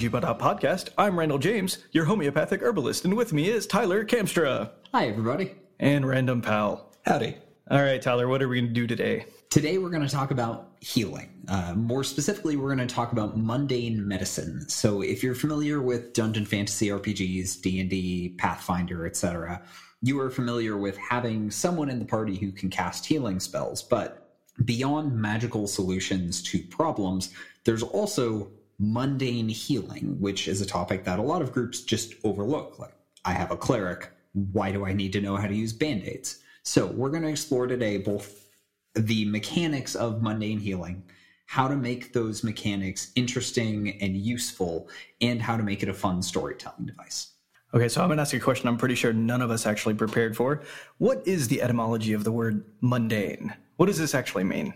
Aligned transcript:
RPGBOT 0.00 0.38
podcast. 0.38 0.88
I'm 0.96 1.18
Randall 1.18 1.36
James, 1.36 1.84
your 1.92 2.06
homeopathic 2.06 2.62
herbalist, 2.62 3.04
and 3.04 3.18
with 3.18 3.34
me 3.34 3.50
is 3.50 3.66
Tyler 3.66 4.02
Kamstra. 4.02 4.70
Hi, 4.94 5.08
everybody. 5.08 5.54
And 5.78 6.08
Random 6.08 6.40
Pal. 6.40 6.90
Howdy. 7.04 7.36
All 7.70 7.82
right, 7.82 8.00
Tyler, 8.00 8.26
what 8.26 8.40
are 8.40 8.48
we 8.48 8.62
going 8.62 8.68
to 8.68 8.72
do 8.72 8.86
today? 8.86 9.26
Today, 9.50 9.76
we're 9.76 9.90
going 9.90 10.06
to 10.06 10.08
talk 10.08 10.30
about 10.30 10.70
healing. 10.80 11.44
Uh, 11.48 11.74
more 11.74 12.02
specifically, 12.02 12.56
we're 12.56 12.74
going 12.74 12.88
to 12.88 12.94
talk 12.94 13.12
about 13.12 13.36
mundane 13.36 14.08
medicine. 14.08 14.66
So, 14.70 15.02
if 15.02 15.22
you're 15.22 15.34
familiar 15.34 15.82
with 15.82 16.14
dungeon 16.14 16.46
fantasy 16.46 16.88
RPGs, 16.88 17.60
D&D, 17.60 18.36
Pathfinder, 18.38 19.04
etc., 19.04 19.62
you 20.00 20.18
are 20.20 20.30
familiar 20.30 20.78
with 20.78 20.96
having 20.96 21.50
someone 21.50 21.90
in 21.90 21.98
the 21.98 22.06
party 22.06 22.36
who 22.36 22.52
can 22.52 22.70
cast 22.70 23.04
healing 23.04 23.38
spells. 23.38 23.82
But 23.82 24.30
beyond 24.64 25.12
magical 25.14 25.66
solutions 25.66 26.42
to 26.44 26.62
problems, 26.62 27.34
there's 27.64 27.82
also 27.82 28.50
mundane 28.80 29.48
healing, 29.48 30.16
which 30.18 30.48
is 30.48 30.60
a 30.60 30.66
topic 30.66 31.04
that 31.04 31.18
a 31.18 31.22
lot 31.22 31.42
of 31.42 31.52
groups 31.52 31.82
just 31.82 32.14
overlook. 32.24 32.78
Like, 32.78 32.94
I 33.24 33.32
have 33.32 33.50
a 33.50 33.56
cleric. 33.56 34.10
Why 34.32 34.72
do 34.72 34.86
I 34.86 34.94
need 34.94 35.12
to 35.12 35.20
know 35.20 35.36
how 35.36 35.46
to 35.46 35.54
use 35.54 35.72
band 35.72 36.04
aids? 36.04 36.40
So, 36.62 36.86
we're 36.86 37.10
going 37.10 37.22
to 37.22 37.28
explore 37.28 37.66
today 37.66 37.98
both 37.98 38.48
the 38.94 39.26
mechanics 39.26 39.94
of 39.94 40.22
mundane 40.22 40.58
healing, 40.58 41.04
how 41.46 41.68
to 41.68 41.76
make 41.76 42.12
those 42.12 42.42
mechanics 42.42 43.12
interesting 43.14 44.00
and 44.00 44.16
useful, 44.16 44.88
and 45.20 45.42
how 45.42 45.56
to 45.56 45.62
make 45.62 45.82
it 45.82 45.88
a 45.88 45.94
fun 45.94 46.22
storytelling 46.22 46.86
device. 46.86 47.34
Okay, 47.72 47.88
so 47.88 48.00
I'm 48.00 48.08
going 48.08 48.16
to 48.16 48.22
ask 48.22 48.32
you 48.32 48.40
a 48.40 48.42
question 48.42 48.66
I'm 48.66 48.78
pretty 48.78 48.96
sure 48.96 49.12
none 49.12 49.42
of 49.42 49.50
us 49.50 49.66
actually 49.66 49.94
prepared 49.94 50.36
for. 50.36 50.62
What 50.98 51.22
is 51.26 51.48
the 51.48 51.62
etymology 51.62 52.14
of 52.14 52.24
the 52.24 52.32
word 52.32 52.64
mundane? 52.80 53.54
What 53.76 53.86
does 53.86 53.98
this 53.98 54.14
actually 54.14 54.44
mean? 54.44 54.74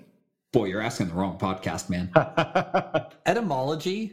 Boy, 0.54 0.66
you're 0.66 0.80
asking 0.80 1.08
the 1.08 1.14
wrong 1.14 1.36
podcast, 1.36 1.90
man. 1.90 2.12
Etymology, 3.26 4.12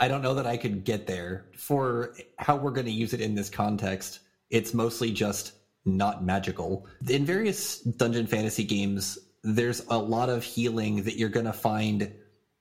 I 0.00 0.08
don't 0.08 0.22
know 0.22 0.32
that 0.32 0.46
I 0.46 0.56
could 0.56 0.82
get 0.82 1.06
there. 1.06 1.50
For 1.58 2.14
how 2.38 2.56
we're 2.56 2.70
going 2.70 2.86
to 2.86 2.90
use 2.90 3.12
it 3.12 3.20
in 3.20 3.34
this 3.34 3.50
context, 3.50 4.20
it's 4.48 4.72
mostly 4.72 5.12
just 5.12 5.52
not 5.84 6.24
magical. 6.24 6.86
In 7.06 7.26
various 7.26 7.80
dungeon 7.80 8.26
fantasy 8.26 8.64
games, 8.64 9.18
there's 9.44 9.84
a 9.90 9.98
lot 9.98 10.30
of 10.30 10.42
healing 10.42 11.02
that 11.02 11.18
you're 11.18 11.28
going 11.28 11.44
to 11.44 11.52
find 11.52 12.14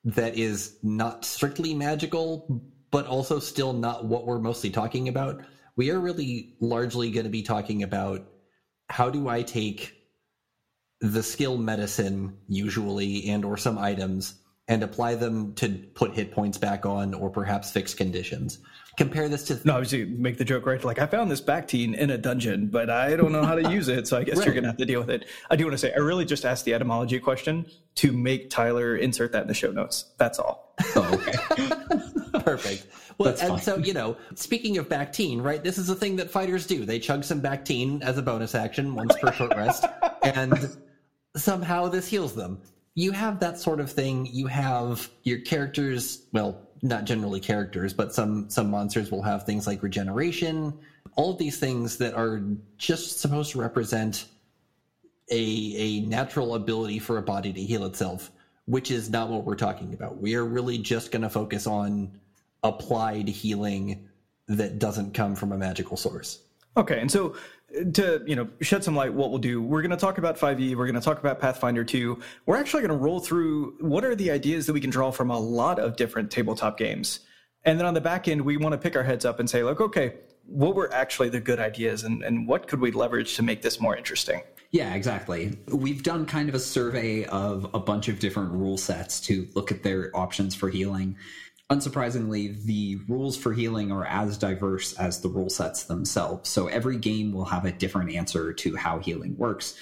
that 0.03 0.37
is 0.37 0.77
not 0.83 1.23
strictly 1.23 1.73
magical, 1.73 2.61
but 2.91 3.07
also 3.07 3.39
still 3.39 3.71
not 3.71 4.03
what 4.03 4.25
we're 4.25 4.37
mostly 4.37 4.69
talking 4.69 5.07
about. 5.07 5.39
We 5.77 5.91
are 5.91 5.99
really 6.01 6.57
largely 6.59 7.09
going 7.11 7.23
to 7.23 7.29
be 7.29 7.41
talking 7.41 7.83
about 7.83 8.27
how 8.89 9.09
do 9.09 9.29
I 9.29 9.43
take 9.43 9.96
the 11.01 11.21
skill 11.21 11.57
medicine 11.57 12.37
usually 12.47 13.29
and 13.29 13.45
or 13.45 13.57
some 13.57 13.77
items 13.77 14.35
and 14.67 14.83
apply 14.83 15.15
them 15.15 15.53
to 15.55 15.69
put 15.93 16.13
hit 16.13 16.31
points 16.31 16.57
back 16.57 16.85
on 16.85 17.13
or 17.13 17.29
perhaps 17.29 17.71
fix 17.71 17.93
conditions. 17.93 18.59
Compare 18.97 19.29
this 19.29 19.43
to 19.45 19.59
no, 19.63 19.75
obviously 19.75 20.05
make 20.05 20.37
the 20.37 20.43
joke 20.43 20.65
right. 20.65 20.83
Like 20.83 20.99
I 20.99 21.05
found 21.05 21.29
this 21.29 21.39
Bactine 21.39 21.95
in 21.95 22.09
a 22.09 22.17
dungeon, 22.17 22.67
but 22.67 22.89
I 22.89 23.15
don't 23.15 23.31
know 23.31 23.45
how 23.45 23.53
to 23.53 23.71
use 23.71 23.87
it, 23.89 24.07
so 24.07 24.17
I 24.17 24.23
guess 24.23 24.37
right. 24.37 24.45
you're 24.45 24.55
gonna 24.55 24.67
have 24.67 24.77
to 24.77 24.85
deal 24.85 24.99
with 24.99 25.11
it. 25.11 25.25
I 25.51 25.55
do 25.55 25.65
want 25.65 25.73
to 25.73 25.77
say 25.77 25.93
I 25.93 25.99
really 25.99 26.25
just 26.25 26.45
asked 26.45 26.65
the 26.65 26.73
etymology 26.73 27.19
question 27.19 27.67
to 27.95 28.11
make 28.11 28.49
Tyler 28.49 28.97
insert 28.97 29.31
that 29.33 29.43
in 29.43 29.47
the 29.47 29.53
show 29.53 29.71
notes. 29.71 30.05
That's 30.17 30.39
all. 30.39 30.73
Oh, 30.95 31.13
okay. 31.13 32.39
Perfect. 32.43 32.87
Well, 33.17 33.29
That's 33.29 33.41
and 33.41 33.51
fine. 33.51 33.61
so 33.61 33.77
you 33.77 33.93
know, 33.93 34.17
speaking 34.35 34.77
of 34.79 34.89
Bactine, 34.89 35.43
right? 35.43 35.63
This 35.63 35.77
is 35.77 35.89
a 35.89 35.95
thing 35.95 36.15
that 36.17 36.29
fighters 36.29 36.65
do. 36.65 36.83
They 36.83 36.99
chug 36.99 37.23
some 37.23 37.39
Bactine 37.39 38.01
as 38.01 38.17
a 38.17 38.21
bonus 38.21 38.55
action 38.55 38.95
once 38.95 39.15
per 39.17 39.31
short 39.31 39.55
rest, 39.55 39.85
and 40.23 40.75
somehow 41.37 41.87
this 41.87 42.07
heals 42.07 42.33
them. 42.35 42.61
You 42.95 43.11
have 43.11 43.39
that 43.39 43.59
sort 43.59 43.79
of 43.79 43.91
thing. 43.91 44.25
You 44.25 44.47
have 44.47 45.09
your 45.23 45.39
characters, 45.39 46.23
well, 46.33 46.67
not 46.81 47.05
generally 47.05 47.39
characters, 47.39 47.93
but 47.93 48.13
some 48.13 48.49
some 48.49 48.69
monsters 48.69 49.11
will 49.11 49.21
have 49.21 49.45
things 49.45 49.67
like 49.67 49.83
regeneration, 49.83 50.77
all 51.15 51.31
of 51.31 51.37
these 51.37 51.59
things 51.59 51.97
that 51.97 52.13
are 52.13 52.41
just 52.77 53.19
supposed 53.19 53.51
to 53.51 53.59
represent 53.59 54.25
a 55.31 55.73
a 55.77 55.99
natural 56.01 56.55
ability 56.55 56.99
for 56.99 57.17
a 57.17 57.21
body 57.21 57.53
to 57.53 57.61
heal 57.61 57.85
itself, 57.85 58.31
which 58.65 58.91
is 58.91 59.09
not 59.09 59.29
what 59.29 59.43
we're 59.43 59.55
talking 59.55 59.93
about. 59.93 60.21
We 60.21 60.35
are 60.35 60.45
really 60.45 60.77
just 60.77 61.11
going 61.11 61.23
to 61.23 61.29
focus 61.29 61.67
on 61.67 62.19
applied 62.63 63.27
healing 63.27 64.07
that 64.47 64.79
doesn't 64.79 65.13
come 65.13 65.35
from 65.35 65.51
a 65.51 65.57
magical 65.57 65.97
source. 65.97 66.39
Okay, 66.77 66.99
and 66.99 67.11
so 67.11 67.35
to 67.93 68.23
you 68.25 68.35
know 68.35 68.47
shed 68.61 68.83
some 68.83 68.95
light 68.95 69.13
what 69.13 69.29
we'll 69.29 69.39
do. 69.39 69.61
We're 69.61 69.81
going 69.81 69.91
to 69.91 69.97
talk 69.97 70.17
about 70.17 70.37
5e 70.37 70.75
we're 70.75 70.85
going 70.85 70.95
to 70.95 71.01
talk 71.01 71.19
about 71.19 71.39
pathfinder 71.39 71.83
2 71.83 72.19
we're 72.45 72.57
actually 72.57 72.81
going 72.81 72.97
to 72.97 73.03
roll 73.03 73.19
through 73.19 73.75
what 73.79 74.05
are 74.05 74.15
the 74.15 74.31
ideas 74.31 74.65
that 74.67 74.73
we 74.73 74.81
can 74.81 74.89
draw 74.89 75.11
from 75.11 75.29
a 75.29 75.39
lot 75.39 75.79
of 75.79 75.95
different 75.95 76.31
tabletop 76.31 76.77
games. 76.77 77.19
And 77.65 77.77
then 77.77 77.85
on 77.85 77.93
the 77.93 78.01
back 78.01 78.27
end 78.27 78.41
we 78.41 78.57
want 78.57 78.73
to 78.73 78.77
pick 78.77 78.95
our 78.95 79.03
heads 79.03 79.25
up 79.25 79.39
and 79.39 79.49
say 79.49 79.63
like 79.63 79.81
okay 79.81 80.13
what 80.45 80.75
were 80.75 80.91
actually 80.93 81.27
the 81.27 81.41
good 81.41 81.59
ideas 81.59 82.03
and, 82.03 82.23
and 82.23 82.47
what 82.47 82.67
could 82.67 82.79
we 82.79 82.91
leverage 82.91 83.35
to 83.35 83.43
make 83.43 83.61
this 83.61 83.81
more 83.81 83.97
interesting? 83.97 84.41
Yeah, 84.71 84.93
exactly. 84.95 85.57
We've 85.67 86.03
done 86.03 86.25
kind 86.25 86.49
of 86.49 86.55
a 86.55 86.59
survey 86.59 87.25
of 87.25 87.69
a 87.73 87.79
bunch 87.79 88.07
of 88.07 88.19
different 88.19 88.51
rule 88.51 88.77
sets 88.77 89.19
to 89.21 89.47
look 89.55 89.71
at 89.71 89.83
their 89.83 90.15
options 90.15 90.55
for 90.55 90.69
healing 90.69 91.15
unsurprisingly, 91.69 92.63
the 92.63 92.99
rules 93.07 93.35
for 93.35 93.53
healing 93.53 93.91
are 93.91 94.05
as 94.05 94.37
diverse 94.37 94.93
as 94.93 95.21
the 95.21 95.29
rule 95.29 95.49
sets 95.49 95.83
themselves. 95.83 96.49
So 96.49 96.67
every 96.67 96.97
game 96.97 97.31
will 97.31 97.45
have 97.45 97.65
a 97.65 97.71
different 97.71 98.13
answer 98.13 98.53
to 98.53 98.75
how 98.75 98.99
healing 98.99 99.35
works. 99.37 99.75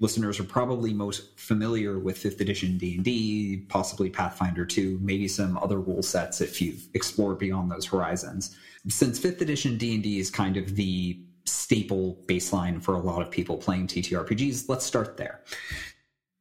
Listeners 0.00 0.40
are 0.40 0.44
probably 0.44 0.92
most 0.92 1.38
familiar 1.38 1.98
with 1.98 2.18
5th 2.18 2.40
edition 2.40 2.76
D&D, 2.76 3.66
possibly 3.68 4.10
Pathfinder 4.10 4.66
2, 4.66 4.98
maybe 5.00 5.28
some 5.28 5.56
other 5.58 5.78
rule 5.78 6.02
sets 6.02 6.40
if 6.40 6.60
you've 6.60 6.88
explored 6.94 7.38
beyond 7.38 7.70
those 7.70 7.86
horizons. 7.86 8.56
Since 8.88 9.20
5th 9.20 9.40
edition 9.40 9.78
D&D 9.78 10.18
is 10.18 10.28
kind 10.28 10.56
of 10.56 10.74
the 10.74 11.22
staple 11.44 12.18
baseline 12.26 12.82
for 12.82 12.94
a 12.94 13.00
lot 13.00 13.22
of 13.22 13.30
people 13.30 13.56
playing 13.56 13.86
TTRPGs, 13.86 14.68
let's 14.68 14.84
start 14.84 15.16
there. 15.16 15.42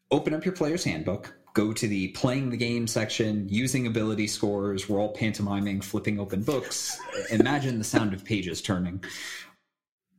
Open 0.10 0.34
up 0.34 0.44
your 0.44 0.56
player's 0.56 0.84
handbook, 0.84 1.34
go 1.54 1.74
to 1.74 1.88
the 1.88 2.10
playing 2.10 2.50
the 2.50 2.58
game 2.58 2.88
section, 2.88 3.48
using 3.50 3.88
ability 3.88 4.28
scores. 4.28 4.88
We're 4.88 5.00
all 5.00 5.14
pantomiming, 5.14 5.84
flipping 5.84 6.20
open 6.20 6.44
books. 6.44 7.00
Imagine 7.30 7.78
the 7.78 7.84
sound 7.84 8.14
of 8.14 8.24
pages 8.24 8.62
turning. 8.62 9.04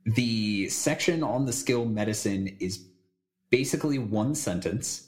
The 0.05 0.69
section 0.69 1.23
on 1.23 1.45
the 1.45 1.53
skill 1.53 1.85
medicine 1.85 2.55
is 2.59 2.85
basically 3.49 3.99
one 3.99 4.35
sentence, 4.35 5.07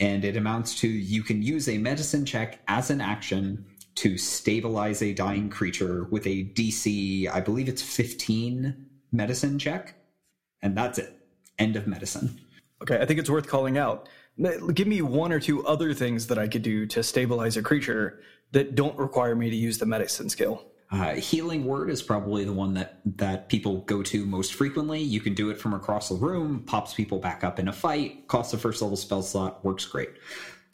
and 0.00 0.24
it 0.24 0.36
amounts 0.36 0.74
to 0.80 0.88
you 0.88 1.22
can 1.22 1.42
use 1.42 1.68
a 1.68 1.78
medicine 1.78 2.26
check 2.26 2.60
as 2.68 2.90
an 2.90 3.00
action 3.00 3.64
to 3.96 4.16
stabilize 4.16 5.02
a 5.02 5.12
dying 5.12 5.50
creature 5.50 6.04
with 6.04 6.26
a 6.26 6.44
DC, 6.44 7.28
I 7.28 7.40
believe 7.40 7.68
it's 7.68 7.82
15 7.82 8.86
medicine 9.10 9.58
check, 9.58 9.94
and 10.62 10.76
that's 10.76 10.98
it. 10.98 11.18
End 11.58 11.74
of 11.74 11.86
medicine. 11.86 12.38
Okay, 12.80 12.98
I 13.00 13.06
think 13.06 13.18
it's 13.18 13.30
worth 13.30 13.48
calling 13.48 13.76
out 13.76 14.08
give 14.74 14.86
me 14.86 15.02
one 15.02 15.32
or 15.32 15.40
two 15.40 15.66
other 15.66 15.92
things 15.94 16.26
that 16.28 16.38
I 16.38 16.48
could 16.48 16.62
do 16.62 16.86
to 16.86 17.02
stabilize 17.02 17.56
a 17.56 17.62
creature 17.62 18.20
that 18.52 18.74
don't 18.74 18.96
require 18.98 19.34
me 19.34 19.50
to 19.50 19.56
use 19.56 19.78
the 19.78 19.86
medicine 19.86 20.28
skill. 20.28 20.64
Uh, 20.90 21.14
healing 21.14 21.66
word 21.66 21.90
is 21.90 22.02
probably 22.02 22.44
the 22.44 22.52
one 22.52 22.72
that 22.72 23.00
that 23.04 23.50
people 23.50 23.82
go 23.82 24.02
to 24.02 24.24
most 24.24 24.54
frequently. 24.54 25.00
You 25.00 25.20
can 25.20 25.34
do 25.34 25.50
it 25.50 25.58
from 25.58 25.74
across 25.74 26.08
the 26.08 26.14
room, 26.14 26.62
pops 26.64 26.94
people 26.94 27.18
back 27.18 27.44
up 27.44 27.58
in 27.58 27.68
a 27.68 27.72
fight, 27.72 28.26
costs 28.26 28.54
a 28.54 28.58
first 28.58 28.80
level 28.80 28.96
spell 28.96 29.22
slot, 29.22 29.62
works 29.64 29.84
great. 29.84 30.10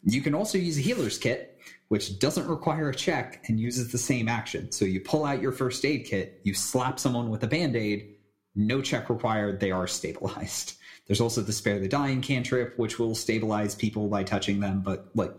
You 0.05 0.21
can 0.21 0.33
also 0.33 0.57
use 0.57 0.77
a 0.77 0.81
healer's 0.81 1.17
kit, 1.17 1.59
which 1.89 2.17
doesn't 2.19 2.47
require 2.47 2.89
a 2.89 2.95
check 2.95 3.43
and 3.47 3.59
uses 3.59 3.91
the 3.91 3.97
same 3.97 4.29
action. 4.29 4.71
So 4.71 4.85
you 4.85 5.01
pull 5.01 5.25
out 5.25 5.41
your 5.41 5.51
first 5.51 5.83
aid 5.83 6.05
kit, 6.05 6.39
you 6.43 6.53
slap 6.53 6.97
someone 6.97 7.29
with 7.29 7.43
a 7.43 7.47
band 7.47 7.75
aid, 7.75 8.15
no 8.55 8.81
check 8.81 9.09
required, 9.09 9.59
they 9.59 9.71
are 9.71 9.87
stabilized. 9.87 10.74
There's 11.07 11.21
also 11.21 11.41
the 11.41 11.53
spare 11.53 11.79
the 11.79 11.87
dying 11.87 12.21
cantrip, 12.21 12.77
which 12.77 12.97
will 12.99 13.15
stabilize 13.15 13.75
people 13.75 14.07
by 14.07 14.23
touching 14.23 14.59
them, 14.59 14.81
but 14.81 15.07
like 15.13 15.33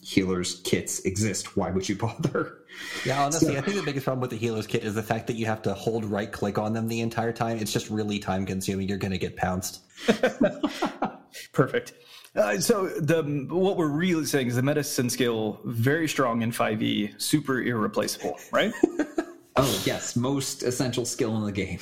healers 0.00 0.60
kits 0.64 1.00
exist. 1.00 1.56
Why 1.56 1.70
would 1.70 1.88
you 1.88 1.96
bother? 1.96 2.58
Yeah, 3.04 3.24
honestly, 3.24 3.54
so, 3.54 3.58
I 3.58 3.62
think 3.62 3.76
the 3.76 3.82
biggest 3.82 4.04
problem 4.04 4.20
with 4.20 4.30
the 4.30 4.36
healers 4.36 4.66
kit 4.66 4.84
is 4.84 4.94
the 4.94 5.02
fact 5.02 5.26
that 5.26 5.34
you 5.34 5.46
have 5.46 5.62
to 5.62 5.74
hold 5.74 6.04
right 6.04 6.30
click 6.30 6.58
on 6.58 6.72
them 6.72 6.88
the 6.88 7.00
entire 7.00 7.32
time. 7.32 7.58
It's 7.58 7.72
just 7.72 7.90
really 7.90 8.18
time 8.18 8.46
consuming. 8.46 8.88
You're 8.88 8.98
going 8.98 9.12
to 9.12 9.18
get 9.18 9.36
pounced. 9.36 9.80
Perfect. 11.52 11.94
Uh, 12.36 12.58
so 12.60 12.86
the 12.86 13.22
what 13.50 13.76
we're 13.76 13.88
really 13.88 14.24
saying 14.24 14.46
is 14.46 14.54
the 14.54 14.62
medicine 14.62 15.10
skill 15.10 15.60
very 15.64 16.06
strong 16.06 16.42
in 16.42 16.52
5e, 16.52 17.20
super 17.20 17.60
irreplaceable, 17.60 18.38
right? 18.52 18.72
oh 19.56 19.82
yes, 19.84 20.14
most 20.14 20.62
essential 20.62 21.04
skill 21.04 21.36
in 21.36 21.44
the 21.44 21.52
game. 21.52 21.80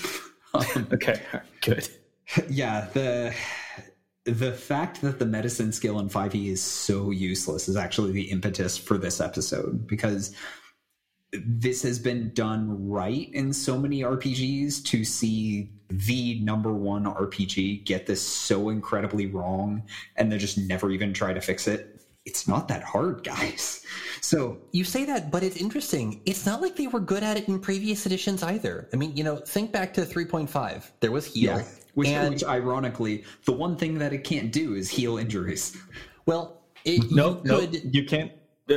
um, 0.55 0.88
okay, 0.93 1.21
good. 1.61 1.88
yeah, 2.49 2.88
the 2.93 3.34
the 4.25 4.52
fact 4.52 5.02
that 5.02 5.20
the 5.20 5.26
medicine 5.26 5.73
skill 5.73 6.00
in 6.00 6.08
5e 6.08 6.49
is 6.49 6.61
so 6.61 7.11
useless 7.12 7.69
is 7.69 7.76
actually 7.76 8.11
the 8.11 8.31
impetus 8.31 8.76
for 8.76 8.99
this 8.99 9.20
episode 9.20 9.87
because 9.87 10.34
this 11.32 11.82
has 11.82 12.00
been 12.00 12.32
done 12.34 12.88
right 12.88 13.28
in 13.32 13.52
so 13.52 13.78
many 13.78 14.00
RPGs 14.00 14.84
to 14.87 15.05
see 15.05 15.70
the 15.88 16.40
number 16.40 16.73
one 16.73 17.05
RPG 17.05 17.84
get 17.84 18.06
this 18.06 18.20
so 18.20 18.69
incredibly 18.69 19.26
wrong 19.26 19.84
and 20.17 20.32
they 20.32 20.38
just 20.38 20.58
never 20.58 20.90
even 20.90 21.12
try 21.12 21.32
to 21.32 21.40
fix 21.40 21.69
it 21.69 21.95
it's 22.26 22.49
not 22.49 22.67
that 22.69 22.82
hard, 22.82 23.23
guys. 23.23 23.87
So 24.20 24.58
you 24.73 24.82
say 24.82 25.05
that, 25.05 25.31
but 25.31 25.44
it's 25.44 25.56
interesting. 25.56 26.20
It's 26.26 26.44
not 26.44 26.61
like 26.61 26.75
they 26.75 26.88
were 26.88 27.00
good 27.00 27.23
at 27.23 27.37
it 27.37 27.49
in 27.49 27.61
previous 27.61 28.05
editions 28.05 28.43
either. 28.43 28.88
I 28.93 28.96
mean, 28.96 29.17
you 29.17 29.23
know, 29.23 29.37
think 29.37 29.70
back 29.70 29.94
to 29.94 30.02
3.5. 30.02 30.90
There 31.00 31.12
was 31.12 31.25
heal. 31.25 31.58
Yeah. 31.58 31.64
Which, 31.94 32.08
and, 32.08 32.34
which 32.34 32.44
ironically, 32.44 33.25
the 33.44 33.52
one 33.52 33.76
thing 33.76 33.99
that 33.99 34.12
it 34.12 34.25
can't 34.25 34.52
do 34.52 34.75
is 34.75 34.90
heal 34.90 35.17
injuries. 35.17 35.76
Well, 36.26 36.62
it, 36.84 37.11
no, 37.11 37.28
you, 37.28 37.34
could, 37.37 37.73
no, 37.73 37.90
you 37.93 38.05
can't. 38.05 38.32
Uh, 38.69 38.75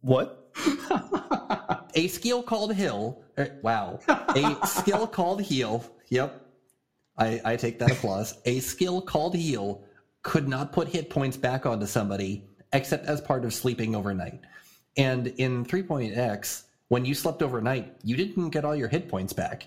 what? 0.00 0.50
a 1.94 2.08
skill 2.08 2.42
called 2.42 2.74
heal. 2.74 3.22
Er, 3.38 3.58
wow. 3.62 4.00
A 4.08 4.66
skill 4.66 5.06
called 5.06 5.40
heal. 5.40 5.84
Yep. 6.08 6.44
I, 7.16 7.40
I 7.44 7.56
take 7.56 7.78
that 7.78 7.92
applause. 7.92 8.38
A 8.44 8.58
skill 8.60 9.00
called 9.00 9.36
heal 9.36 9.84
could 10.22 10.48
not 10.48 10.72
put 10.72 10.88
hit 10.88 11.10
points 11.10 11.36
back 11.36 11.66
onto 11.66 11.86
somebody 11.86 12.44
except 12.72 13.06
as 13.06 13.20
part 13.20 13.44
of 13.44 13.52
sleeping 13.54 13.94
overnight. 13.94 14.40
And 14.96 15.28
in 15.28 15.64
3.x, 15.64 16.64
when 16.88 17.04
you 17.04 17.14
slept 17.14 17.42
overnight, 17.42 17.96
you 18.02 18.16
didn't 18.16 18.50
get 18.50 18.64
all 18.64 18.76
your 18.76 18.88
hit 18.88 19.08
points 19.08 19.32
back. 19.32 19.66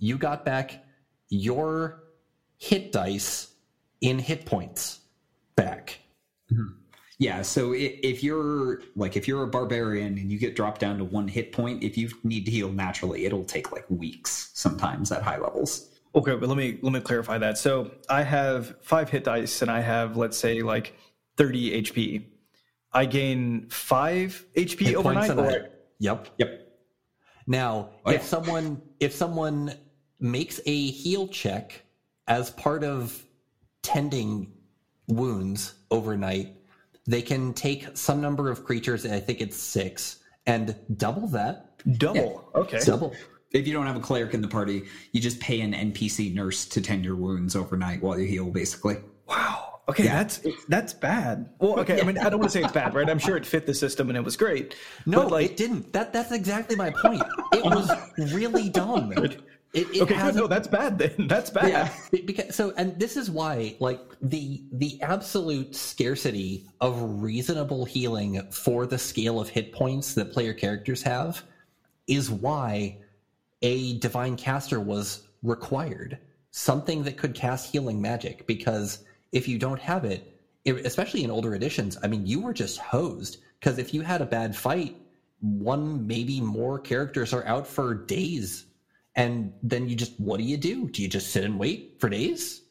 You 0.00 0.18
got 0.18 0.44
back 0.44 0.84
your 1.28 2.02
hit 2.58 2.92
dice 2.92 3.48
in 4.00 4.18
hit 4.18 4.44
points 4.44 5.00
back. 5.56 6.00
Mm-hmm. 6.52 6.74
Yeah, 7.18 7.42
so 7.42 7.72
if 7.74 8.24
you're 8.24 8.82
like 8.96 9.16
if 9.16 9.28
you're 9.28 9.44
a 9.44 9.46
barbarian 9.46 10.18
and 10.18 10.32
you 10.32 10.38
get 10.38 10.56
dropped 10.56 10.80
down 10.80 10.98
to 10.98 11.04
one 11.04 11.28
hit 11.28 11.52
point, 11.52 11.84
if 11.84 11.96
you 11.96 12.10
need 12.24 12.44
to 12.46 12.50
heal 12.50 12.72
naturally, 12.72 13.24
it'll 13.24 13.44
take 13.44 13.70
like 13.70 13.84
weeks 13.88 14.50
sometimes 14.54 15.12
at 15.12 15.22
high 15.22 15.38
levels. 15.38 15.90
Okay, 16.16 16.34
but 16.34 16.48
let 16.48 16.58
me 16.58 16.78
let 16.82 16.92
me 16.92 17.00
clarify 17.00 17.38
that. 17.38 17.56
So 17.56 17.92
I 18.08 18.24
have 18.24 18.74
five 18.82 19.10
hit 19.10 19.24
dice 19.24 19.62
and 19.62 19.70
I 19.70 19.80
have 19.80 20.16
let's 20.16 20.36
say 20.36 20.62
like 20.62 20.96
30 21.36 21.82
HP. 21.82 22.24
I 22.94 23.04
gain 23.06 23.68
five 23.68 24.46
HP 24.56 24.86
hit 24.86 24.96
overnight. 24.96 25.30
Or... 25.30 25.70
Yep. 25.98 26.28
Yep. 26.38 26.60
Now, 27.46 27.90
oh, 28.06 28.10
if 28.10 28.20
yeah. 28.20 28.26
someone 28.26 28.82
if 29.00 29.12
someone 29.12 29.74
makes 30.20 30.60
a 30.64 30.90
heal 30.90 31.28
check 31.28 31.82
as 32.28 32.50
part 32.50 32.84
of 32.84 33.22
tending 33.82 34.52
wounds 35.08 35.74
overnight, 35.90 36.56
they 37.06 37.20
can 37.20 37.52
take 37.52 37.88
some 37.94 38.20
number 38.20 38.50
of 38.50 38.64
creatures, 38.64 39.04
I 39.04 39.20
think 39.20 39.40
it's 39.40 39.56
six, 39.56 40.20
and 40.46 40.74
double 40.96 41.26
that. 41.28 41.76
Double. 41.98 42.50
Yeah. 42.54 42.60
Okay. 42.60 42.80
Double. 42.84 43.14
If 43.52 43.68
you 43.68 43.72
don't 43.72 43.86
have 43.86 43.96
a 43.96 44.00
cleric 44.00 44.34
in 44.34 44.40
the 44.40 44.48
party, 44.48 44.84
you 45.12 45.20
just 45.20 45.38
pay 45.38 45.60
an 45.60 45.72
NPC 45.72 46.34
nurse 46.34 46.66
to 46.66 46.80
tend 46.80 47.04
your 47.04 47.14
wounds 47.14 47.54
overnight 47.54 48.02
while 48.02 48.18
you 48.18 48.26
heal, 48.26 48.50
basically. 48.50 48.96
Wow. 49.28 49.63
Okay, 49.88 50.04
yeah. 50.04 50.16
that's 50.16 50.40
that's 50.68 50.92
bad. 50.94 51.50
Well, 51.58 51.78
okay, 51.80 52.00
I 52.00 52.04
mean, 52.04 52.18
I 52.18 52.30
don't 52.30 52.40
want 52.40 52.52
to 52.52 52.58
say 52.58 52.62
it's 52.64 52.72
bad, 52.72 52.94
right? 52.94 53.08
I'm 53.08 53.18
sure 53.18 53.36
it 53.36 53.44
fit 53.44 53.66
the 53.66 53.74
system 53.74 54.08
and 54.08 54.16
it 54.16 54.24
was 54.24 54.36
great. 54.36 54.76
No, 55.06 55.26
like, 55.26 55.50
it 55.50 55.56
didn't. 55.56 55.92
That 55.92 56.12
that's 56.12 56.32
exactly 56.32 56.76
my 56.76 56.90
point. 56.90 57.22
It 57.52 57.64
was 57.64 58.32
really 58.32 58.68
dumb. 58.68 59.12
It, 59.74 59.88
it 59.92 60.02
okay, 60.02 60.30
no, 60.30 60.46
that's 60.46 60.68
bad. 60.68 60.98
Then 60.98 61.26
that's 61.28 61.50
bad. 61.50 61.68
Yeah, 61.68 62.20
because 62.24 62.54
so, 62.54 62.72
and 62.76 62.96
this 62.96 63.16
is 63.16 63.28
why, 63.28 63.74
like 63.80 64.00
the 64.22 64.62
the 64.70 65.02
absolute 65.02 65.74
scarcity 65.74 66.64
of 66.80 67.20
reasonable 67.20 67.84
healing 67.84 68.40
for 68.52 68.86
the 68.86 68.96
scale 68.96 69.40
of 69.40 69.48
hit 69.48 69.72
points 69.72 70.14
that 70.14 70.32
player 70.32 70.54
characters 70.54 71.02
have, 71.02 71.42
is 72.06 72.30
why 72.30 72.98
a 73.62 73.98
divine 73.98 74.36
caster 74.36 74.78
was 74.78 75.26
required. 75.42 76.18
Something 76.52 77.02
that 77.02 77.16
could 77.16 77.34
cast 77.34 77.72
healing 77.72 78.00
magic. 78.00 78.46
Because 78.46 79.00
if 79.34 79.46
you 79.46 79.58
don't 79.58 79.80
have 79.80 80.04
it, 80.06 80.40
especially 80.64 81.24
in 81.24 81.30
older 81.30 81.54
editions, 81.54 81.98
I 82.02 82.06
mean, 82.06 82.26
you 82.26 82.40
were 82.40 82.54
just 82.54 82.78
hosed. 82.78 83.38
Because 83.60 83.78
if 83.78 83.92
you 83.92 84.00
had 84.00 84.22
a 84.22 84.26
bad 84.26 84.56
fight, 84.56 84.96
one 85.40 86.06
maybe 86.06 86.40
more 86.40 86.78
characters 86.78 87.34
are 87.34 87.44
out 87.46 87.66
for 87.66 87.94
days 87.94 88.66
and 89.16 89.52
then 89.62 89.88
you 89.88 89.96
just, 89.96 90.18
what 90.18 90.38
do 90.38 90.44
you 90.44 90.56
do? 90.56 90.88
Do 90.88 91.02
you 91.02 91.08
just 91.08 91.30
sit 91.30 91.44
and 91.44 91.58
wait 91.58 91.96
for 91.98 92.08
days? 92.08 92.62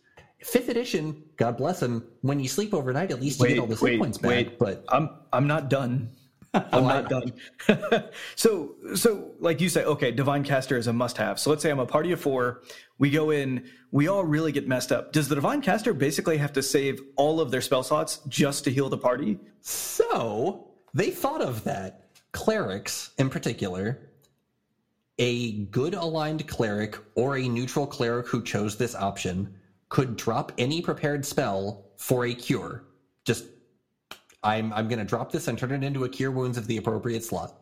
Fifth 0.41 0.69
edition, 0.69 1.23
God 1.37 1.57
bless 1.57 1.81
him. 1.81 2.03
When 2.21 2.39
you 2.39 2.49
sleep 2.49 2.73
overnight, 2.73 3.11
at 3.11 3.21
least 3.21 3.39
you 3.39 3.47
get 3.47 3.59
all 3.59 3.67
the 3.67 3.77
sleep 3.77 3.99
points 3.99 4.17
back. 4.17 4.29
Wait, 4.29 4.59
but 4.59 4.83
I'm 4.89 5.09
I'm 5.31 5.47
not 5.47 5.69
done. 5.69 6.09
I'm 6.71 6.83
not 6.83 7.09
done. 7.09 7.33
so 8.35 8.75
so 8.95 9.31
like 9.39 9.59
you 9.59 9.69
say, 9.69 9.83
okay, 9.85 10.11
divine 10.11 10.43
caster 10.43 10.77
is 10.77 10.87
a 10.87 10.93
must-have. 10.93 11.39
So 11.39 11.49
let's 11.49 11.63
say 11.63 11.71
I'm 11.71 11.79
a 11.79 11.85
party 11.85 12.11
of 12.11 12.21
four. 12.21 12.61
We 12.99 13.09
go 13.09 13.31
in. 13.31 13.69
We 13.91 14.07
all 14.07 14.23
really 14.23 14.51
get 14.51 14.67
messed 14.67 14.91
up. 14.91 15.11
Does 15.11 15.27
the 15.27 15.35
divine 15.35 15.61
caster 15.61 15.93
basically 15.93 16.37
have 16.37 16.53
to 16.53 16.61
save 16.61 17.01
all 17.15 17.39
of 17.39 17.49
their 17.49 17.61
spell 17.61 17.83
slots 17.83 18.21
just 18.27 18.63
to 18.65 18.71
heal 18.71 18.89
the 18.89 18.97
party? 18.97 19.39
So 19.61 20.71
they 20.93 21.09
thought 21.09 21.41
of 21.41 21.63
that. 21.63 21.99
Clerics, 22.33 23.11
in 23.19 23.29
particular, 23.29 24.09
a 25.19 25.51
good 25.65 25.93
aligned 25.93 26.47
cleric 26.47 26.97
or 27.15 27.37
a 27.37 27.47
neutral 27.47 27.85
cleric 27.85 28.27
who 28.27 28.41
chose 28.41 28.75
this 28.75 28.95
option 28.95 29.53
could 29.89 30.15
drop 30.15 30.51
any 30.57 30.81
prepared 30.81 31.23
spell 31.25 31.85
for 31.97 32.25
a 32.25 32.33
cure. 32.33 32.85
Just 33.23 33.45
I'm 34.43 34.73
I'm 34.73 34.87
going 34.87 34.99
to 34.99 35.05
drop 35.05 35.31
this 35.31 35.47
and 35.47 35.57
turn 35.57 35.71
it 35.71 35.83
into 35.83 36.03
a 36.03 36.09
cure 36.09 36.31
wounds 36.31 36.57
of 36.57 36.67
the 36.67 36.77
appropriate 36.77 37.23
slot. 37.23 37.59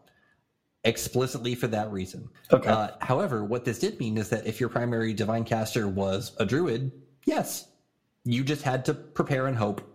Explicitly 0.84 1.54
for 1.54 1.68
that 1.68 1.92
reason. 1.92 2.28
Okay. 2.52 2.68
Uh, 2.68 2.90
however, 3.02 3.44
what 3.44 3.66
this 3.66 3.78
did 3.78 4.00
mean 4.00 4.18
is 4.18 4.30
that 4.30 4.48
if 4.48 4.60
your 4.60 4.70
primary 4.70 5.14
divine 5.14 5.44
caster 5.44 5.88
was 5.88 6.32
a 6.40 6.46
druid, 6.46 6.92
yes, 7.26 7.68
you 8.24 8.44
just 8.44 8.64
had 8.64 8.86
to 8.86 8.96
prepare 8.96 9.46
and 9.46 9.56
hope. 9.56 9.88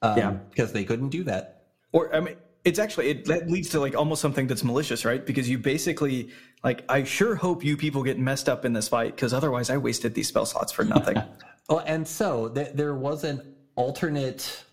Um, 0.00 0.18
yeah, 0.18 0.30
because 0.30 0.72
they 0.72 0.84
couldn't 0.84 1.08
do 1.08 1.24
that. 1.24 1.64
Or 1.90 2.14
I 2.14 2.20
mean, 2.20 2.36
it's 2.64 2.78
actually 2.78 3.08
it 3.08 3.24
that 3.26 3.50
leads 3.50 3.70
to 3.70 3.80
like 3.80 3.96
almost 3.96 4.22
something 4.22 4.46
that's 4.46 4.62
malicious, 4.62 5.04
right? 5.04 5.24
Because 5.24 5.48
you 5.48 5.58
basically 5.58 6.30
like 6.62 6.84
I 6.88 7.04
sure 7.04 7.34
hope 7.34 7.64
you 7.64 7.76
people 7.76 8.02
get 8.02 8.18
messed 8.18 8.48
up 8.48 8.64
in 8.64 8.72
this 8.72 8.88
fight 8.88 9.16
because 9.16 9.32
otherwise 9.32 9.70
I 9.70 9.76
wasted 9.76 10.14
these 10.14 10.28
spell 10.28 10.46
slots 10.46 10.70
for 10.72 10.84
nothing. 10.84 11.20
oh, 11.68 11.80
and 11.80 12.06
so 12.06 12.48
th- 12.48 12.74
there 12.74 12.94
was 12.94 13.24
an 13.24 13.54
alternate 13.74 14.64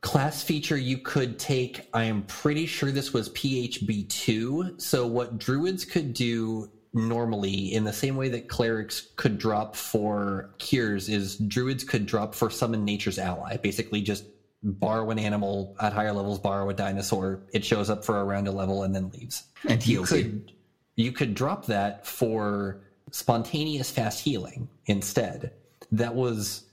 class 0.00 0.42
feature 0.42 0.76
you 0.76 0.98
could 0.98 1.38
take. 1.38 1.88
I 1.92 2.04
am 2.04 2.22
pretty 2.22 2.66
sure 2.66 2.90
this 2.90 3.12
was 3.12 3.28
PHB 3.30 4.08
two. 4.08 4.74
So 4.78 5.06
what 5.06 5.38
druids 5.38 5.84
could 5.84 6.12
do 6.12 6.70
normally 6.92 7.74
in 7.74 7.84
the 7.84 7.92
same 7.92 8.16
way 8.16 8.28
that 8.30 8.48
clerics 8.48 9.08
could 9.16 9.38
drop 9.38 9.76
for 9.76 10.54
cures 10.58 11.08
is 11.08 11.36
druids 11.36 11.84
could 11.84 12.06
drop 12.06 12.34
for 12.34 12.48
summon 12.48 12.86
nature's 12.86 13.18
ally 13.18 13.58
basically 13.58 14.00
just 14.00 14.24
borrow 14.62 15.10
an 15.10 15.18
animal 15.18 15.76
at 15.80 15.92
higher 15.92 16.12
levels, 16.12 16.38
borrow 16.38 16.68
a 16.68 16.74
dinosaur. 16.74 17.42
It 17.52 17.64
shows 17.64 17.90
up 17.90 18.04
for 18.04 18.24
around 18.24 18.48
a 18.48 18.52
level 18.52 18.82
and 18.82 18.94
then 18.94 19.10
leaves. 19.10 19.44
And 19.68 19.82
heals 19.82 20.10
you. 20.10 20.22
Could, 20.22 20.52
you 20.96 21.12
could 21.12 21.34
drop 21.34 21.66
that 21.66 22.06
for 22.06 22.80
spontaneous 23.10 23.90
fast 23.90 24.24
healing 24.24 24.68
instead. 24.86 25.52
That 25.92 26.14
was 26.14 26.64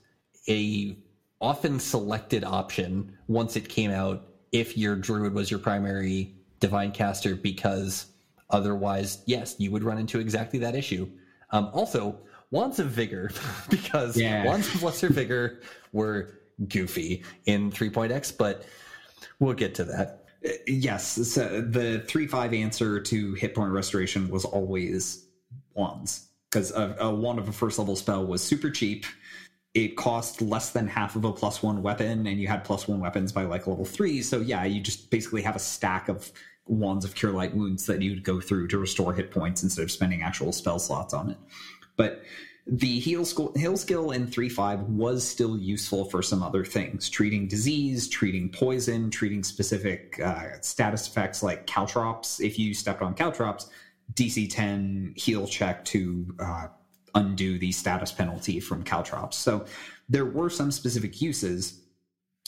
a 0.48 0.96
often 1.40 1.78
selected 1.78 2.44
option 2.44 3.16
once 3.28 3.56
it 3.56 3.68
came 3.68 3.90
out 3.90 4.26
if 4.52 4.78
your 4.78 4.96
druid 4.96 5.34
was 5.34 5.50
your 5.50 5.60
primary 5.60 6.34
divine 6.60 6.92
caster 6.92 7.34
because 7.34 8.06
otherwise 8.50 9.22
yes 9.26 9.56
you 9.58 9.70
would 9.70 9.82
run 9.82 9.98
into 9.98 10.20
exactly 10.20 10.58
that 10.58 10.74
issue 10.74 11.08
um, 11.50 11.70
also 11.72 12.18
wands 12.50 12.78
of 12.78 12.88
vigor 12.88 13.30
because 13.68 14.16
yeah. 14.16 14.44
wands 14.44 14.72
of 14.74 14.82
lesser 14.82 15.08
vigor 15.08 15.60
were 15.92 16.40
goofy 16.68 17.24
in 17.46 17.70
3.x, 17.70 18.32
but 18.32 18.64
we'll 19.40 19.54
get 19.54 19.74
to 19.76 19.84
that. 19.84 20.24
Yes, 20.66 21.32
so 21.32 21.60
the 21.62 22.00
3 22.00 22.26
5 22.26 22.52
answer 22.52 23.00
to 23.00 23.34
hit 23.34 23.54
point 23.54 23.72
restoration 23.72 24.28
was 24.28 24.44
always 24.44 25.26
wands 25.74 26.28
because 26.50 26.70
a, 26.72 26.94
a 27.00 27.14
wand 27.14 27.38
of 27.38 27.48
a 27.48 27.52
first 27.52 27.78
level 27.78 27.96
spell 27.96 28.26
was 28.26 28.42
super 28.42 28.70
cheap. 28.70 29.06
It 29.74 29.96
cost 29.96 30.40
less 30.40 30.70
than 30.70 30.86
half 30.86 31.16
of 31.16 31.24
a 31.24 31.32
plus 31.32 31.62
one 31.62 31.82
weapon, 31.82 32.26
and 32.26 32.40
you 32.40 32.46
had 32.46 32.64
plus 32.64 32.86
one 32.86 33.00
weapons 33.00 33.32
by 33.32 33.42
like 33.44 33.66
level 33.66 33.84
three. 33.84 34.22
So, 34.22 34.40
yeah, 34.40 34.64
you 34.64 34.80
just 34.80 35.10
basically 35.10 35.42
have 35.42 35.56
a 35.56 35.60
stack 35.60 36.08
of 36.08 36.30
wands 36.66 37.04
of 37.04 37.14
cure 37.14 37.32
light 37.32 37.54
wounds 37.54 37.86
that 37.86 38.00
you'd 38.00 38.24
go 38.24 38.40
through 38.40 38.68
to 38.68 38.78
restore 38.78 39.12
hit 39.12 39.30
points 39.30 39.62
instead 39.62 39.82
of 39.82 39.90
spending 39.90 40.22
actual 40.22 40.52
spell 40.52 40.78
slots 40.78 41.12
on 41.12 41.30
it. 41.30 41.38
But 41.96 42.22
the 42.66 42.98
heal, 42.98 43.24
skill, 43.24 43.52
heal 43.56 43.76
skill 43.76 44.10
in 44.12 44.26
3.5 44.26 44.86
was 44.88 45.26
still 45.26 45.56
useful 45.56 46.06
for 46.06 46.22
some 46.22 46.42
other 46.42 46.64
things 46.64 47.10
treating 47.10 47.46
disease 47.46 48.08
treating 48.08 48.48
poison 48.48 49.10
treating 49.10 49.44
specific 49.44 50.18
uh, 50.24 50.58
status 50.62 51.06
effects 51.06 51.42
like 51.42 51.66
caltrops 51.66 52.40
if 52.40 52.58
you 52.58 52.72
stepped 52.72 53.02
on 53.02 53.12
caltrops 53.12 53.68
dc 54.14 54.50
10 54.50 55.12
heal 55.14 55.46
check 55.46 55.84
to 55.84 56.34
uh, 56.38 56.68
undo 57.14 57.58
the 57.58 57.72
status 57.72 58.12
penalty 58.12 58.60
from 58.60 58.82
caltrops 58.82 59.36
so 59.36 59.64
there 60.08 60.26
were 60.26 60.50
some 60.50 60.70
specific 60.70 61.20
uses 61.20 61.80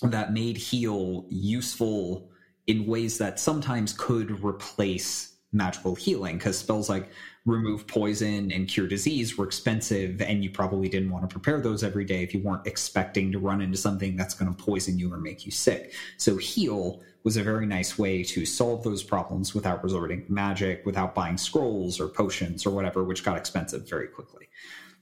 that 0.03 0.33
made 0.33 0.57
heal 0.57 1.25
useful 1.29 2.31
in 2.67 2.87
ways 2.87 3.19
that 3.19 3.39
sometimes 3.41 3.93
could 3.93 4.43
replace 4.45 5.37
magical 5.53 5.95
healing 5.95 6.37
because 6.37 6.59
spells 6.59 6.89
like 6.89 7.11
remove 7.47 7.87
poison 7.87 8.51
and 8.51 8.69
cure 8.69 8.89
disease 8.89 9.39
were 9.39 9.47
expensive, 9.47 10.21
and 10.21 10.43
you 10.43 10.51
probably 10.51 10.89
didn't 10.89 11.11
want 11.11 11.29
to 11.29 11.33
prepare 11.33 11.61
those 11.61 11.85
every 11.85 12.05
day 12.05 12.23
if 12.23 12.35
you 12.35 12.41
weren't 12.41 12.67
expecting 12.67 13.31
to 13.33 13.39
run 13.39 13.61
into 13.61 13.79
something 13.79 14.17
that's 14.17 14.35
going 14.35 14.53
to 14.53 14.65
poison 14.65 14.99
you 14.99 15.13
or 15.13 15.19
make 15.19 15.47
you 15.47 15.53
sick. 15.53 15.95
So, 16.19 16.37
heal 16.37 17.01
was 17.27 17.37
a 17.37 17.43
very 17.43 17.67
nice 17.67 17.99
way 17.99 18.23
to 18.23 18.47
solve 18.47 18.85
those 18.85 19.03
problems 19.03 19.53
without 19.53 19.83
resorting 19.83 20.25
to 20.25 20.33
magic, 20.33 20.87
without 20.87 21.13
buying 21.13 21.37
scrolls 21.37 21.99
or 21.99 22.07
potions 22.07 22.65
or 22.65 22.71
whatever, 22.71 23.03
which 23.03 23.25
got 23.25 23.37
expensive 23.37 23.89
very 23.91 24.07
quickly. 24.07 24.49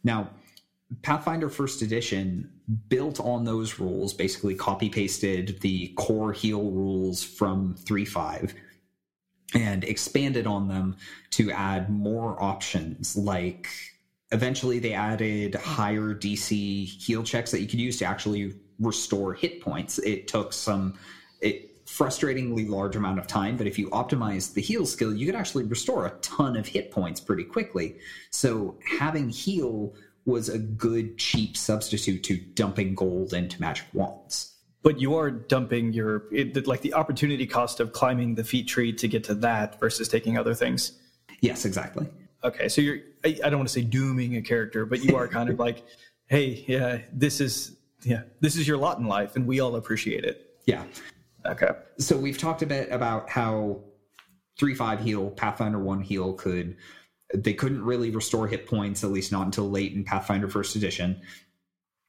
Now, 0.04 0.30
Pathfinder 1.02 1.50
First 1.50 1.82
Edition 1.82 2.50
built 2.88 3.20
on 3.20 3.44
those 3.44 3.78
rules, 3.78 4.14
basically 4.14 4.54
copy 4.54 4.88
pasted 4.88 5.60
the 5.60 5.88
core 5.98 6.32
heal 6.32 6.70
rules 6.70 7.22
from 7.22 7.74
3.5 7.84 8.54
and 9.54 9.84
expanded 9.84 10.46
on 10.46 10.66
them 10.66 10.96
to 11.32 11.50
add 11.50 11.90
more 11.90 12.42
options. 12.42 13.18
Like 13.18 13.68
eventually, 14.32 14.78
they 14.78 14.94
added 14.94 15.56
higher 15.56 16.14
DC 16.14 16.86
heal 16.86 17.22
checks 17.22 17.50
that 17.50 17.60
you 17.60 17.66
could 17.66 17.80
use 17.80 17.98
to 17.98 18.06
actually 18.06 18.54
restore 18.78 19.34
hit 19.34 19.60
points. 19.60 19.98
It 19.98 20.26
took 20.26 20.54
some. 20.54 20.98
It, 21.42 21.72
frustratingly 21.86 22.68
large 22.68 22.96
amount 22.96 23.18
of 23.18 23.26
time, 23.26 23.56
but 23.56 23.66
if 23.66 23.78
you 23.78 23.88
optimize 23.90 24.54
the 24.54 24.60
heal 24.60 24.86
skill, 24.86 25.14
you 25.14 25.26
could 25.26 25.34
actually 25.34 25.64
restore 25.64 26.06
a 26.06 26.10
ton 26.20 26.56
of 26.56 26.66
hit 26.66 26.90
points 26.90 27.20
pretty 27.20 27.44
quickly. 27.44 27.96
So 28.30 28.76
having 28.98 29.28
heal 29.28 29.94
was 30.24 30.48
a 30.48 30.58
good 30.58 31.18
cheap 31.18 31.56
substitute 31.56 32.22
to 32.24 32.36
dumping 32.36 32.94
gold 32.94 33.34
into 33.34 33.60
magic 33.60 33.86
wands. 33.92 34.54
But 34.82 35.00
you 35.00 35.16
are 35.16 35.30
dumping 35.30 35.92
your 35.92 36.24
it, 36.30 36.66
like 36.66 36.82
the 36.82 36.94
opportunity 36.94 37.46
cost 37.46 37.80
of 37.80 37.92
climbing 37.92 38.34
the 38.34 38.44
feat 38.44 38.68
tree 38.68 38.92
to 38.94 39.08
get 39.08 39.24
to 39.24 39.34
that 39.36 39.80
versus 39.80 40.08
taking 40.08 40.36
other 40.36 40.54
things. 40.54 40.92
Yes, 41.40 41.64
exactly. 41.64 42.06
Okay, 42.42 42.68
so 42.68 42.82
you're 42.82 42.98
I, 43.24 43.38
I 43.44 43.50
don't 43.50 43.58
want 43.58 43.68
to 43.68 43.72
say 43.72 43.82
dooming 43.82 44.36
a 44.36 44.42
character, 44.42 44.84
but 44.84 45.02
you 45.02 45.16
are 45.16 45.26
kind 45.26 45.48
of 45.48 45.58
like, 45.66 45.84
hey, 46.26 46.64
yeah, 46.66 46.98
this 47.12 47.40
is 47.40 47.76
yeah, 48.02 48.22
this 48.40 48.56
is 48.56 48.68
your 48.68 48.76
lot 48.76 48.98
in 48.98 49.06
life, 49.06 49.36
and 49.36 49.46
we 49.46 49.60
all 49.60 49.76
appreciate 49.76 50.24
it. 50.24 50.54
Yeah. 50.66 50.84
Okay. 51.46 51.70
So 51.98 52.16
we've 52.16 52.38
talked 52.38 52.62
a 52.62 52.66
bit 52.66 52.90
about 52.90 53.28
how 53.28 53.84
three 54.58 54.74
five 54.74 55.00
heal, 55.00 55.30
Pathfinder 55.30 55.78
one 55.78 56.00
heal 56.00 56.32
could 56.34 56.76
they 57.34 57.54
couldn't 57.54 57.84
really 57.84 58.10
restore 58.10 58.46
hit 58.46 58.66
points, 58.66 59.02
at 59.02 59.10
least 59.10 59.32
not 59.32 59.46
until 59.46 59.70
late 59.70 59.92
in 59.92 60.04
Pathfinder 60.04 60.48
First 60.48 60.76
Edition. 60.76 61.20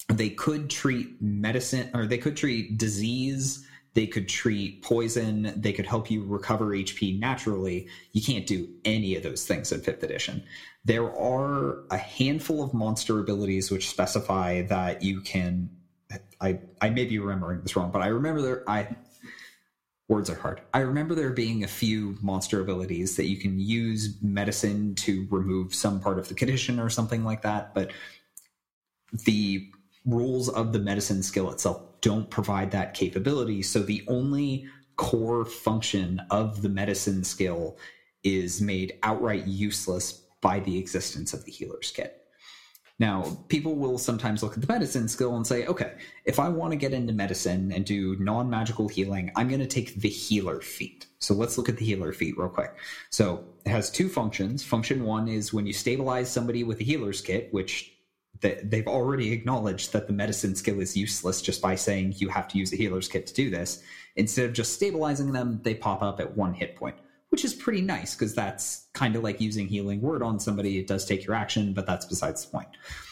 They 0.07 0.29
could 0.29 0.69
treat 0.69 1.21
medicine, 1.21 1.89
or 1.93 2.05
they 2.05 2.17
could 2.17 2.37
treat 2.37 2.77
disease. 2.77 3.65
They 3.95 4.07
could 4.07 4.27
treat 4.27 4.83
poison. 4.83 5.53
They 5.55 5.71
could 5.71 5.85
help 5.85 6.11
you 6.11 6.23
recover 6.25 6.67
HP 6.67 7.17
naturally. 7.17 7.87
You 8.11 8.21
can't 8.21 8.45
do 8.45 8.67
any 8.83 9.15
of 9.15 9.23
those 9.23 9.45
things 9.45 9.71
in 9.71 9.81
fifth 9.81 10.03
edition. 10.03 10.43
There 10.83 11.11
are 11.17 11.85
a 11.89 11.97
handful 11.97 12.61
of 12.61 12.73
monster 12.73 13.19
abilities 13.19 13.71
which 13.71 13.89
specify 13.89 14.63
that 14.63 15.01
you 15.01 15.21
can. 15.21 15.69
I 16.39 16.59
I 16.81 16.89
may 16.89 17.05
be 17.05 17.17
remembering 17.17 17.61
this 17.61 17.75
wrong, 17.75 17.89
but 17.89 18.01
I 18.01 18.07
remember 18.07 18.41
there. 18.41 18.69
I 18.69 18.95
words 20.07 20.29
are 20.29 20.35
hard. 20.35 20.62
I 20.74 20.79
remember 20.79 21.15
there 21.15 21.31
being 21.31 21.63
a 21.63 21.67
few 21.67 22.17
monster 22.21 22.62
abilities 22.62 23.15
that 23.15 23.25
you 23.25 23.38
can 23.38 23.59
use 23.59 24.17
medicine 24.21 24.93
to 24.95 25.27
remove 25.31 25.74
some 25.74 26.00
part 26.00 26.19
of 26.19 26.27
the 26.27 26.35
condition 26.35 26.79
or 26.79 26.89
something 26.89 27.24
like 27.24 27.41
that, 27.41 27.74
but 27.74 27.91
the 29.25 29.67
rules 30.05 30.50
of 30.50 30.74
the 30.74 30.79
medicine 30.79 31.24
skill 31.24 31.51
itself 31.51 31.81
don't 32.01 32.29
provide 32.29 32.69
that 32.71 32.93
capability. 32.93 33.63
So 33.63 33.79
the 33.79 34.03
only 34.07 34.67
core 34.95 35.45
function 35.45 36.21
of 36.29 36.62
the 36.62 36.69
medicine 36.69 37.24
skill 37.24 37.77
is 38.24 38.62
made 38.62 39.00
outright 39.01 39.47
useless 39.47 40.24
by 40.41 40.59
the 40.59 40.77
existence 40.77 41.33
of 41.33 41.43
the 41.45 41.51
healer's 41.51 41.91
kit. 41.91 42.25
Now, 42.97 43.37
people 43.49 43.75
will 43.75 43.97
sometimes 43.97 44.41
look 44.41 44.53
at 44.53 44.61
the 44.61 44.71
medicine 44.71 45.09
skill 45.09 45.35
and 45.35 45.45
say, 45.45 45.65
okay, 45.65 45.95
if 46.23 46.39
I 46.39 46.47
want 46.47 46.71
to 46.71 46.77
get 46.77 46.93
into 46.93 47.11
medicine 47.11 47.73
and 47.73 47.83
do 47.83 48.15
non 48.17 48.49
magical 48.49 48.87
healing, 48.87 49.31
I'm 49.35 49.49
going 49.49 49.59
to 49.59 49.67
take 49.67 49.95
the 49.95 50.07
healer 50.09 50.61
feat. 50.61 51.07
So 51.19 51.33
let's 51.33 51.57
look 51.57 51.67
at 51.67 51.77
the 51.77 51.85
healer 51.85 52.13
feat 52.13 52.37
real 52.37 52.47
quick. 52.47 52.73
So 53.09 53.43
it 53.65 53.69
has 53.69 53.91
two 53.91 54.07
functions. 54.07 54.63
Function 54.63 55.03
one 55.03 55.27
is 55.27 55.53
when 55.53 55.67
you 55.67 55.73
stabilize 55.73 56.31
somebody 56.31 56.63
with 56.63 56.79
a 56.79 56.83
healer's 56.83 57.19
kit, 57.19 57.49
which 57.51 57.91
they've 58.39 58.87
already 58.87 59.31
acknowledged 59.31 59.91
that 59.91 60.07
the 60.07 60.13
medicine 60.13 60.55
skill 60.55 60.79
is 60.79 60.95
useless 60.95 61.41
just 61.41 61.61
by 61.61 61.75
saying 61.75 62.13
you 62.17 62.29
have 62.29 62.47
to 62.49 62.57
use 62.57 62.71
a 62.71 62.77
healer's 62.77 63.07
kit 63.07 63.27
to 63.27 63.33
do 63.33 63.49
this. 63.49 63.83
Instead 64.15 64.45
of 64.45 64.53
just 64.53 64.73
stabilizing 64.73 65.33
them, 65.33 65.59
they 65.63 65.73
pop 65.73 66.01
up 66.01 66.19
at 66.19 66.37
one 66.37 66.53
hit 66.53 66.75
point 66.75 66.95
which 67.35 67.43
is 67.43 67.53
pretty 67.53 67.81
nice 67.81 68.15
because 68.15 68.33
that's 68.33 68.87
kind 68.93 69.13
of 69.17 69.21
like 69.21 69.41
using 69.41 69.67
healing 69.67 69.99
word 69.99 70.23
on 70.23 70.39
somebody. 70.39 70.79
It 70.79 70.87
does 70.87 71.03
take 71.03 71.25
your 71.25 71.35
action, 71.35 71.73
but 71.73 71.85
that's 71.85 72.05
besides 72.05 72.45
the 72.45 72.49
point. 72.49 72.69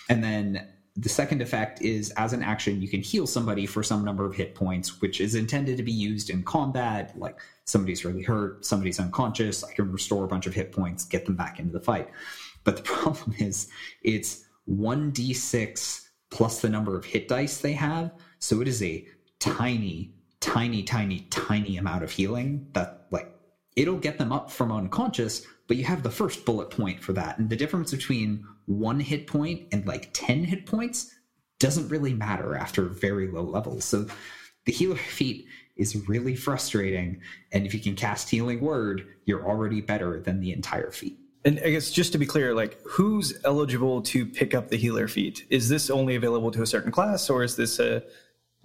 And 0.08 0.24
then 0.24 0.66
the 0.96 1.10
second 1.10 1.42
effect 1.42 1.82
is 1.82 2.12
as 2.12 2.32
an 2.32 2.42
action, 2.42 2.82
you 2.82 2.88
can 2.88 3.02
heal 3.02 3.28
somebody 3.28 3.66
for 3.66 3.84
some 3.84 4.06
number 4.06 4.26
of 4.26 4.34
hit 4.34 4.56
points, 4.56 5.02
which 5.02 5.20
is 5.20 5.36
intended 5.36 5.76
to 5.76 5.84
be 5.84 5.92
used 5.92 6.30
in 6.30 6.42
combat. 6.42 7.12
Like 7.20 7.38
somebody's 7.66 8.06
really 8.06 8.24
hurt, 8.24 8.64
somebody's 8.64 8.98
unconscious, 8.98 9.62
I 9.62 9.74
can 9.74 9.92
restore 9.92 10.24
a 10.24 10.28
bunch 10.30 10.48
of 10.48 10.54
hit 10.54 10.72
points, 10.72 11.04
get 11.04 11.26
them 11.26 11.36
back 11.36 11.60
into 11.60 11.74
the 11.74 11.82
fight. 11.82 12.08
But 12.64 12.78
the 12.78 12.84
problem 12.94 13.36
is 13.40 13.68
it's 14.04 14.46
1d6 14.70 16.02
plus 16.30 16.62
the 16.62 16.70
number 16.70 16.96
of 16.96 17.04
hit 17.04 17.28
dice 17.28 17.58
they 17.58 17.74
have. 17.74 18.14
So 18.40 18.62
it 18.62 18.70
is 18.70 18.82
a 18.82 19.06
tiny, 19.40 20.14
tiny, 20.40 20.82
tiny, 20.82 21.28
tiny 21.30 21.76
amount 21.76 22.06
of 22.06 22.12
healing 22.12 22.70
that 22.72 23.03
it'll 23.76 23.98
get 23.98 24.18
them 24.18 24.32
up 24.32 24.52
from 24.52 24.72
unconscious, 24.72 25.46
but 25.68 25.78
you 25.78 25.84
have 25.86 26.04
the 26.04 26.12
first 26.12 26.46
bullet 26.46 26.70
point 26.70 27.02
for 27.02 27.14
that. 27.14 27.38
And 27.38 27.50
the 27.50 27.56
difference 27.56 27.92
between 27.92 28.46
one 28.66 29.00
hit 29.00 29.28
point 29.28 29.68
and 29.72 29.86
like 29.86 30.10
10 30.14 30.44
hit 30.44 30.66
points 30.66 31.14
doesn't 31.60 31.90
really 31.90 32.14
matter 32.14 32.56
after 32.56 32.84
very 32.84 33.30
low 33.30 33.44
levels. 33.44 33.86
So 33.86 34.06
the 34.66 34.72
healer 34.72 34.96
feat 34.96 35.46
is 35.76 36.08
really 36.08 36.36
frustrating. 36.36 37.22
And 37.52 37.66
if 37.66 37.74
you 37.74 37.80
can 37.80 37.96
cast 37.96 38.30
Healing 38.30 38.62
Word, 38.62 39.08
you're 39.26 39.46
already 39.46 39.82
better 39.82 40.20
than 40.20 40.40
the 40.40 40.52
entire 40.52 40.92
feat. 40.92 41.18
And 41.46 41.60
I 41.66 41.72
guess 41.72 41.92
just 41.92 42.12
to 42.14 42.18
be 42.18 42.26
clear, 42.26 42.54
like 42.54 42.80
who's 42.86 43.34
eligible 43.44 44.02
to 44.04 44.26
pick 44.26 44.54
up 44.54 44.70
the 44.70 44.78
healer 44.78 45.08
feat? 45.08 45.46
Is 45.50 45.68
this 45.68 45.90
only 45.90 46.16
available 46.16 46.52
to 46.52 46.62
a 46.62 46.66
certain 46.66 46.92
class, 46.92 47.30
or 47.30 47.44
is 47.44 47.58
this 47.58 47.80
a 47.80 48.04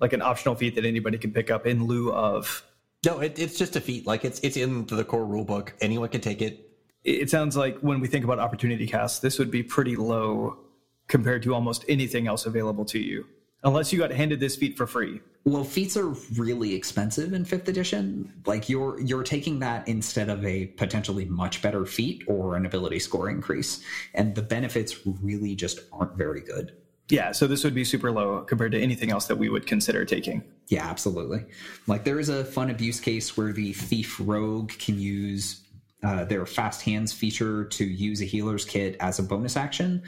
like 0.00 0.12
an 0.12 0.22
optional 0.22 0.54
feat 0.54 0.76
that 0.76 0.84
anybody 0.84 1.18
can 1.18 1.32
pick 1.32 1.50
up 1.50 1.66
in 1.66 1.86
lieu 1.86 2.12
of 2.12 2.62
no, 3.04 3.20
it, 3.20 3.38
it's 3.38 3.56
just 3.56 3.76
a 3.76 3.80
feat. 3.80 4.06
Like 4.06 4.24
it's 4.24 4.40
it's 4.40 4.56
in 4.56 4.86
the 4.86 5.04
core 5.04 5.26
rulebook. 5.26 5.70
Anyone 5.80 6.08
can 6.08 6.20
take 6.20 6.42
it. 6.42 6.70
It 7.04 7.30
sounds 7.30 7.56
like 7.56 7.78
when 7.78 8.00
we 8.00 8.08
think 8.08 8.24
about 8.24 8.38
opportunity 8.38 8.86
costs, 8.86 9.20
this 9.20 9.38
would 9.38 9.50
be 9.50 9.62
pretty 9.62 9.96
low 9.96 10.58
compared 11.06 11.42
to 11.44 11.54
almost 11.54 11.84
anything 11.88 12.26
else 12.26 12.44
available 12.44 12.84
to 12.84 12.98
you, 12.98 13.24
unless 13.62 13.92
you 13.92 13.98
got 13.98 14.10
handed 14.10 14.40
this 14.40 14.56
feat 14.56 14.76
for 14.76 14.86
free. 14.86 15.20
Well, 15.44 15.64
feats 15.64 15.96
are 15.96 16.08
really 16.36 16.74
expensive 16.74 17.32
in 17.32 17.44
fifth 17.44 17.68
edition. 17.68 18.32
Like 18.44 18.68
you're 18.68 19.00
you're 19.00 19.22
taking 19.22 19.60
that 19.60 19.86
instead 19.86 20.28
of 20.28 20.44
a 20.44 20.66
potentially 20.66 21.24
much 21.24 21.62
better 21.62 21.86
feat 21.86 22.24
or 22.26 22.56
an 22.56 22.66
ability 22.66 22.98
score 22.98 23.30
increase, 23.30 23.82
and 24.12 24.34
the 24.34 24.42
benefits 24.42 25.06
really 25.22 25.54
just 25.54 25.80
aren't 25.92 26.16
very 26.16 26.40
good. 26.40 26.72
Yeah, 27.10 27.32
so 27.32 27.46
this 27.46 27.64
would 27.64 27.74
be 27.74 27.84
super 27.84 28.12
low 28.12 28.42
compared 28.42 28.72
to 28.72 28.80
anything 28.80 29.10
else 29.10 29.26
that 29.26 29.36
we 29.36 29.48
would 29.48 29.66
consider 29.66 30.04
taking. 30.04 30.42
Yeah, 30.68 30.86
absolutely. 30.86 31.44
Like 31.86 32.04
there 32.04 32.20
is 32.20 32.28
a 32.28 32.44
fun 32.44 32.70
abuse 32.70 33.00
case 33.00 33.36
where 33.36 33.52
the 33.52 33.72
thief 33.72 34.20
rogue 34.22 34.72
can 34.78 34.98
use 34.98 35.62
uh, 36.02 36.24
their 36.24 36.44
fast 36.44 36.82
hands 36.82 37.12
feature 37.12 37.64
to 37.64 37.84
use 37.84 38.20
a 38.20 38.24
healer's 38.24 38.64
kit 38.64 38.96
as 39.00 39.18
a 39.18 39.22
bonus 39.22 39.56
action, 39.56 40.02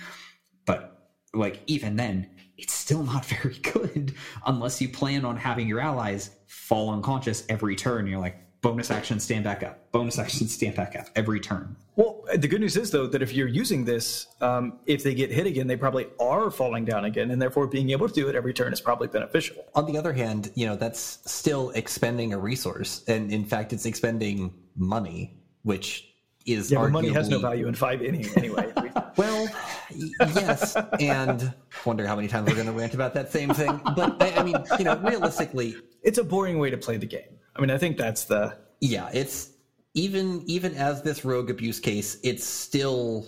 but 0.67 1.11
like 1.33 1.63
even 1.67 1.97
then, 1.97 2.29
it's 2.59 2.75
still 2.75 3.03
not 3.03 3.25
very 3.43 3.59
good 3.59 4.15
unless 4.47 4.81
you 4.81 4.89
plan 4.89 5.25
on 5.25 5.37
having 5.37 5.67
your 5.67 5.81
allies 5.81 6.31
fall 6.47 6.91
unconscious 6.91 7.45
every 7.49 7.77
turn. 7.77 8.07
You're 8.07 8.21
like, 8.21 8.37
bonus 8.63 8.91
action, 8.91 9.19
stand 9.19 9.45
back 9.45 9.63
up, 9.63 9.91
bonus 9.93 10.19
action, 10.19 10.47
stand 10.49 10.77
back 10.77 10.97
up 10.97 11.07
every 11.17 11.41
turn. 11.41 11.77
Well, 11.97 12.25
the 12.35 12.49
good 12.49 12.61
news 12.61 12.77
is 12.77 12.91
though 12.91 13.07
that 13.07 13.23
if 13.23 13.33
you're 13.33 13.49
using 13.49 13.85
this, 13.85 14.27
um, 14.41 14.79
if 14.87 15.03
they 15.03 15.15
get 15.15 15.31
hit 15.31 15.47
again, 15.47 15.67
they 15.67 15.77
probably 15.77 16.07
are 16.19 16.51
falling 16.51 16.85
down 16.85 17.05
again, 17.05 17.31
and 17.31 17.41
therefore 17.41 17.67
being 17.67 17.91
able 17.91 18.09
to 18.09 18.15
do 18.15 18.29
it 18.29 18.35
every 18.35 18.53
turn 18.53 18.73
is 18.73 18.81
probably 18.81 19.09
beneficial. 19.09 19.57
On 19.75 19.87
the 19.87 19.99
other 19.99 20.13
hand, 20.13 20.51
you 20.55 20.67
know 20.67 20.77
that's 20.77 21.19
still 21.25 21.71
expending 21.71 22.33
a 22.33 22.39
resource, 22.39 23.05
and 23.09 23.33
in 23.33 23.45
fact, 23.45 23.73
it's 23.73 23.87
expending 23.87 24.53
money, 24.77 25.39
which 25.63 26.07
is 26.47 26.71
yeah, 26.71 26.79
arguably... 26.79 26.93
money 26.93 27.09
has 27.11 27.29
no 27.29 27.39
value 27.39 27.67
in 27.67 27.75
five 27.75 28.03
any, 28.03 28.27
anyway. 28.37 28.73
well, 29.17 29.49
yes, 29.95 30.77
and 30.99 31.53
wonder 31.85 32.07
how 32.07 32.17
many 32.17 32.29
times 32.29 32.49
we're 32.49 32.55
going 32.55 32.67
to 32.67 32.73
rant 32.73 32.95
about 32.95 33.15
that 33.15 33.31
same 33.31 33.53
thing. 33.53 33.81
But 33.97 34.23
I, 34.23 34.37
I 34.37 34.43
mean, 34.43 34.57
you 34.79 34.85
know, 34.85 34.97
realistically, 34.99 35.77
it's 36.03 36.19
a 36.19 36.25
boring 36.25 36.59
way 36.59 36.71
to 36.71 36.79
play 36.79 36.97
the 36.97 37.07
game. 37.07 37.39
I 37.61 37.63
mean, 37.63 37.71
I 37.71 37.77
think 37.77 37.99
that's 37.99 38.25
the 38.25 38.57
yeah. 38.81 39.11
It's 39.13 39.51
even 39.93 40.43
even 40.47 40.75
as 40.77 41.03
this 41.03 41.27
rogue 41.27 41.51
abuse 41.51 41.79
case, 41.79 42.17
it's 42.23 42.43
still 42.43 43.27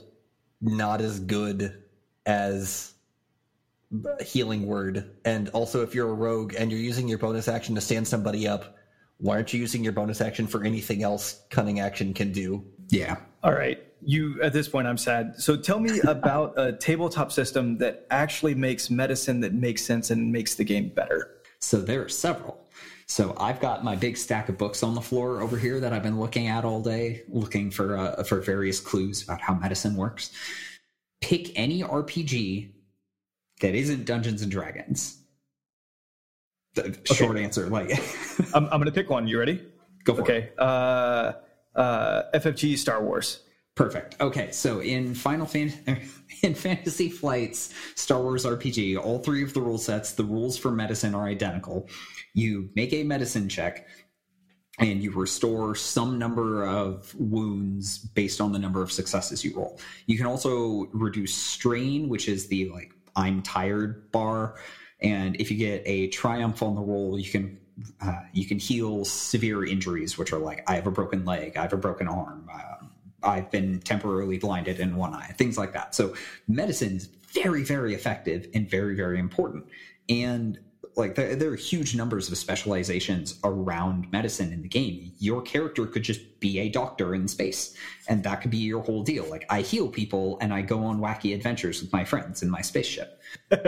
not 0.62 1.02
as 1.02 1.20
good 1.20 1.82
as 2.24 2.94
healing 4.24 4.66
word. 4.66 5.10
And 5.26 5.50
also, 5.50 5.82
if 5.82 5.94
you're 5.94 6.08
a 6.08 6.14
rogue 6.14 6.54
and 6.56 6.70
you're 6.70 6.80
using 6.80 7.08
your 7.08 7.18
bonus 7.18 7.46
action 7.46 7.74
to 7.74 7.82
stand 7.82 8.08
somebody 8.08 8.48
up, 8.48 8.78
why 9.18 9.34
aren't 9.34 9.52
you 9.52 9.60
using 9.60 9.84
your 9.84 9.92
bonus 9.92 10.22
action 10.22 10.46
for 10.46 10.64
anything 10.64 11.02
else 11.02 11.42
cunning 11.50 11.80
action 11.80 12.14
can 12.14 12.32
do? 12.32 12.64
Yeah. 12.88 13.18
All 13.42 13.52
right. 13.52 13.84
You 14.00 14.40
at 14.42 14.54
this 14.54 14.66
point 14.66 14.86
I'm 14.88 14.96
sad. 14.96 15.34
So 15.36 15.58
tell 15.58 15.78
me 15.78 16.00
about 16.04 16.54
a 16.58 16.72
tabletop 16.72 17.32
system 17.32 17.76
that 17.78 18.06
actually 18.10 18.54
makes 18.54 18.88
medicine 18.88 19.40
that 19.40 19.52
makes 19.52 19.82
sense 19.82 20.10
and 20.10 20.32
makes 20.32 20.54
the 20.54 20.64
game 20.64 20.88
better. 20.88 21.36
So 21.58 21.82
there 21.82 22.02
are 22.02 22.08
several. 22.08 22.61
So 23.12 23.34
I've 23.36 23.60
got 23.60 23.84
my 23.84 23.94
big 23.94 24.16
stack 24.16 24.48
of 24.48 24.56
books 24.56 24.82
on 24.82 24.94
the 24.94 25.02
floor 25.02 25.42
over 25.42 25.58
here 25.58 25.78
that 25.80 25.92
I've 25.92 26.02
been 26.02 26.18
looking 26.18 26.46
at 26.46 26.64
all 26.64 26.80
day, 26.80 27.24
looking 27.28 27.70
for 27.70 27.98
uh, 27.98 28.22
for 28.22 28.40
various 28.40 28.80
clues 28.80 29.22
about 29.22 29.38
how 29.42 29.52
medicine 29.52 29.96
works. 29.96 30.30
Pick 31.20 31.52
any 31.58 31.82
RPG 31.82 32.70
that 33.60 33.74
isn't 33.74 34.06
Dungeons 34.06 34.40
and 34.40 34.50
Dragons. 34.50 35.18
The 36.72 36.84
okay. 36.84 37.14
short 37.14 37.36
answer, 37.36 37.68
like 37.68 37.90
I'm, 38.54 38.64
I'm 38.64 38.80
going 38.80 38.86
to 38.86 38.92
pick 38.92 39.10
one. 39.10 39.28
You 39.28 39.38
ready? 39.38 39.62
Go 40.04 40.14
for 40.14 40.22
okay. 40.22 40.38
it. 40.38 40.38
Okay. 40.38 40.52
Uh, 40.56 41.32
uh, 41.78 42.22
FFG 42.32 42.78
Star 42.78 43.04
Wars. 43.04 43.42
Perfect. 43.74 44.20
Okay, 44.22 44.50
so 44.52 44.80
in 44.80 45.14
Final 45.14 45.44
Fan 45.44 45.72
in 46.42 46.54
Fantasy 46.54 47.10
Flight's 47.10 47.74
Star 47.94 48.22
Wars 48.22 48.46
RPG, 48.46 48.98
all 48.98 49.18
three 49.18 49.42
of 49.42 49.52
the 49.52 49.60
rule 49.60 49.76
sets, 49.76 50.12
the 50.12 50.24
rules 50.24 50.56
for 50.56 50.70
medicine 50.70 51.14
are 51.14 51.26
identical. 51.26 51.88
You 52.34 52.70
make 52.74 52.92
a 52.92 53.02
medicine 53.04 53.48
check 53.48 53.86
and 54.78 55.02
you 55.02 55.10
restore 55.10 55.74
some 55.74 56.18
number 56.18 56.66
of 56.66 57.14
wounds 57.14 57.98
based 57.98 58.40
on 58.40 58.52
the 58.52 58.58
number 58.58 58.82
of 58.82 58.90
successes 58.90 59.44
you 59.44 59.54
roll. 59.54 59.78
You 60.06 60.16
can 60.16 60.26
also 60.26 60.88
reduce 60.92 61.34
strain, 61.34 62.08
which 62.08 62.28
is 62.28 62.48
the 62.48 62.70
like 62.70 62.92
I'm 63.14 63.42
tired 63.42 64.10
bar, 64.12 64.56
and 65.00 65.36
if 65.38 65.50
you 65.50 65.58
get 65.58 65.82
a 65.84 66.08
triumph 66.08 66.62
on 66.62 66.74
the 66.74 66.80
roll, 66.80 67.18
you 67.18 67.30
can 67.30 67.58
uh, 68.02 68.20
you 68.32 68.46
can 68.46 68.58
heal 68.58 69.04
severe 69.04 69.64
injuries, 69.64 70.16
which 70.16 70.32
are 70.32 70.38
like 70.38 70.64
I 70.68 70.76
have 70.76 70.86
a 70.86 70.90
broken 70.90 71.24
leg, 71.24 71.56
I 71.56 71.62
have 71.62 71.72
a 71.72 71.78
broken 71.78 72.08
arm, 72.08 72.48
uh, 72.52 72.86
I've 73.22 73.50
been 73.50 73.80
temporarily 73.80 74.38
blinded 74.38 74.80
in 74.80 74.96
one 74.96 75.14
eye, 75.14 75.32
things 75.36 75.56
like 75.58 75.72
that. 75.72 75.94
So 75.94 76.14
medicine 76.48 76.96
is 76.96 77.08
very, 77.32 77.62
very 77.62 77.94
effective 77.94 78.46
and 78.54 78.68
very, 78.68 78.94
very 78.94 79.18
important. 79.18 79.66
And 80.08 80.58
like 80.96 81.14
there, 81.14 81.34
there, 81.36 81.50
are 81.50 81.56
huge 81.56 81.94
numbers 81.94 82.30
of 82.30 82.36
specializations 82.36 83.38
around 83.44 84.10
medicine 84.12 84.52
in 84.52 84.62
the 84.62 84.68
game. 84.68 85.12
Your 85.18 85.40
character 85.40 85.86
could 85.86 86.02
just 86.02 86.40
be 86.40 86.58
a 86.58 86.68
doctor 86.68 87.14
in 87.14 87.28
space, 87.28 87.74
and 88.08 88.22
that 88.24 88.42
could 88.42 88.50
be 88.50 88.58
your 88.58 88.82
whole 88.82 89.02
deal. 89.02 89.24
Like 89.28 89.46
I 89.48 89.62
heal 89.62 89.88
people 89.88 90.38
and 90.40 90.52
I 90.52 90.62
go 90.62 90.84
on 90.84 91.00
wacky 91.00 91.34
adventures 91.34 91.80
with 91.80 91.92
my 91.92 92.04
friends 92.04 92.42
in 92.42 92.50
my 92.50 92.60
spaceship. 92.60 93.20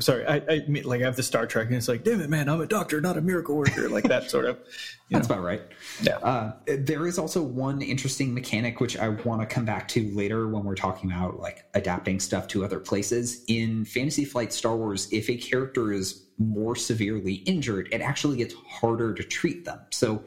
sorry, 0.00 0.26
I, 0.26 0.36
I 0.48 0.64
mean, 0.66 0.84
like 0.84 1.02
I 1.02 1.04
have 1.04 1.16
the 1.16 1.22
Star 1.22 1.46
Trek, 1.46 1.66
and 1.66 1.76
it's 1.76 1.88
like, 1.88 2.04
damn 2.04 2.20
it, 2.20 2.30
man, 2.30 2.48
I'm 2.48 2.60
a 2.60 2.66
doctor, 2.66 3.00
not 3.00 3.16
a 3.16 3.20
miracle 3.20 3.56
worker, 3.56 3.88
like 3.88 4.04
that 4.04 4.30
sort 4.30 4.44
of. 4.44 4.58
That's 5.10 5.28
know. 5.28 5.34
about 5.34 5.44
right. 5.44 5.62
Yeah. 6.02 6.18
Uh, 6.18 6.52
there 6.66 7.06
is 7.06 7.18
also 7.18 7.42
one 7.42 7.82
interesting 7.82 8.32
mechanic 8.32 8.80
which 8.80 8.96
I 8.96 9.08
want 9.08 9.40
to 9.40 9.46
come 9.46 9.64
back 9.64 9.88
to 9.88 10.08
later 10.14 10.46
when 10.48 10.62
we're 10.62 10.76
talking 10.76 11.10
about 11.10 11.40
like 11.40 11.64
adapting 11.74 12.20
stuff 12.20 12.46
to 12.48 12.64
other 12.64 12.78
places. 12.78 13.44
In 13.48 13.84
Fantasy 13.84 14.24
Flight 14.24 14.52
Star 14.52 14.76
Wars, 14.76 15.08
if 15.10 15.28
a 15.28 15.36
character 15.36 15.92
is 15.92 16.26
more 16.40 16.74
severely 16.74 17.34
injured, 17.34 17.88
it 17.92 18.00
actually 18.00 18.38
gets 18.38 18.54
harder 18.66 19.14
to 19.14 19.22
treat 19.22 19.64
them. 19.64 19.80
So. 19.90 20.24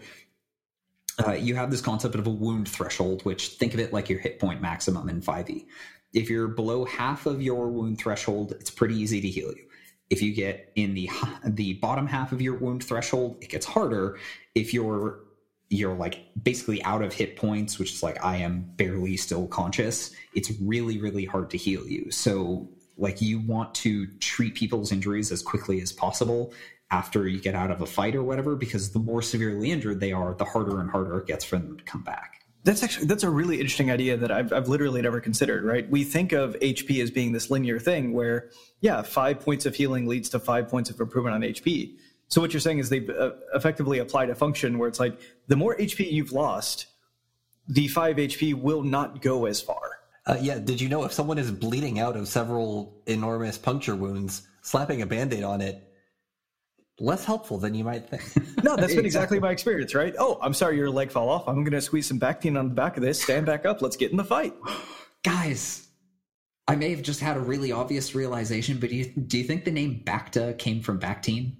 Uh, 1.28 1.34
you 1.34 1.54
have 1.54 1.70
this 1.70 1.80
concept 1.80 2.16
of 2.16 2.26
a 2.26 2.30
wound 2.32 2.68
threshold, 2.68 3.24
which 3.24 3.50
think 3.50 3.76
of 3.76 3.80
it 3.80 3.94
like 3.94 4.10
your 4.10 4.18
hit 4.18 4.40
point 4.40 4.64
maximum 4.64 5.08
in 5.10 5.22
5e 5.22 5.64
if 6.14 6.30
you're 6.30 6.48
below 6.48 6.86
half 6.86 7.26
of 7.26 7.42
your 7.42 7.70
wound 7.70 7.98
threshold, 7.98 8.54
it's 8.54 8.70
pretty 8.70 8.96
easy 8.96 9.20
to 9.20 9.28
heal 9.28 9.50
you. 9.50 9.66
If 10.10 10.22
you 10.22 10.34
get 10.34 10.72
in 10.76 10.94
the 10.94 11.10
the 11.46 11.74
bottom 11.76 12.08
half 12.08 12.32
of 12.32 12.42
your 12.42 12.56
wound 12.56 12.84
threshold, 12.84 13.38
it 13.42 13.50
gets 13.50 13.66
harder. 13.66 14.18
If 14.56 14.74
you're 14.74 15.20
you're 15.70 15.96
like 15.96 16.20
basically 16.44 16.84
out 16.84 17.02
of 17.02 17.14
hit 17.14 17.36
points, 17.36 17.80
which 17.80 17.94
is 17.94 18.04
like 18.04 18.24
I 18.24 18.38
am 18.38 18.72
barely 18.76 19.18
still 19.18 19.48
conscious, 19.48 20.12
it's 20.36 20.52
really 20.62 21.00
really 21.00 21.26
hard 21.26 21.50
to 21.52 21.58
heal 21.58 21.88
you. 21.88 22.12
So 22.12 22.70
like 22.98 23.22
you 23.22 23.40
want 23.40 23.74
to 23.76 24.08
treat 24.20 24.56
people's 24.56 24.92
injuries 24.92 25.32
as 25.32 25.42
quickly 25.42 25.82
as 25.82 25.92
possible 25.92 26.54
after 26.92 27.28
you 27.28 27.40
get 27.40 27.56
out 27.56 27.72
of 27.72 27.82
a 27.82 27.86
fight 27.86 28.16
or 28.16 28.24
whatever 28.24 28.56
because 28.56 28.92
the 28.92 29.00
more 29.00 29.22
severely 29.22 29.72
injured 29.72 30.00
they 30.00 30.12
are, 30.12 30.36
the 30.36 30.46
harder 30.46 30.80
and 30.80 30.92
harder 30.92 31.18
it 31.18 31.26
gets 31.26 31.44
for 31.44 31.58
them 31.58 31.78
to 31.78 31.84
come 31.84 32.04
back. 32.04 32.42
That's 32.66 32.82
actually 32.82 33.08
that's 33.08 33.24
a 33.24 33.30
really 33.30 33.56
interesting 33.56 33.92
idea 33.92 34.16
that 34.16 34.32
I've 34.32 34.54
I've 34.54 34.70
literally 34.70 35.02
never 35.02 35.20
considered. 35.20 35.66
Right, 35.66 35.90
we 35.90 36.06
think 36.06 36.32
of 36.32 36.56
HP 36.60 37.02
as 37.02 37.12
being 37.12 37.34
this 37.34 37.50
linear 37.50 37.78
thing 37.78 38.14
where 38.14 38.52
yeah, 38.80 39.02
five 39.02 39.42
points 39.42 39.66
of 39.66 39.76
healing 39.76 40.08
leads 40.08 40.30
to 40.30 40.40
five 40.40 40.70
points 40.70 40.90
of 40.90 41.00
improvement 41.00 41.36
on 41.36 41.42
HP. 41.42 41.96
So 42.30 42.40
what 42.40 42.54
you're 42.54 42.62
saying 42.62 42.80
is 42.80 42.90
they've 42.90 43.10
uh, 43.10 43.32
effectively 43.54 44.00
applied 44.00 44.30
a 44.30 44.36
function 44.36 44.78
where 44.78 44.88
it's 44.88 45.00
like 45.00 45.20
the 45.48 45.56
more 45.58 45.76
HP 45.76 46.10
you've 46.10 46.32
lost, 46.32 46.86
the 47.68 47.88
five 47.90 48.16
HP 48.16 48.54
will 48.54 48.84
not 48.84 49.22
go 49.22 49.46
as 49.46 49.60
far. 49.60 50.03
Uh, 50.26 50.38
yeah, 50.40 50.58
did 50.58 50.80
you 50.80 50.88
know 50.88 51.04
if 51.04 51.12
someone 51.12 51.38
is 51.38 51.52
bleeding 51.52 52.00
out 52.00 52.16
of 52.16 52.28
several 52.28 53.02
enormous 53.08 53.58
puncture 53.58 53.96
wounds, 53.96 54.48
slapping 54.62 55.02
a 55.02 55.06
band 55.06 55.34
aid 55.34 55.44
on 55.44 55.62
it 55.62 55.94
less 57.00 57.26
helpful 57.26 57.58
than 57.58 57.74
you 57.74 57.84
might 57.84 58.10
think. 58.10 58.24
no, 58.64 58.76
that's 58.76 58.96
been 58.96 59.06
exactly 59.06 59.40
my 59.40 59.52
experience, 59.52 59.96
right? 59.96 60.14
Oh, 60.18 60.38
I'm 60.42 60.54
sorry 60.54 60.78
your 60.78 60.90
leg 60.90 61.12
fell 61.12 61.30
off. 61.30 61.48
I'm 61.48 61.64
going 61.64 61.72
to 61.72 61.82
squeeze 61.82 62.08
some 62.08 62.20
Bactine 62.20 62.58
on 62.58 62.70
the 62.70 62.76
back 62.76 62.98
of 62.98 63.04
this. 63.04 63.22
Stand 63.22 63.46
back 63.46 63.66
up. 63.66 63.82
Let's 63.82 63.96
get 63.98 64.12
in 64.12 64.18
the 64.18 64.24
fight. 64.24 64.54
Guys, 65.24 65.88
I 66.68 66.76
may 66.76 66.92
have 66.92 67.02
just 67.02 67.20
had 67.20 67.38
a 67.38 67.40
really 67.40 67.72
obvious 67.72 68.14
realization, 68.16 68.78
but 68.78 68.90
do 68.90 68.96
you, 68.96 69.06
do 69.06 69.38
you 69.38 69.44
think 69.44 69.66
the 69.66 69.72
name 69.72 70.02
Bacta 70.06 70.58
came 70.58 70.82
from 70.82 71.00
Bactine? 71.00 71.56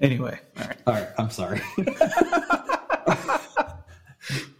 Anyway, 0.00 0.38
all 0.56 0.64
right. 0.64 0.76
All 0.86 0.94
right, 0.94 1.08
I'm 1.18 1.30
sorry. 1.30 1.60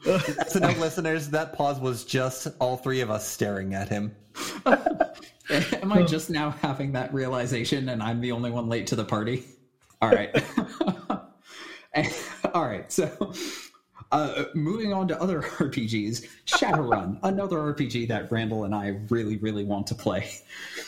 so 0.49 0.59
now, 0.59 0.75
listeners, 0.79 1.29
that 1.31 1.53
pause 1.53 1.79
was 1.79 2.05
just 2.05 2.49
all 2.59 2.77
three 2.77 3.01
of 3.01 3.11
us 3.11 3.27
staring 3.27 3.75
at 3.75 3.89
him. 3.89 4.15
Am 4.67 5.93
I 5.93 6.03
just 6.03 6.31
now 6.31 6.51
having 6.51 6.93
that 6.93 7.13
realization 7.13 7.89
and 7.89 8.03
I'm 8.03 8.21
the 8.21 8.33
only 8.33 8.51
one 8.51 8.69
late 8.69 8.87
to 8.89 8.97
the 8.97 9.05
party? 9.05 9.45
All 10.01 10.11
right. 10.11 10.35
All 12.55 12.65
right. 12.65 12.91
So, 12.91 13.33
uh, 14.13 14.45
moving 14.55 14.93
on 14.93 15.09
to 15.09 15.21
other 15.21 15.43
RPGs, 15.43 16.27
Shadowrun, 16.47 17.19
another 17.23 17.59
RPG 17.59 18.09
that 18.09 18.31
Randall 18.31 18.65
and 18.65 18.75
I 18.75 19.01
really, 19.09 19.37
really 19.37 19.65
want 19.65 19.87
to 19.89 19.95
play. 19.95 20.31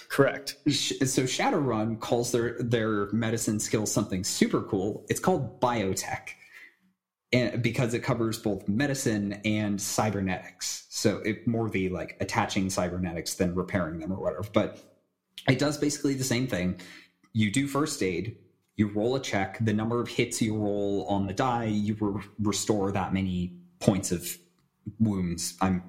Correct. 0.08 0.56
So 0.66 1.24
Shadowrun 1.24 2.00
calls 2.00 2.32
their 2.32 2.56
their 2.60 3.10
medicine 3.12 3.60
skill 3.60 3.86
something 3.86 4.24
super 4.24 4.62
cool. 4.62 5.04
It's 5.08 5.20
called 5.20 5.60
biotech 5.60 6.30
and 7.32 7.62
because 7.62 7.94
it 7.94 8.00
covers 8.00 8.38
both 8.38 8.68
medicine 8.68 9.40
and 9.44 9.80
cybernetics. 9.80 10.86
So 10.90 11.18
it 11.18 11.46
more 11.46 11.70
the 11.70 11.88
like 11.88 12.16
attaching 12.20 12.68
cybernetics 12.70 13.34
than 13.34 13.54
repairing 13.54 14.00
them 14.00 14.12
or 14.12 14.20
whatever. 14.20 14.44
But 14.52 14.78
it 15.48 15.58
does 15.58 15.78
basically 15.78 16.14
the 16.14 16.24
same 16.24 16.46
thing. 16.46 16.80
You 17.32 17.50
do 17.50 17.66
first 17.66 18.02
aid, 18.02 18.36
you 18.76 18.88
roll 18.88 19.16
a 19.16 19.20
check, 19.20 19.58
the 19.60 19.72
number 19.72 20.00
of 20.00 20.08
hits 20.08 20.42
you 20.42 20.56
roll 20.56 21.06
on 21.08 21.26
the 21.26 21.32
die, 21.32 21.64
you 21.64 21.96
re- 21.98 22.22
restore 22.40 22.92
that 22.92 23.14
many 23.14 23.54
points 23.80 24.12
of 24.12 24.36
wounds. 24.98 25.56
I'm 25.60 25.82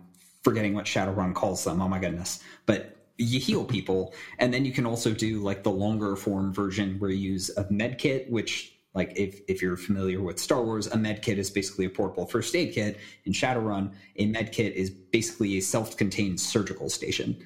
forgetting 0.44 0.74
what 0.74 0.86
Shadowrun 0.86 1.34
calls 1.34 1.64
them. 1.64 1.82
Oh 1.82 1.88
my 1.90 2.00
goodness. 2.00 2.42
But 2.66 2.98
you 3.18 3.40
heal 3.40 3.64
people 3.64 4.14
and 4.40 4.54
then 4.54 4.66
you 4.66 4.72
can 4.72 4.86
also 4.86 5.14
do 5.14 5.40
like 5.40 5.64
the 5.64 5.72
longer 5.72 6.16
form 6.16 6.52
version 6.52 6.98
where 7.00 7.12
you 7.12 7.32
use 7.34 7.52
a 7.58 7.68
med 7.70 8.00
kit 8.00 8.30
which 8.32 8.73
like 8.94 9.14
if, 9.16 9.42
if 9.48 9.62
you're 9.62 9.78
familiar 9.78 10.22
with 10.22 10.40
Star 10.40 10.64
Wars, 10.64 10.88
a 10.88 10.98
med 10.98 11.22
kit 11.22 11.40
is 11.40 11.50
basically 11.50 11.86
a 11.86 11.90
portable 11.90 12.28
first 12.28 12.56
aid 12.56 12.74
kit. 12.74 13.00
In 13.26 13.34
Shadowrun, 13.34 13.94
a 14.18 14.26
med 14.28 14.52
kit 14.52 14.76
is 14.76 14.90
basically 14.90 15.58
a 15.58 15.62
self-contained 15.62 16.40
surgical 16.40 16.90
station. 16.90 17.38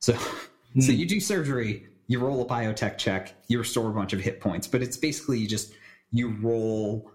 So, 0.00 0.14
mm. 0.14 0.82
so 0.82 0.92
you 0.92 1.06
do 1.06 1.20
surgery, 1.20 1.86
you 2.08 2.18
roll 2.18 2.42
a 2.42 2.46
biotech 2.46 2.98
check, 2.98 3.34
you 3.48 3.58
restore 3.58 3.90
a 3.90 3.94
bunch 3.94 4.12
of 4.12 4.20
hit 4.20 4.40
points, 4.40 4.66
but 4.66 4.82
it's 4.82 4.96
basically 4.96 5.38
you 5.38 5.46
just 5.46 5.72
you 6.10 6.30
roll 6.40 7.10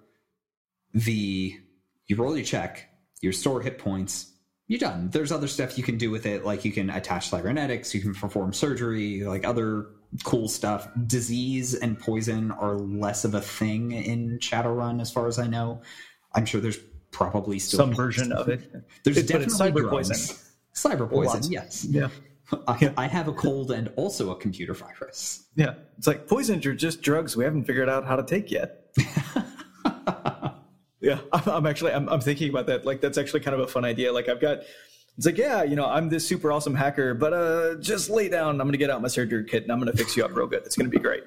the 0.94 1.60
you 2.08 2.16
roll 2.16 2.36
your 2.36 2.46
check, 2.46 2.90
you 3.22 3.30
restore 3.30 3.62
hit 3.62 3.80
points, 3.80 4.32
you're 4.68 4.80
done. 4.80 5.10
There's 5.10 5.32
other 5.32 5.48
stuff 5.48 5.78
you 5.78 5.84
can 5.84 5.98
do 5.98 6.10
with 6.10 6.26
it, 6.26 6.46
like 6.46 6.64
you 6.64 6.72
can 6.72 6.90
attach 6.90 7.30
cybernetics, 7.30 7.94
you 7.94 8.02
can 8.02 8.14
perform 8.14 8.54
surgery, 8.54 9.24
like 9.24 9.46
other 9.46 9.88
cool 10.24 10.48
stuff. 10.48 10.88
Disease 11.08 11.76
and 11.76 12.00
poison 12.00 12.52
are 12.52 12.76
less 12.76 13.26
of 13.26 13.34
a 13.34 13.42
thing 13.42 13.92
in 13.92 14.40
Shadowrun, 14.40 15.02
as 15.02 15.12
far 15.12 15.28
as 15.28 15.40
I 15.40 15.48
know. 15.48 15.82
I'm 16.34 16.46
sure 16.46 16.62
there's 16.62 16.80
probably 17.12 17.60
still 17.60 17.78
some 17.78 17.94
version 17.94 18.32
of 18.32 18.50
it. 18.50 18.72
There's 19.04 19.18
it, 19.18 19.28
definitely 19.28 19.56
cyber 19.56 19.90
poison. 19.90 20.38
Cyber 20.76 21.10
poison, 21.10 21.52
yes. 21.52 21.86
Yeah. 21.86 22.10
I, 22.68 22.94
I, 22.98 23.08
have 23.08 23.28
a 23.28 23.34
cold 23.34 23.72
and 23.72 23.92
also 23.96 24.32
a 24.32 24.36
computer 24.36 24.74
virus. 24.74 25.48
Yeah, 25.56 25.76
it's 25.98 26.08
like 26.08 26.28
poisons 26.28 26.66
are 26.66 26.76
just 26.76 27.02
drugs 27.02 27.36
we 27.36 27.44
haven't 27.44 27.64
figured 27.64 27.90
out 27.90 28.06
how 28.06 28.16
to 28.16 28.24
take 28.24 28.52
yet. 28.52 28.92
yeah, 31.00 31.20
I'm, 31.34 31.48
I'm 31.48 31.66
actually 31.66 31.94
I'm, 31.94 32.08
I'm 32.10 32.22
thinking 32.22 32.50
about 32.50 32.68
that. 32.68 32.86
Like 32.86 33.02
that's 33.02 33.18
actually 33.18 33.40
kind 33.40 33.56
of 33.56 33.62
a 33.62 33.68
fun 33.68 33.86
idea. 33.86 34.12
Like 34.12 34.30
I've 34.30 34.42
got 34.42 34.60
it's 35.18 35.26
like, 35.26 35.38
yeah, 35.38 35.64
you 35.64 35.76
know, 35.76 35.86
I'm 35.86 36.10
this 36.10 36.28
super 36.28 36.52
awesome 36.52 36.74
hacker, 36.74 37.14
but 37.14 37.34
uh, 37.34 37.76
just 37.76 38.10
lay 38.10 38.30
down. 38.30 38.50
I'm 38.62 38.68
going 38.68 38.72
to 38.72 38.78
get 38.78 38.90
out 38.90 39.02
my 39.02 39.08
surgery 39.08 39.46
kit 39.46 39.64
and 39.64 39.72
I'm 39.72 39.80
going 39.80 39.92
to 39.92 39.98
fix 39.98 40.18
you 40.18 40.26
up 40.26 40.36
real 40.36 40.48
good. 40.48 40.64
It's 40.66 40.76
going 40.76 40.90
to 40.90 40.96
be 40.96 41.02
great. 41.02 41.24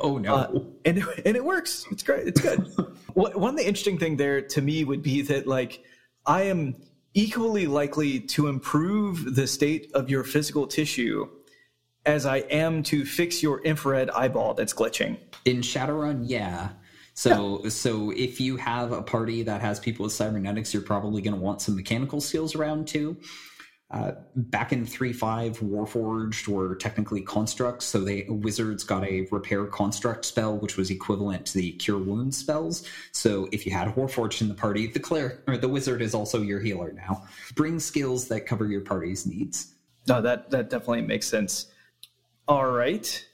Oh 0.00 0.18
no! 0.18 0.34
Uh, 0.34 0.60
and 0.84 1.04
and 1.24 1.36
it 1.36 1.44
works. 1.44 1.86
It's 1.90 2.02
great. 2.02 2.28
It's 2.28 2.40
good. 2.40 2.58
One 3.14 3.50
of 3.50 3.56
the 3.56 3.66
interesting 3.66 3.98
thing 3.98 4.16
there 4.16 4.40
to 4.40 4.60
me 4.60 4.84
would 4.84 5.02
be 5.02 5.22
that 5.22 5.46
like 5.46 5.82
I 6.26 6.42
am 6.42 6.76
equally 7.14 7.66
likely 7.66 8.20
to 8.20 8.48
improve 8.48 9.36
the 9.36 9.46
state 9.46 9.90
of 9.94 10.10
your 10.10 10.24
physical 10.24 10.66
tissue 10.66 11.28
as 12.06 12.26
I 12.26 12.38
am 12.38 12.82
to 12.84 13.04
fix 13.04 13.42
your 13.42 13.62
infrared 13.62 14.10
eyeball 14.10 14.54
that's 14.54 14.74
glitching. 14.74 15.16
In 15.44 15.60
Shadowrun, 15.60 16.24
yeah. 16.26 16.70
So 17.14 17.60
yeah. 17.62 17.70
so 17.70 18.10
if 18.10 18.40
you 18.40 18.56
have 18.56 18.92
a 18.92 19.02
party 19.02 19.42
that 19.44 19.60
has 19.60 19.80
people 19.80 20.04
with 20.04 20.12
cybernetics, 20.12 20.74
you're 20.74 20.82
probably 20.82 21.22
going 21.22 21.34
to 21.34 21.40
want 21.40 21.62
some 21.62 21.76
mechanical 21.76 22.20
skills 22.20 22.54
around 22.54 22.88
too. 22.88 23.16
Uh, 23.90 24.12
back 24.34 24.72
in 24.72 24.84
3.5, 24.84 25.58
Warforged 25.58 26.48
were 26.48 26.74
technically 26.74 27.20
constructs, 27.20 27.84
so 27.84 28.00
they 28.00 28.26
wizards 28.28 28.82
got 28.82 29.04
a 29.04 29.28
repair 29.30 29.66
construct 29.66 30.24
spell, 30.24 30.56
which 30.58 30.76
was 30.76 30.90
equivalent 30.90 31.46
to 31.46 31.58
the 31.58 31.70
cure 31.72 31.98
wounds 31.98 32.36
spells. 32.36 32.84
So 33.12 33.48
if 33.52 33.64
you 33.64 33.72
had 33.72 33.94
Warforged 33.94 34.40
in 34.40 34.48
the 34.48 34.54
party, 34.54 34.88
the 34.88 34.98
cleric 34.98 35.42
or 35.46 35.56
the 35.56 35.68
wizard 35.68 36.02
is 36.02 36.12
also 36.12 36.42
your 36.42 36.58
healer 36.58 36.92
now. 36.92 37.24
Bring 37.54 37.78
skills 37.78 38.26
that 38.28 38.46
cover 38.46 38.66
your 38.66 38.80
party's 38.80 39.26
needs. 39.26 39.74
No, 40.08 40.20
that 40.20 40.50
that 40.50 40.70
definitely 40.70 41.02
makes 41.02 41.28
sense. 41.28 41.66
All 42.48 42.66
right. 42.66 43.24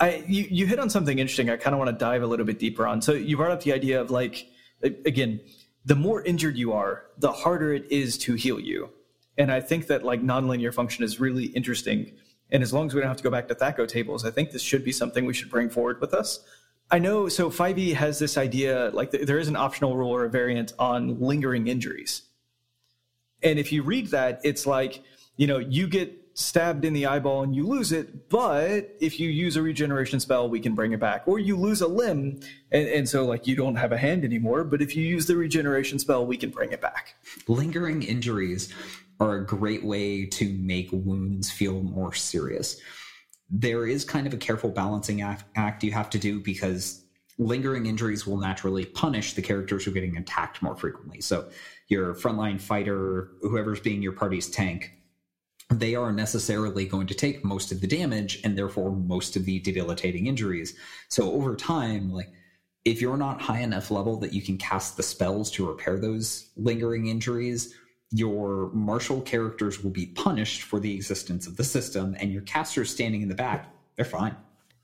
I 0.00 0.24
you, 0.26 0.46
you 0.50 0.66
hit 0.66 0.78
on 0.78 0.90
something 0.90 1.18
interesting. 1.18 1.50
I 1.50 1.56
kind 1.56 1.74
of 1.74 1.78
want 1.78 1.90
to 1.90 2.04
dive 2.04 2.22
a 2.22 2.26
little 2.26 2.46
bit 2.46 2.58
deeper 2.58 2.86
on. 2.86 3.02
So 3.02 3.12
you 3.12 3.36
brought 3.36 3.52
up 3.52 3.62
the 3.62 3.72
idea 3.72 4.00
of 4.00 4.10
like 4.10 4.48
again, 4.82 5.40
the 5.84 5.94
more 5.94 6.22
injured 6.22 6.56
you 6.56 6.72
are, 6.72 7.04
the 7.18 7.32
harder 7.32 7.74
it 7.74 7.90
is 7.90 8.18
to 8.18 8.34
heal 8.34 8.58
you 8.58 8.90
and 9.40 9.50
I 9.50 9.60
think 9.60 9.86
that 9.86 10.04
like 10.04 10.22
nonlinear 10.22 10.72
function 10.72 11.02
is 11.02 11.18
really 11.18 11.46
interesting. 11.46 12.12
And 12.50 12.62
as 12.62 12.74
long 12.74 12.86
as 12.86 12.94
we 12.94 13.00
don't 13.00 13.08
have 13.08 13.16
to 13.16 13.22
go 13.22 13.30
back 13.30 13.48
to 13.48 13.54
THAC0 13.54 13.88
tables, 13.88 14.26
I 14.26 14.30
think 14.30 14.50
this 14.50 14.60
should 14.60 14.84
be 14.84 14.92
something 14.92 15.24
we 15.24 15.32
should 15.32 15.50
bring 15.50 15.70
forward 15.70 15.98
with 15.98 16.12
us. 16.12 16.40
I 16.90 16.98
know, 16.98 17.26
so 17.28 17.48
5e 17.48 17.94
has 17.94 18.18
this 18.18 18.36
idea, 18.36 18.90
like 18.92 19.12
there 19.12 19.38
is 19.38 19.48
an 19.48 19.56
optional 19.56 19.96
rule 19.96 20.10
or 20.10 20.26
a 20.26 20.28
variant 20.28 20.74
on 20.78 21.18
lingering 21.20 21.68
injuries. 21.68 22.22
And 23.42 23.58
if 23.58 23.72
you 23.72 23.82
read 23.82 24.08
that, 24.08 24.40
it's 24.44 24.66
like, 24.66 25.02
you 25.38 25.46
know, 25.46 25.58
you 25.58 25.86
get 25.86 26.19
stabbed 26.34 26.84
in 26.84 26.92
the 26.92 27.06
eyeball 27.06 27.42
and 27.42 27.54
you 27.54 27.66
lose 27.66 27.92
it, 27.92 28.28
but 28.28 28.96
if 29.00 29.18
you 29.20 29.28
use 29.28 29.56
a 29.56 29.62
regeneration 29.62 30.20
spell, 30.20 30.48
we 30.48 30.60
can 30.60 30.74
bring 30.74 30.92
it 30.92 31.00
back. 31.00 31.22
Or 31.26 31.38
you 31.38 31.56
lose 31.56 31.80
a 31.80 31.88
limb, 31.88 32.40
and, 32.70 32.88
and, 32.88 33.08
so 33.08 33.26
like 33.26 33.46
you 33.46 33.56
don't 33.56 33.76
have 33.76 33.92
a 33.92 33.98
hand 33.98 34.24
anymore, 34.24 34.64
but 34.64 34.80
if 34.80 34.96
you 34.96 35.04
use 35.04 35.26
the 35.26 35.36
regeneration 35.36 35.98
spell, 35.98 36.24
we 36.24 36.36
can 36.36 36.50
bring 36.50 36.72
it 36.72 36.80
back. 36.80 37.14
Lingering 37.48 38.02
injuries 38.02 38.72
are 39.18 39.36
a 39.36 39.46
great 39.46 39.84
way 39.84 40.24
to 40.24 40.52
make 40.54 40.88
wounds 40.92 41.50
feel 41.50 41.82
more 41.82 42.14
serious. 42.14 42.80
There 43.50 43.86
is 43.86 44.04
kind 44.04 44.26
of 44.26 44.32
a 44.32 44.38
careful 44.38 44.70
balancing 44.70 45.22
act 45.22 45.84
you 45.84 45.92
have 45.92 46.08
to 46.10 46.18
do 46.18 46.40
because 46.40 47.04
lingering 47.38 47.86
injuries 47.86 48.26
will 48.26 48.36
naturally 48.36 48.84
punish 48.84 49.32
the 49.32 49.42
characters 49.42 49.84
who 49.84 49.90
are 49.90 49.94
getting 49.94 50.16
attacked 50.16 50.62
more 50.62 50.76
frequently. 50.76 51.20
So, 51.20 51.48
your 51.88 52.14
frontline 52.14 52.60
fighter, 52.60 53.32
whoever's 53.42 53.80
being 53.80 54.00
your 54.00 54.12
party's 54.12 54.48
tank, 54.48 54.92
they 55.70 55.94
are 55.94 56.12
necessarily 56.12 56.84
going 56.84 57.06
to 57.06 57.14
take 57.14 57.44
most 57.44 57.70
of 57.70 57.80
the 57.80 57.86
damage 57.86 58.40
and 58.44 58.58
therefore 58.58 58.90
most 58.90 59.36
of 59.36 59.44
the 59.44 59.60
debilitating 59.60 60.26
injuries. 60.26 60.74
So, 61.08 61.32
over 61.32 61.54
time, 61.54 62.10
like 62.10 62.32
if 62.84 63.00
you're 63.00 63.16
not 63.16 63.40
high 63.40 63.60
enough 63.60 63.90
level 63.90 64.16
that 64.20 64.32
you 64.32 64.42
can 64.42 64.56
cast 64.56 64.96
the 64.96 65.02
spells 65.02 65.50
to 65.52 65.68
repair 65.68 65.98
those 65.98 66.50
lingering 66.56 67.08
injuries, 67.08 67.74
your 68.10 68.70
martial 68.72 69.20
characters 69.20 69.82
will 69.82 69.90
be 69.90 70.06
punished 70.06 70.62
for 70.62 70.80
the 70.80 70.94
existence 70.94 71.46
of 71.46 71.56
the 71.56 71.64
system, 71.64 72.16
and 72.18 72.32
your 72.32 72.42
casters 72.42 72.90
standing 72.90 73.22
in 73.22 73.28
the 73.28 73.34
back, 73.34 73.72
they're 73.96 74.04
fine. 74.04 74.34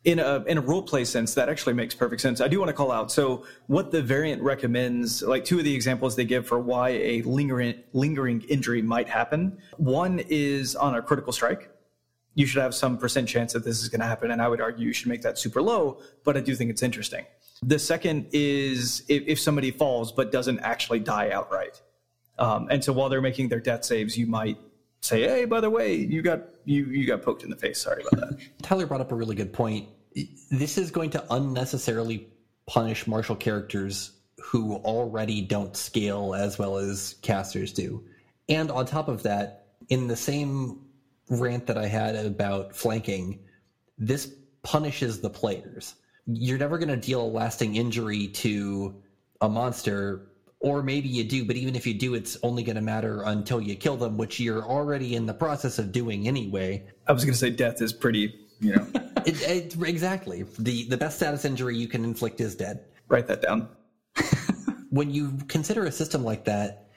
In 0.04 0.20
a 0.20 0.44
in 0.46 0.56
a 0.56 0.60
role 0.60 0.82
play 0.82 1.04
sense, 1.04 1.34
that 1.34 1.48
actually 1.48 1.72
makes 1.72 1.92
perfect 1.92 2.22
sense. 2.22 2.40
I 2.40 2.46
do 2.46 2.60
want 2.60 2.68
to 2.68 2.72
call 2.74 2.92
out. 2.92 3.10
So, 3.10 3.44
what 3.66 3.90
the 3.90 4.00
variant 4.00 4.40
recommends, 4.40 5.20
like 5.22 5.44
two 5.44 5.58
of 5.58 5.64
the 5.64 5.74
examples 5.74 6.14
they 6.14 6.24
give 6.24 6.46
for 6.46 6.60
why 6.60 6.90
a 6.90 7.22
lingering 7.22 7.82
lingering 7.92 8.42
injury 8.42 8.82
might 8.82 9.08
happen. 9.08 9.58
One 9.78 10.20
is 10.28 10.76
on 10.76 10.94
a 10.94 11.02
critical 11.02 11.32
strike. 11.32 11.70
You 12.34 12.46
should 12.46 12.62
have 12.62 12.74
some 12.74 12.98
percent 12.98 13.28
chance 13.28 13.52
that 13.54 13.64
this 13.64 13.82
is 13.82 13.88
going 13.88 14.00
to 14.00 14.06
happen, 14.06 14.30
and 14.30 14.40
I 14.40 14.46
would 14.46 14.60
argue 14.60 14.86
you 14.86 14.92
should 14.92 15.08
make 15.08 15.22
that 15.22 15.38
super 15.38 15.60
low. 15.60 16.00
But 16.22 16.36
I 16.36 16.40
do 16.40 16.54
think 16.54 16.70
it's 16.70 16.82
interesting. 16.82 17.24
The 17.62 17.78
second 17.78 18.28
is 18.32 19.02
if, 19.08 19.24
if 19.26 19.40
somebody 19.40 19.70
falls 19.70 20.12
but 20.12 20.30
doesn't 20.30 20.60
actually 20.60 21.00
die 21.00 21.30
outright. 21.30 21.80
Um, 22.38 22.68
and 22.70 22.84
so 22.84 22.92
while 22.92 23.08
they're 23.08 23.22
making 23.22 23.48
their 23.48 23.60
death 23.60 23.84
saves, 23.84 24.16
you 24.16 24.26
might 24.26 24.58
say, 25.00 25.22
"Hey, 25.22 25.44
by 25.44 25.60
the 25.60 25.70
way, 25.70 25.94
you 25.94 26.22
got 26.22 26.42
you 26.64 26.86
you 26.86 27.06
got 27.06 27.22
poked 27.22 27.42
in 27.42 27.50
the 27.50 27.56
face. 27.56 27.80
Sorry 27.80 28.02
about 28.02 28.28
that." 28.30 28.38
Tyler 28.62 28.86
brought 28.86 29.00
up 29.00 29.12
a 29.12 29.14
really 29.14 29.36
good 29.36 29.52
point. 29.52 29.88
This 30.50 30.78
is 30.78 30.90
going 30.90 31.10
to 31.10 31.24
unnecessarily 31.32 32.28
punish 32.66 33.06
martial 33.06 33.36
characters 33.36 34.12
who 34.42 34.76
already 34.76 35.42
don't 35.42 35.76
scale 35.76 36.34
as 36.34 36.58
well 36.58 36.78
as 36.78 37.16
casters 37.22 37.72
do. 37.72 38.04
And 38.48 38.70
on 38.70 38.86
top 38.86 39.08
of 39.08 39.22
that, 39.24 39.66
in 39.88 40.06
the 40.06 40.16
same 40.16 40.86
rant 41.28 41.66
that 41.66 41.78
I 41.78 41.86
had 41.86 42.14
about 42.14 42.74
flanking, 42.74 43.40
this 43.98 44.32
punishes 44.62 45.20
the 45.20 45.30
players. 45.30 45.94
You're 46.26 46.58
never 46.58 46.78
going 46.78 46.88
to 46.88 46.96
deal 46.96 47.22
a 47.22 47.26
lasting 47.26 47.76
injury 47.76 48.28
to 48.28 49.02
a 49.40 49.48
monster 49.48 50.28
or 50.60 50.82
maybe 50.82 51.08
you 51.08 51.24
do, 51.24 51.44
but 51.44 51.56
even 51.56 51.76
if 51.76 51.86
you 51.86 51.94
do, 51.94 52.14
it's 52.14 52.36
only 52.42 52.62
going 52.62 52.76
to 52.76 52.82
matter 52.82 53.22
until 53.22 53.60
you 53.60 53.76
kill 53.76 53.96
them, 53.96 54.16
which 54.16 54.40
you're 54.40 54.64
already 54.64 55.14
in 55.14 55.26
the 55.26 55.34
process 55.34 55.78
of 55.78 55.92
doing 55.92 56.26
anyway. 56.26 56.84
I 57.06 57.12
was 57.12 57.24
going 57.24 57.34
to 57.34 57.38
say 57.38 57.50
death 57.50 57.82
is 57.82 57.92
pretty, 57.92 58.34
you 58.60 58.76
know. 58.76 58.86
it, 59.26 59.42
it, 59.42 59.76
exactly. 59.82 60.44
The, 60.58 60.88
the 60.88 60.96
best 60.96 61.16
status 61.16 61.44
injury 61.44 61.76
you 61.76 61.88
can 61.88 62.04
inflict 62.04 62.40
is 62.40 62.54
dead. 62.54 62.84
Write 63.08 63.26
that 63.26 63.42
down. 63.42 63.68
when 64.90 65.10
you 65.10 65.38
consider 65.48 65.84
a 65.84 65.92
system 65.92 66.24
like 66.24 66.44
that, 66.44 66.90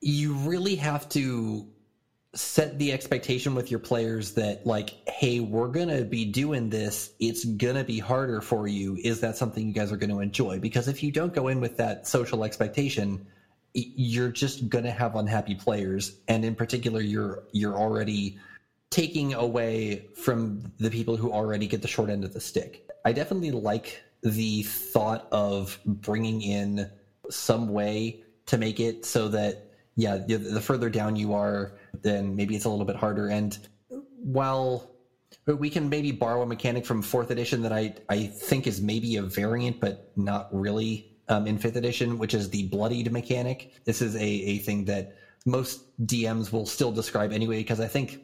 you 0.00 0.34
really 0.34 0.76
have 0.76 1.08
to 1.10 1.68
set 2.34 2.78
the 2.78 2.92
expectation 2.92 3.54
with 3.54 3.70
your 3.70 3.80
players 3.80 4.32
that 4.32 4.66
like 4.66 5.06
hey 5.06 5.40
we're 5.40 5.68
gonna 5.68 6.02
be 6.02 6.24
doing 6.24 6.70
this. 6.70 7.12
It's 7.20 7.44
gonna 7.44 7.84
be 7.84 7.98
harder 7.98 8.40
for 8.40 8.66
you. 8.66 8.96
Is 8.96 9.20
that 9.20 9.36
something 9.36 9.66
you 9.66 9.74
guys 9.74 9.92
are 9.92 9.98
to 9.98 10.20
enjoy? 10.20 10.58
Because 10.58 10.88
if 10.88 11.02
you 11.02 11.12
don't 11.12 11.34
go 11.34 11.48
in 11.48 11.60
with 11.60 11.76
that 11.76 12.06
social 12.06 12.44
expectation 12.44 13.26
you're 13.74 14.30
just 14.30 14.68
gonna 14.68 14.90
have 14.90 15.16
unhappy 15.16 15.54
players. 15.54 16.18
And 16.28 16.44
in 16.44 16.54
particular 16.54 17.00
you're 17.00 17.44
you're 17.52 17.76
already 17.76 18.38
taking 18.90 19.34
away 19.34 20.08
from 20.14 20.72
the 20.78 20.90
people 20.90 21.16
who 21.16 21.32
already 21.32 21.66
get 21.66 21.82
the 21.82 21.88
short 21.88 22.10
end 22.10 22.24
of 22.24 22.34
the 22.34 22.40
stick. 22.40 22.88
I 23.04 23.12
definitely 23.12 23.50
like 23.50 24.02
the 24.22 24.62
thought 24.62 25.26
of 25.32 25.78
bringing 25.84 26.42
in 26.42 26.90
some 27.30 27.68
way 27.68 28.22
to 28.46 28.58
make 28.58 28.80
it 28.80 29.04
so 29.04 29.28
that 29.28 29.71
yeah 29.96 30.16
the 30.16 30.60
further 30.60 30.88
down 30.88 31.16
you 31.16 31.34
are 31.34 31.74
then 32.00 32.34
maybe 32.36 32.56
it's 32.56 32.64
a 32.64 32.68
little 32.68 32.84
bit 32.84 32.96
harder. 32.96 33.28
And 33.28 33.56
while 34.16 34.90
we 35.46 35.70
can 35.70 35.88
maybe 35.88 36.12
borrow 36.12 36.42
a 36.42 36.46
mechanic 36.46 36.86
from 36.86 37.02
fourth 37.02 37.30
edition 37.30 37.62
that 37.62 37.72
I, 37.72 37.94
I 38.08 38.26
think 38.26 38.66
is 38.66 38.80
maybe 38.80 39.16
a 39.16 39.22
variant, 39.22 39.80
but 39.80 40.12
not 40.16 40.48
really 40.52 41.16
um, 41.28 41.46
in 41.46 41.58
fifth 41.58 41.76
edition, 41.76 42.18
which 42.18 42.34
is 42.34 42.50
the 42.50 42.68
bloodied 42.68 43.10
mechanic. 43.12 43.72
This 43.84 44.02
is 44.02 44.14
a, 44.16 44.24
a 44.24 44.58
thing 44.58 44.84
that 44.86 45.16
most 45.46 45.84
DMs 46.06 46.52
will 46.52 46.66
still 46.66 46.92
describe 46.92 47.32
anyway, 47.32 47.58
because 47.58 47.80
I 47.80 47.88
think 47.88 48.20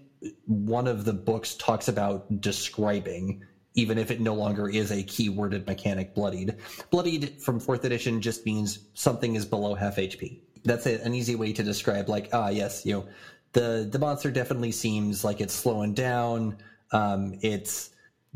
one 0.46 0.86
of 0.86 1.04
the 1.04 1.12
books 1.12 1.54
talks 1.54 1.88
about 1.88 2.40
describing, 2.40 3.42
even 3.74 3.98
if 3.98 4.10
it 4.10 4.20
no 4.20 4.34
longer 4.34 4.68
is 4.68 4.90
a 4.90 5.02
keyworded 5.02 5.66
mechanic, 5.66 6.14
bloodied. 6.14 6.56
Bloodied 6.90 7.40
from 7.40 7.60
fourth 7.60 7.84
edition 7.84 8.20
just 8.20 8.44
means 8.44 8.80
something 8.94 9.36
is 9.36 9.46
below 9.46 9.74
half 9.74 9.96
HP. 9.96 10.40
That's 10.68 10.86
a, 10.86 11.02
an 11.02 11.14
easy 11.14 11.34
way 11.34 11.52
to 11.52 11.62
describe, 11.62 12.08
like, 12.08 12.28
ah, 12.32 12.48
yes, 12.48 12.86
you 12.86 12.92
know, 12.92 13.08
the 13.52 13.88
the 13.90 13.98
monster 13.98 14.30
definitely 14.30 14.72
seems 14.72 15.24
like 15.24 15.40
it's 15.40 15.54
slowing 15.54 15.94
down. 15.94 16.58
Um, 16.92 17.38
it's 17.42 17.90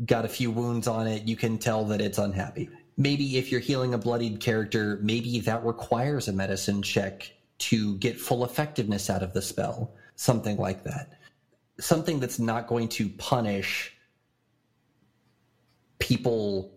got 0.05 0.25
a 0.25 0.27
few 0.27 0.51
wounds 0.51 0.87
on 0.87 1.07
it. 1.07 1.23
You 1.23 1.35
can 1.35 1.57
tell 1.57 1.85
that 1.85 2.01
it's 2.01 2.17
unhappy. 2.17 2.69
Maybe 2.97 3.37
if 3.37 3.51
you're 3.51 3.61
healing 3.61 3.93
a 3.93 3.97
bloodied 3.97 4.39
character, 4.39 4.99
maybe 5.01 5.39
that 5.41 5.65
requires 5.65 6.27
a 6.27 6.33
medicine 6.33 6.81
check 6.81 7.31
to 7.59 7.97
get 7.97 8.19
full 8.19 8.43
effectiveness 8.43 9.09
out 9.09 9.23
of 9.23 9.33
the 9.33 9.41
spell. 9.41 9.93
Something 10.15 10.57
like 10.57 10.83
that. 10.83 11.13
Something 11.79 12.19
that's 12.19 12.39
not 12.39 12.67
going 12.67 12.87
to 12.89 13.09
punish 13.09 13.95
people 15.99 16.73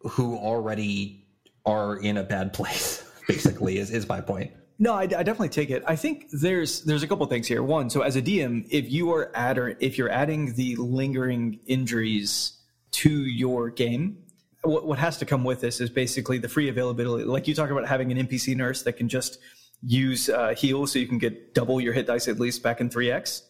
who 0.00 0.36
already 0.36 1.26
are 1.64 1.96
in 1.96 2.16
a 2.18 2.22
bad 2.22 2.52
place, 2.52 3.08
basically, 3.28 3.78
is, 3.78 3.90
is 3.90 4.08
my 4.08 4.20
point. 4.20 4.52
No, 4.78 4.92
I, 4.92 5.02
I, 5.02 5.06
definitely 5.06 5.48
take 5.48 5.70
it. 5.70 5.82
I 5.86 5.96
think 5.96 6.26
there's 6.32 6.82
there's 6.82 7.02
a 7.02 7.08
couple 7.08 7.24
things 7.26 7.46
here. 7.46 7.62
One, 7.62 7.88
so 7.88 8.02
as 8.02 8.16
a 8.16 8.22
DM, 8.22 8.66
if 8.70 8.90
you 8.90 9.10
are 9.12 9.30
add 9.34 9.56
or 9.56 9.76
if 9.80 9.96
you're 9.96 10.10
adding 10.10 10.54
the 10.54 10.76
lingering 10.76 11.60
injuries 11.66 12.58
to 12.92 13.10
your 13.10 13.70
game, 13.70 14.18
what, 14.62 14.86
what 14.86 14.98
has 14.98 15.16
to 15.18 15.24
come 15.24 15.44
with 15.44 15.60
this 15.60 15.80
is 15.80 15.88
basically 15.88 16.38
the 16.38 16.48
free 16.48 16.68
availability. 16.68 17.24
Like 17.24 17.48
you 17.48 17.54
talk 17.54 17.70
about 17.70 17.86
having 17.86 18.12
an 18.12 18.26
NPC 18.26 18.54
nurse 18.54 18.82
that 18.82 18.94
can 18.94 19.08
just 19.08 19.38
use 19.82 20.28
uh, 20.28 20.54
heal, 20.54 20.86
so 20.86 20.98
you 20.98 21.06
can 21.06 21.18
get 21.18 21.54
double 21.54 21.80
your 21.80 21.94
hit 21.94 22.06
dice 22.06 22.28
at 22.28 22.38
least 22.38 22.62
back 22.62 22.80
in 22.80 22.90
three 22.90 23.10
x. 23.10 23.42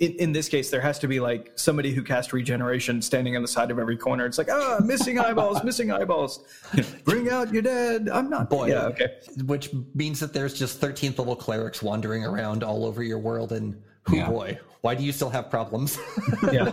in, 0.00 0.12
in 0.12 0.32
this 0.32 0.48
case, 0.48 0.70
there 0.70 0.80
has 0.80 0.98
to 1.00 1.06
be 1.08 1.20
like 1.20 1.52
somebody 1.56 1.92
who 1.92 2.02
cast 2.02 2.32
regeneration 2.32 3.02
standing 3.02 3.36
on 3.36 3.42
the 3.42 3.48
side 3.48 3.70
of 3.70 3.78
every 3.78 3.98
corner. 3.98 4.24
It's 4.24 4.38
like, 4.38 4.50
ah, 4.50 4.80
missing 4.82 5.18
eyeballs, 5.18 5.62
missing 5.64 5.92
eyeballs. 5.92 6.42
Bring 7.04 7.28
out 7.30 7.52
your 7.52 7.62
dead. 7.62 8.08
I'm 8.10 8.30
not. 8.30 8.48
Boy, 8.48 8.68
Yeah, 8.68 8.86
okay. 8.86 9.18
which 9.44 9.70
means 9.94 10.18
that 10.20 10.32
there's 10.32 10.58
just 10.58 10.80
13th 10.80 11.18
level 11.18 11.36
clerics 11.36 11.82
wandering 11.82 12.24
around 12.24 12.64
all 12.64 12.86
over 12.86 13.02
your 13.02 13.18
world, 13.18 13.52
and 13.52 13.80
oh 14.08 14.14
Yeah. 14.14 14.28
boy, 14.28 14.58
why 14.80 14.94
do 14.94 15.04
you 15.04 15.12
still 15.12 15.30
have 15.30 15.50
problems? 15.50 15.98
Yeah. 16.52 16.72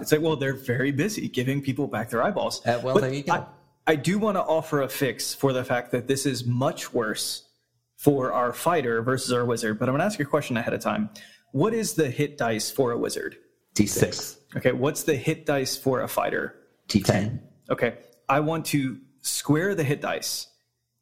it's 0.00 0.12
like, 0.12 0.20
well, 0.20 0.36
they're 0.36 0.54
very 0.54 0.92
busy 0.92 1.28
giving 1.28 1.60
people 1.60 1.88
back 1.88 2.08
their 2.10 2.22
eyeballs. 2.22 2.64
Uh, 2.64 2.80
well, 2.82 2.94
But 2.94 3.00
there 3.02 3.12
you 3.12 3.24
go. 3.24 3.32
I, 3.32 3.46
I 3.88 3.96
do 3.96 4.18
want 4.20 4.36
to 4.36 4.42
offer 4.42 4.82
a 4.82 4.88
fix 4.88 5.34
for 5.34 5.52
the 5.52 5.64
fact 5.64 5.90
that 5.90 6.06
this 6.06 6.24
is 6.26 6.44
much 6.46 6.94
worse 6.94 7.48
for 7.96 8.32
our 8.32 8.52
fighter 8.52 9.02
versus 9.02 9.32
our 9.32 9.44
wizard. 9.44 9.78
But 9.80 9.88
I'm 9.88 9.94
going 9.94 10.00
to 10.00 10.04
ask 10.06 10.18
you 10.18 10.24
a 10.24 10.28
question 10.28 10.56
ahead 10.56 10.72
of 10.72 10.80
time. 10.80 11.10
What 11.54 11.72
is 11.72 11.92
the 11.94 12.10
hit 12.10 12.36
dice 12.36 12.68
for 12.68 12.90
a 12.90 12.98
wizard? 12.98 13.36
D6. 13.76 14.38
Okay, 14.56 14.72
what's 14.72 15.04
the 15.04 15.14
hit 15.14 15.46
dice 15.46 15.76
for 15.76 16.00
a 16.00 16.08
fighter? 16.08 16.56
D10. 16.88 17.38
Okay, 17.70 17.98
I 18.28 18.40
want 18.40 18.66
to 18.66 18.98
square 19.20 19.76
the 19.76 19.84
hit 19.84 20.00
dice, 20.00 20.48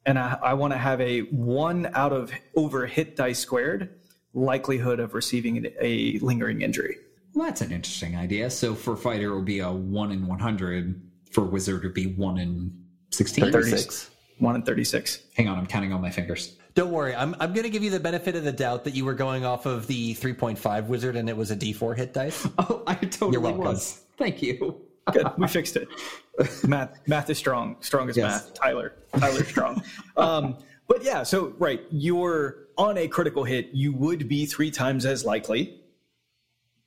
and 0.04 0.18
I, 0.18 0.38
I 0.42 0.52
want 0.52 0.74
to 0.74 0.78
have 0.78 1.00
a 1.00 1.20
one 1.20 1.90
out 1.94 2.12
of 2.12 2.30
over 2.54 2.84
hit 2.84 3.16
dice 3.16 3.38
squared 3.38 3.98
likelihood 4.34 5.00
of 5.00 5.14
receiving 5.14 5.66
a 5.80 6.18
lingering 6.18 6.60
injury. 6.60 6.98
Well, 7.32 7.46
that's 7.46 7.62
an 7.62 7.72
interesting 7.72 8.14
idea. 8.14 8.50
So 8.50 8.74
for 8.74 8.94
fighter, 8.94 9.28
it 9.28 9.34
would 9.34 9.46
be 9.46 9.60
a 9.60 9.72
1 9.72 10.12
in 10.12 10.26
100. 10.26 11.02
For 11.30 11.44
wizard, 11.44 11.82
it 11.82 11.86
would 11.86 11.94
be 11.94 12.08
1 12.08 12.36
in 12.36 12.78
16. 13.10 13.50
36. 13.50 14.10
One 14.38 14.56
in 14.56 14.62
thirty-six. 14.62 15.22
Hang 15.36 15.48
on, 15.48 15.56
I'm 15.56 15.66
counting 15.66 15.92
on 15.92 16.02
my 16.02 16.10
fingers. 16.10 16.56
Don't 16.74 16.90
worry, 16.90 17.14
I'm, 17.14 17.34
I'm 17.38 17.52
going 17.52 17.64
to 17.64 17.70
give 17.70 17.82
you 17.82 17.90
the 17.90 18.00
benefit 18.00 18.34
of 18.34 18.44
the 18.44 18.52
doubt 18.52 18.84
that 18.84 18.94
you 18.94 19.04
were 19.04 19.14
going 19.14 19.44
off 19.44 19.66
of 19.66 19.86
the 19.86 20.14
3.5 20.14 20.86
wizard 20.86 21.16
and 21.16 21.28
it 21.28 21.36
was 21.36 21.50
a 21.50 21.56
d4 21.56 21.96
hit 21.96 22.14
dice. 22.14 22.46
Oh, 22.58 22.82
I 22.86 22.94
totally 22.94 23.38
welcome. 23.38 23.60
was. 23.60 24.00
Thank 24.16 24.42
you. 24.42 24.80
Good, 25.12 25.26
we 25.38 25.48
fixed 25.48 25.76
it. 25.76 25.88
Math, 26.66 27.06
math 27.06 27.28
is 27.28 27.36
strong. 27.36 27.76
Strong 27.80 28.08
as 28.10 28.16
Yes. 28.16 28.24
math. 28.46 28.54
Tyler, 28.54 28.94
Tyler, 29.18 29.44
strong. 29.44 29.82
Um, 30.16 30.56
but 30.88 31.04
yeah, 31.04 31.22
so 31.24 31.52
right, 31.58 31.82
you're 31.90 32.68
on 32.78 32.96
a 32.96 33.06
critical 33.08 33.44
hit. 33.44 33.70
You 33.72 33.92
would 33.94 34.26
be 34.28 34.46
three 34.46 34.70
times 34.70 35.04
as 35.04 35.24
likely 35.24 35.78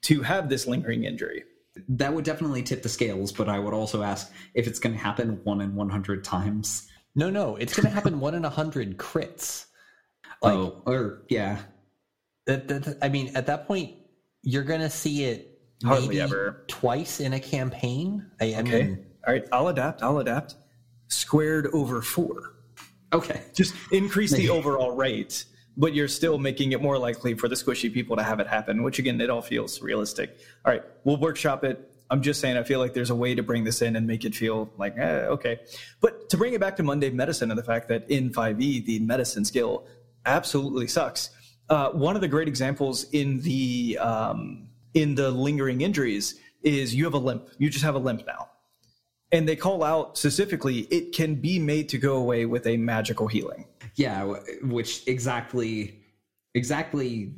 to 0.04 0.21
have 0.24 0.50
this 0.50 0.65
lingering 0.65 1.04
injury. 1.04 1.43
That 1.89 2.13
would 2.13 2.24
definitely 2.26 2.63
tip 2.63 2.82
the 2.84 2.89
scales, 2.89 3.32
but 3.32 3.50
I 3.50 3.60
would 3.60 3.74
also 3.74 4.02
ask 4.02 4.32
if 4.54 4.65
it's 4.65 4.80
going 4.80 4.95
to 4.95 5.02
happen 5.02 5.41
1 5.43 5.62
in 5.62 5.76
100 5.76 6.24
times. 6.24 6.88
No, 7.17 7.30
no, 7.30 7.56
it's 7.56 7.74
going 7.74 7.86
to 7.86 7.89
happen 7.93 8.19
one 8.19 8.36
in 8.36 8.43
a 8.43 8.50
hundred 8.50 8.98
crits. 10.43 10.56
oh, 10.56 10.82
or 10.86 11.21
yeah. 11.30 11.60
That, 12.45 12.67
that, 12.67 12.98
I 13.02 13.10
mean, 13.10 13.32
at 13.36 13.48
that 13.48 13.65
point, 13.67 13.93
you're 14.43 14.63
to 14.82 14.89
see 14.89 15.24
it 15.26 15.60
Hardly 15.84 16.08
maybe 16.10 16.21
ever. 16.21 16.63
twice 16.67 17.19
in 17.19 17.34
a 17.34 17.39
campaign. 17.39 18.30
I, 18.39 18.54
I 18.54 18.60
Okay. 18.60 18.84
mean, 18.84 19.06
All 19.28 19.34
right, 19.34 19.45
I'll 19.52 19.67
adapt. 19.67 20.04
I'll 20.04 20.19
adapt. 20.19 20.56
Squared 21.08 21.67
over 21.74 22.02
four. 22.02 22.54
Okay. 23.13 23.41
Just 23.56 23.74
increase 23.91 24.32
the 24.32 24.50
overall 24.50 24.91
rate, 24.95 25.45
but 25.78 25.93
you're 25.93 26.08
still 26.08 26.38
making 26.38 26.71
it 26.74 26.82
more 26.82 26.98
likely 26.98 27.34
for 27.34 27.48
the 27.48 27.56
squishy 27.56 27.91
people 27.91 28.15
to 28.15 28.24
have 28.24 28.39
it 28.39 28.48
happen, 28.48 28.84
which 28.84 29.00
again, 29.00 29.19
it 29.21 29.30
all 29.30 29.41
feels 29.41 29.82
realistic. 29.82 30.38
All 30.65 30.71
right, 30.74 30.84
we'll 31.04 31.17
workshop 31.17 31.63
it. 31.63 31.91
I'm 32.12 32.21
just 32.21 32.39
saying, 32.39 32.56
I 32.58 32.62
feel 32.63 32.80
like 32.80 32.93
there's 32.93 33.10
a 33.10 33.15
way 33.15 33.34
to 33.34 33.41
bring 33.41 33.63
this 33.63 33.82
in 33.82 33.95
and 33.95 34.06
make 34.06 34.26
it 34.26 34.36
feel 34.36 34.69
like, 34.78 34.95
eh, 34.98 35.26
okay. 35.26 35.60
But 36.02 36.30
to 36.30 36.38
bring 36.38 36.54
it 36.54 36.60
back 36.62 36.76
to 36.76 36.84
mundane 36.84 37.15
medicine 37.15 37.50
and 37.50 37.58
the 37.58 37.63
fact 37.63 37.88
that 37.88 38.08
in 38.12 38.30
5e, 38.32 38.86
the 38.86 39.00
medicine 39.00 39.43
skill 39.43 39.88
absolutely 40.26 40.88
sucks. 40.88 41.30
Uh, 41.70 41.90
one 41.92 42.16
of 42.16 42.22
the 42.22 42.28
great 42.28 42.48
examples 42.48 43.06
in 43.12 43.40
the 43.42 43.98
um, 44.00 44.70
in 44.94 45.16
the 45.16 45.32
lingering 45.32 45.82
injuries 45.82 46.40
is 46.64 46.94
you 46.94 47.04
have 47.04 47.14
a 47.14 47.20
limp. 47.20 47.50
You 47.58 47.70
just 47.70 47.84
have 47.84 47.96
a 47.96 48.00
limp 48.00 48.26
now 48.28 48.50
and 49.32 49.48
they 49.48 49.56
call 49.56 49.84
out 49.84 50.18
specifically 50.18 50.80
it 50.92 51.14
can 51.14 51.36
be 51.36 51.60
made 51.60 51.90
to 51.90 51.98
go 51.98 52.18
away 52.18 52.46
with 52.46 52.66
a 52.68 52.78
magical 52.78 53.28
healing 53.28 53.66
Yeah, 53.96 54.36
which 54.64 55.08
exactly 55.08 56.00
exactly 56.54 57.34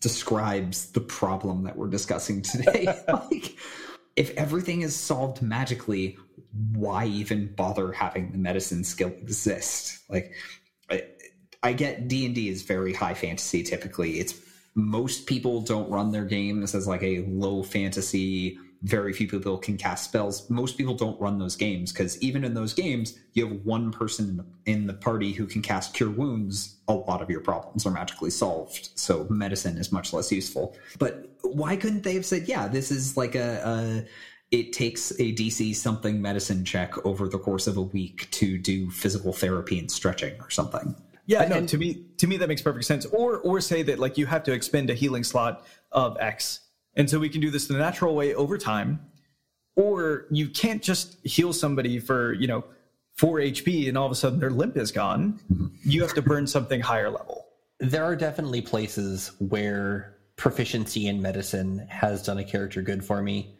describes 0.00 0.92
the 0.92 1.00
problem 1.00 1.64
that 1.64 1.76
we're 1.76 1.88
discussing 1.88 2.42
today. 2.42 2.86
like 3.08 3.56
if 4.16 4.30
everything 4.36 4.82
is 4.82 4.94
solved 4.94 5.40
magically, 5.42 6.18
why 6.72 7.06
even 7.06 7.54
bother 7.54 7.92
having 7.92 8.32
the 8.32 8.38
medicine 8.38 8.84
skill 8.84 9.08
exist? 9.08 10.00
Like 10.10 10.34
I, 11.68 11.72
get 11.72 12.08
D&D 12.08 12.48
is 12.48 12.62
very 12.62 12.92
high 12.92 13.14
fantasy 13.14 13.62
typically. 13.62 14.18
It's 14.20 14.34
most 14.74 15.26
people 15.26 15.60
don't 15.62 15.90
run 15.90 16.10
their 16.12 16.24
games 16.24 16.74
as 16.74 16.86
like 16.86 17.02
a 17.02 17.24
low 17.28 17.62
fantasy 17.62 18.58
very 18.82 19.12
few 19.12 19.26
people 19.26 19.58
can 19.58 19.76
cast 19.76 20.04
spells. 20.04 20.48
Most 20.50 20.76
people 20.76 20.94
don't 20.94 21.20
run 21.20 21.38
those 21.38 21.56
games 21.56 21.92
because 21.92 22.20
even 22.22 22.44
in 22.44 22.54
those 22.54 22.72
games, 22.72 23.18
you 23.32 23.48
have 23.48 23.64
one 23.64 23.90
person 23.90 24.28
in 24.28 24.36
the, 24.36 24.44
in 24.66 24.86
the 24.86 24.94
party 24.94 25.32
who 25.32 25.46
can 25.46 25.62
cast 25.62 25.94
Cure 25.94 26.10
Wounds. 26.10 26.76
A 26.88 26.94
lot 26.94 27.22
of 27.22 27.30
your 27.30 27.40
problems 27.40 27.86
are 27.86 27.90
magically 27.90 28.30
solved, 28.30 28.90
so 28.94 29.26
medicine 29.28 29.76
is 29.76 29.90
much 29.90 30.12
less 30.12 30.30
useful. 30.30 30.76
But 30.98 31.28
why 31.42 31.76
couldn't 31.76 32.04
they 32.04 32.14
have 32.14 32.26
said, 32.26 32.48
"Yeah, 32.48 32.68
this 32.68 32.90
is 32.90 33.16
like 33.16 33.34
a." 33.34 33.62
a 33.64 34.06
it 34.52 34.72
takes 34.72 35.10
a 35.18 35.34
DC 35.34 35.74
something 35.74 36.22
medicine 36.22 36.64
check 36.64 37.04
over 37.04 37.28
the 37.28 37.36
course 37.36 37.66
of 37.66 37.76
a 37.76 37.82
week 37.82 38.30
to 38.30 38.56
do 38.56 38.88
physical 38.92 39.32
therapy 39.32 39.76
and 39.76 39.90
stretching 39.90 40.40
or 40.40 40.50
something. 40.50 40.94
Yeah 41.26 41.46
no 41.46 41.66
to 41.66 41.76
me 41.78 42.06
to 42.18 42.26
me 42.26 42.36
that 42.36 42.48
makes 42.48 42.62
perfect 42.62 42.84
sense. 42.84 43.06
Or 43.06 43.38
or 43.38 43.60
say 43.60 43.82
that 43.82 43.98
like 43.98 44.16
you 44.16 44.26
have 44.26 44.44
to 44.44 44.52
expend 44.52 44.90
a 44.90 44.94
healing 44.94 45.24
slot 45.24 45.66
of 45.92 46.16
x. 46.20 46.60
And 46.94 47.10
so 47.10 47.18
we 47.18 47.28
can 47.28 47.40
do 47.40 47.50
this 47.50 47.66
the 47.66 47.74
natural 47.74 48.14
way 48.14 48.34
over 48.34 48.56
time. 48.56 49.00
Or 49.74 50.26
you 50.30 50.48
can't 50.48 50.82
just 50.82 51.18
heal 51.26 51.52
somebody 51.52 51.98
for 51.98 52.32
you 52.32 52.46
know 52.46 52.64
4 53.18 53.38
hp 53.38 53.88
and 53.88 53.98
all 53.98 54.06
of 54.06 54.12
a 54.12 54.14
sudden 54.14 54.40
their 54.40 54.50
limp 54.50 54.76
is 54.76 54.92
gone. 54.92 55.40
Mm-hmm. 55.52 55.66
You 55.82 56.02
have 56.02 56.14
to 56.14 56.22
burn 56.22 56.46
something 56.46 56.80
higher 56.80 57.10
level. 57.10 57.46
There 57.80 58.04
are 58.04 58.16
definitely 58.16 58.62
places 58.62 59.32
where 59.38 60.16
proficiency 60.36 61.08
in 61.08 61.20
medicine 61.20 61.86
has 61.88 62.22
done 62.22 62.38
a 62.38 62.44
character 62.44 62.82
good 62.82 63.04
for 63.04 63.22
me. 63.22 63.54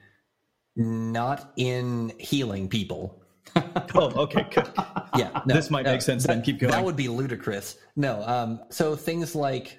Not 0.77 1.53
in 1.57 2.13
healing 2.19 2.69
people. 2.69 3.23
oh 3.95 4.11
okay 4.23 4.47
good 4.53 4.69
Yeah, 5.17 5.41
no, 5.47 5.55
This 5.55 5.71
might 5.71 5.85
no, 5.85 5.93
make 5.93 6.03
sense 6.03 6.25
that- 6.25 6.35
then. 6.35 6.43
Keep 6.43 6.61
going. 6.61 6.71
That 6.73 6.85
would 6.85 6.97
be 6.97 7.09
ludicrous. 7.09 7.77
No, 7.95 8.23
um, 8.23 8.61
so 8.71 8.97
things 8.97 9.35
like 9.35 9.79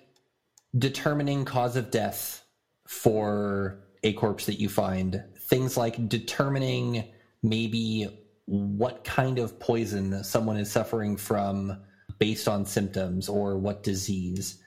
determining 0.78 1.46
cause 1.46 1.76
of 1.76 1.92
death 1.92 2.44
for 2.88 3.80
a 4.04 4.14
corpse 4.14 4.46
that 4.46 4.60
you 4.60 4.70
find, 4.70 5.24
things 5.42 5.76
like 5.78 6.08
determining 6.10 7.06
maybe 7.44 8.08
what 8.46 9.04
kind 9.04 9.40
of 9.40 9.60
poison 9.60 10.24
someone 10.24 10.58
is 10.58 10.72
suffering 10.72 11.18
from 11.18 11.78
based 12.20 12.48
on 12.48 12.66
symptoms 12.66 13.28
or 13.30 13.58
what 13.58 13.84
disease. 13.84 14.62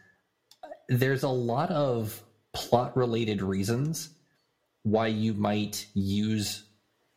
There's 0.88 1.22
a 1.22 1.28
lot 1.28 1.70
of 1.70 2.22
plot 2.52 2.96
related 2.96 3.42
reasons 3.42 4.10
why 4.82 5.06
you 5.08 5.34
might 5.34 5.86
use 5.94 6.64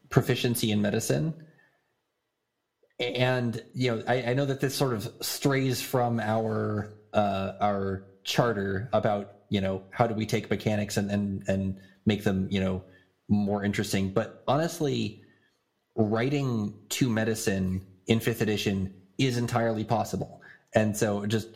proficiency 0.09 0.71
in 0.71 0.81
medicine 0.81 1.33
and 3.15 3.61
you 3.73 3.95
know 3.95 4.03
I, 4.07 4.31
I 4.31 4.33
know 4.33 4.45
that 4.45 4.59
this 4.59 4.75
sort 4.75 4.93
of 4.93 5.11
strays 5.21 5.81
from 5.81 6.19
our 6.19 6.93
uh, 7.13 7.53
our 7.61 8.05
charter 8.23 8.89
about 8.93 9.35
you 9.49 9.61
know 9.61 9.83
how 9.91 10.07
do 10.07 10.13
we 10.13 10.25
take 10.25 10.49
mechanics 10.49 10.97
and 10.97 11.11
and 11.11 11.43
and 11.47 11.79
make 12.05 12.23
them 12.23 12.47
you 12.49 12.59
know 12.59 12.83
more 13.29 13.63
interesting. 13.63 14.11
But 14.11 14.43
honestly 14.47 15.21
writing 15.95 16.73
to 16.89 17.09
medicine 17.09 17.85
in 18.07 18.19
fifth 18.19 18.41
edition 18.41 18.93
is 19.17 19.37
entirely 19.37 19.83
possible. 19.83 20.41
And 20.73 20.97
so 20.97 21.25
just 21.25 21.47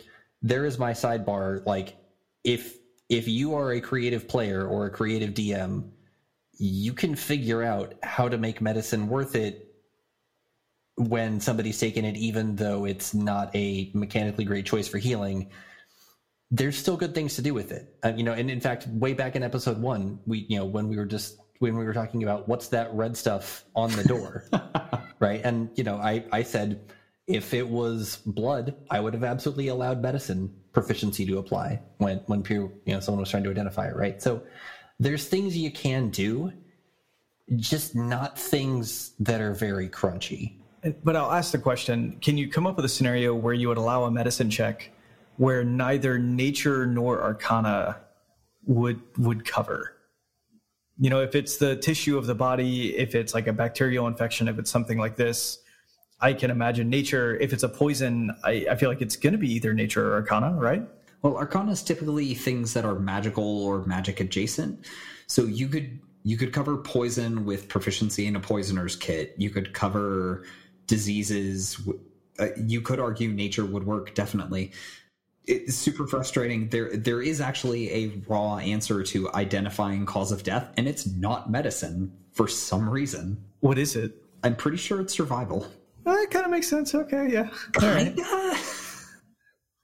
there 0.42 0.66
is 0.66 0.78
my 0.78 0.92
sidebar 0.92 1.66
like 1.66 1.98
if 2.44 2.78
if 3.10 3.28
you 3.28 3.56
are 3.56 3.72
a 3.72 3.82
creative 3.82 4.28
player 4.28 4.66
or 4.66 4.86
a 4.86 4.90
creative 4.90 5.34
dm 5.34 5.90
you 6.60 6.94
can 6.94 7.16
figure 7.16 7.64
out 7.64 7.94
how 8.04 8.28
to 8.28 8.38
make 8.38 8.62
medicine 8.62 9.08
worth 9.08 9.36
it 9.36 9.67
when 10.98 11.40
somebody's 11.40 11.80
taken 11.80 12.04
it, 12.04 12.18
even 12.18 12.56
though 12.56 12.86
it's 12.86 13.14
not 13.14 13.56
a 13.56 13.92
mechanically 13.94 14.44
great 14.44 14.66
choice 14.66 14.88
for 14.88 14.98
healing, 14.98 15.50
there's 16.50 16.76
still 16.78 16.98
good 16.98 17.14
things 17.14 17.36
to 17.36 17.42
do 17.42 17.54
with 17.54 17.72
it. 17.72 17.96
Uh, 18.04 18.14
you 18.16 18.24
know, 18.24 18.34
and 18.34 18.50
in 18.50 18.60
fact, 18.60 18.88
way 18.88 19.14
back 19.14 19.36
in 19.36 19.44
episode 19.44 19.80
one, 19.80 20.20
we, 20.26 20.46
you 20.50 20.58
know, 20.58 20.66
when 20.66 20.88
we 20.88 20.98
were 20.98 21.06
just 21.06 21.38
when 21.60 21.78
we 21.78 21.86
were 21.86 21.94
talking 21.94 22.24
about 22.24 22.48
what's 22.48 22.68
that 22.70 22.94
red 22.94 23.16
stuff 23.16 23.66
on 23.76 23.92
the 23.92 24.04
door, 24.04 24.46
right? 25.20 25.42
And 25.44 25.70
you 25.76 25.84
know, 25.84 25.98
I 25.98 26.24
I 26.32 26.44
said 26.44 26.92
if 27.28 27.54
it 27.54 27.68
was 27.68 28.18
blood, 28.26 28.76
I 28.90 29.00
would 29.00 29.14
have 29.14 29.24
absolutely 29.24 29.68
allowed 29.68 30.02
medicine 30.02 30.54
proficiency 30.74 31.26
to 31.26 31.38
apply 31.38 31.82
when 31.98 32.18
when 32.26 32.44
you 32.50 32.72
know 32.88 33.00
someone 33.02 33.20
was 33.20 33.30
trying 33.30 33.44
to 33.44 33.52
identify 33.52 33.88
it, 33.88 33.96
right? 33.96 34.22
So 34.22 34.42
there's 35.00 35.28
things 35.28 35.56
you 35.56 35.72
can 35.72 36.10
do, 36.10 36.54
just 37.56 37.96
not 37.96 38.40
things 38.40 39.12
that 39.20 39.42
are 39.42 39.54
very 39.54 39.90
crunchy. 39.90 40.58
But 41.04 41.16
I'll 41.16 41.32
ask 41.32 41.52
the 41.52 41.58
question 41.58 42.18
Can 42.22 42.38
you 42.38 42.50
come 42.50 42.68
up 42.68 42.76
with 42.76 42.86
a 42.86 42.90
scenario 42.90 43.34
where 43.36 43.54
you 43.54 43.68
would 43.68 43.78
allow 43.78 44.04
a 44.04 44.12
medicine 44.12 44.50
check 44.50 44.92
where 45.38 45.64
neither 45.64 46.18
nature 46.18 46.86
nor 46.86 47.22
arcana 47.22 47.98
would 48.66 49.00
would 49.18 49.46
cover. 49.46 49.94
You 51.00 51.10
know, 51.10 51.22
if 51.22 51.36
it's 51.36 51.58
the 51.58 51.76
tissue 51.76 52.18
of 52.18 52.26
the 52.26 52.36
body, 52.36 52.98
if 52.98 53.16
it's 53.16 53.34
like 53.34 53.48
a 53.48 53.54
bacterial 53.54 54.08
infection, 54.08 54.48
if 54.48 54.58
it's 54.58 54.70
something 54.70 54.98
like 54.98 55.16
this, 55.16 55.60
I 56.20 56.34
can 56.34 56.50
imagine 56.50 56.90
nature. 56.90 57.36
If 57.38 57.54
it's 57.54 57.64
a 57.64 57.70
poison, 57.70 58.36
I, 58.44 58.66
I 58.72 58.76
feel 58.76 58.90
like 58.90 59.02
it's 59.02 59.16
going 59.16 59.34
to 59.34 59.38
be 59.38 59.54
either 59.54 59.74
nature 59.74 60.12
or 60.12 60.16
arcana, 60.16 60.54
right? 60.54 60.84
Well, 61.22 61.38
arcana 61.38 61.72
is 61.72 61.84
typically 61.84 62.34
things 62.34 62.74
that 62.74 62.84
are 62.84 62.96
magical 62.96 63.64
or 63.64 63.86
magic 63.86 64.20
adjacent. 64.20 64.86
So 65.28 65.44
you 65.44 65.68
could 65.68 66.00
you 66.24 66.36
could 66.36 66.52
cover 66.52 66.78
poison 66.78 67.46
with 67.46 67.70
proficiency 67.70 68.26
in 68.26 68.36
a 68.36 68.40
poisoner's 68.40 68.96
kit. 68.96 69.36
You 69.38 69.52
could 69.52 69.74
cover 69.74 70.46
diseases. 70.88 71.88
Uh, 72.40 72.48
you 72.66 72.82
could 72.82 73.00
argue 73.00 73.30
nature 73.30 73.66
would 73.66 73.86
work 73.86 74.14
definitely. 74.16 74.72
It's 75.46 75.76
super 75.76 76.06
frustrating. 76.08 76.68
There 76.70 76.96
there 76.96 77.22
is 77.22 77.40
actually 77.40 77.92
a 77.94 78.08
raw 78.28 78.58
answer 78.58 79.04
to 79.04 79.32
identifying 79.34 80.06
cause 80.06 80.32
of 80.32 80.44
death, 80.44 80.74
and 80.76 80.88
it's 80.88 81.08
not 81.08 81.50
medicine 81.50 82.12
for 82.34 82.48
some 82.48 82.90
reason. 82.90 83.44
What 83.62 83.78
is 83.78 83.96
it? 83.96 84.14
I'm 84.44 84.56
pretty 84.56 84.78
sure 84.78 85.00
it's 85.02 85.14
survival. 85.14 85.66
That 86.04 86.28
kind 86.32 86.46
of 86.46 86.52
makes 86.52 86.68
sense. 86.68 86.94
Okay, 86.94 87.30
yeah. 87.32 87.50
All 87.82 87.90
right. 87.90 88.16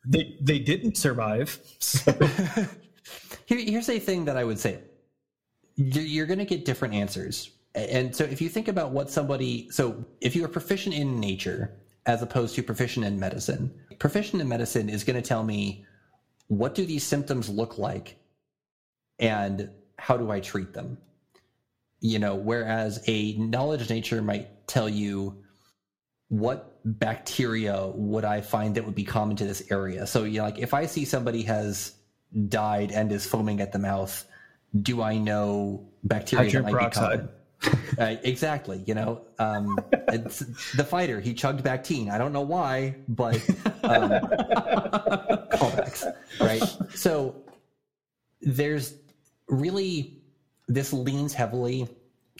they 0.05 0.37
they 0.41 0.59
didn't 0.59 0.97
survive. 0.97 1.59
So. 1.79 2.11
Here, 3.45 3.59
here's 3.59 3.89
a 3.89 3.99
thing 3.99 4.25
that 4.25 4.37
I 4.37 4.43
would 4.43 4.59
say: 4.59 4.79
you're, 5.75 6.03
you're 6.03 6.25
going 6.25 6.39
to 6.39 6.45
get 6.45 6.65
different 6.65 6.93
answers, 6.93 7.51
and 7.75 8.15
so 8.15 8.23
if 8.23 8.41
you 8.41 8.49
think 8.49 8.67
about 8.67 8.91
what 8.91 9.09
somebody, 9.09 9.69
so 9.71 10.05
if 10.21 10.35
you 10.35 10.45
are 10.45 10.49
proficient 10.49 10.95
in 10.95 11.19
nature 11.19 11.75
as 12.05 12.21
opposed 12.21 12.55
to 12.55 12.63
proficient 12.63 13.05
in 13.05 13.19
medicine, 13.19 13.73
proficient 13.99 14.41
in 14.41 14.47
medicine 14.47 14.89
is 14.89 15.03
going 15.03 15.15
to 15.15 15.27
tell 15.27 15.43
me 15.43 15.85
what 16.47 16.75
do 16.75 16.85
these 16.85 17.03
symptoms 17.03 17.49
look 17.49 17.77
like, 17.77 18.17
and 19.19 19.69
how 19.97 20.17
do 20.17 20.29
I 20.31 20.39
treat 20.39 20.73
them. 20.73 20.97
You 21.99 22.19
know, 22.19 22.35
whereas 22.35 23.01
a 23.07 23.33
knowledge 23.37 23.81
of 23.81 23.89
nature 23.89 24.21
might 24.21 24.67
tell 24.67 24.89
you 24.89 25.41
what 26.27 26.77
bacteria 26.83 27.87
would 27.87 28.25
I 28.25 28.41
find 28.41 28.75
that 28.75 28.85
would 28.85 28.95
be 28.95 29.05
common 29.05 29.37
to 29.37 29.45
this 29.45 29.63
area? 29.71 30.05
So, 30.05 30.25
you 30.25 30.39
know, 30.39 30.45
like 30.45 30.59
if 30.59 30.73
I 30.73 30.85
see 30.85 31.05
somebody 31.05 31.43
has 31.43 31.93
died 32.49 32.91
and 32.91 33.11
is 33.11 33.25
foaming 33.25 33.61
at 33.61 33.71
the 33.71 33.79
mouth, 33.79 34.25
do 34.81 35.01
I 35.01 35.17
know 35.17 35.87
bacteria 36.03 36.51
that 36.51 36.63
might 36.63 36.71
peroxide. 36.71 37.11
be 37.11 37.17
common? 37.17 37.29
uh, 37.99 38.15
exactly. 38.23 38.83
You 38.85 38.95
know, 38.95 39.21
um, 39.39 39.79
the 40.07 40.85
fighter 40.87 41.19
he 41.19 41.33
chugged 41.33 41.63
back 41.63 41.83
teen. 41.83 42.09
I 42.09 42.17
don't 42.17 42.33
know 42.33 42.41
why, 42.41 42.95
but 43.07 43.35
um, 43.83 44.11
callbacks, 45.51 46.11
right? 46.39 46.63
So 46.95 47.35
there's 48.41 48.95
really 49.47 50.21
this 50.67 50.93
leans 50.93 51.33
heavily 51.33 51.87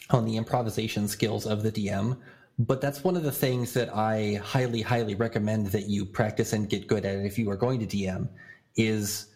on 0.10 0.26
the 0.26 0.38
improvisation 0.38 1.08
skills 1.08 1.46
of 1.46 1.64
the 1.64 1.72
DM 1.72 2.18
but 2.60 2.82
that's 2.82 3.04
one 3.04 3.16
of 3.16 3.24
the 3.24 3.32
things 3.32 3.74
that 3.74 3.96
I 3.96 4.40
highly, 4.44 4.82
highly 4.82 5.16
recommend 5.16 5.68
that 5.68 5.88
you 5.88 6.06
practice 6.06 6.54
and 6.54 6.70
get 6.70 6.88
good 6.88 7.06
at 7.06 7.18
if 7.18 7.38
you 7.40 7.50
are 7.50 7.56
going 7.56 7.80
to 7.80 7.98
DM 7.98 8.28
is 8.76 9.28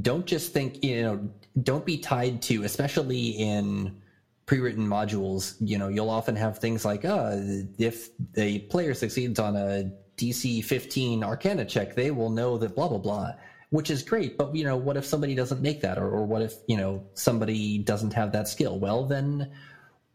don't 0.00 0.26
just 0.26 0.52
think, 0.52 0.82
you 0.82 1.02
know, 1.02 1.28
don't 1.62 1.86
be 1.86 1.98
tied 1.98 2.42
to, 2.42 2.64
especially 2.64 3.28
in 3.30 4.00
pre-written 4.46 4.86
modules, 4.86 5.54
you 5.60 5.78
know, 5.78 5.88
you'll 5.88 6.10
often 6.10 6.36
have 6.36 6.58
things 6.58 6.84
like, 6.84 7.04
uh, 7.04 7.36
if 7.78 8.10
a 8.36 8.60
player 8.60 8.94
succeeds 8.94 9.38
on 9.38 9.56
a 9.56 9.90
DC 10.16 10.64
15 10.64 11.24
Arcana 11.24 11.64
check, 11.64 11.94
they 11.94 12.10
will 12.10 12.30
know 12.30 12.58
that 12.58 12.74
blah, 12.74 12.88
blah, 12.88 12.98
blah, 12.98 13.32
which 13.70 13.90
is 13.90 14.02
great. 14.02 14.36
But, 14.36 14.54
you 14.54 14.64
know, 14.64 14.76
what 14.76 14.96
if 14.96 15.04
somebody 15.04 15.34
doesn't 15.34 15.62
make 15.62 15.80
that? 15.82 15.98
Or, 15.98 16.10
or 16.10 16.26
what 16.26 16.42
if, 16.42 16.54
you 16.66 16.76
know, 16.76 17.04
somebody 17.14 17.78
doesn't 17.78 18.12
have 18.14 18.32
that 18.32 18.48
skill? 18.48 18.78
Well, 18.78 19.04
then 19.04 19.50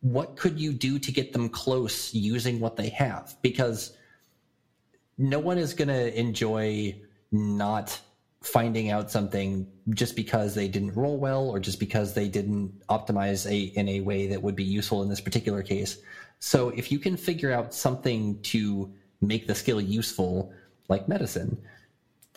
what 0.01 0.35
could 0.35 0.59
you 0.59 0.73
do 0.73 0.99
to 0.99 1.11
get 1.11 1.33
them 1.33 1.49
close 1.49 2.13
using 2.13 2.59
what 2.59 2.75
they 2.75 2.89
have? 2.89 3.35
Because 3.41 3.93
no 5.17 5.39
one 5.39 5.57
is 5.57 5.73
going 5.73 5.87
to 5.87 6.19
enjoy 6.19 6.95
not 7.31 7.99
finding 8.41 8.91
out 8.91 9.09
something 9.09 9.67
just 9.89 10.15
because 10.15 10.53
they 10.55 10.67
didn't 10.67 10.93
roll 10.95 11.17
well 11.17 11.49
or 11.49 11.59
just 11.59 11.79
because 11.79 12.13
they 12.13 12.27
didn't 12.27 12.71
optimize 12.87 13.49
a 13.49 13.57
in 13.77 13.89
a 13.89 13.99
way 14.01 14.27
that 14.27 14.41
would 14.41 14.55
be 14.55 14.63
useful 14.63 15.01
in 15.01 15.09
this 15.09 15.21
particular 15.21 15.63
case. 15.63 15.97
So 16.39 16.69
if 16.69 16.91
you 16.91 16.99
can 16.99 17.17
figure 17.17 17.51
out 17.51 17.73
something 17.73 18.41
to 18.43 18.93
make 19.21 19.47
the 19.47 19.55
skill 19.55 19.81
useful 19.81 20.53
like 20.87 21.07
medicine, 21.07 21.57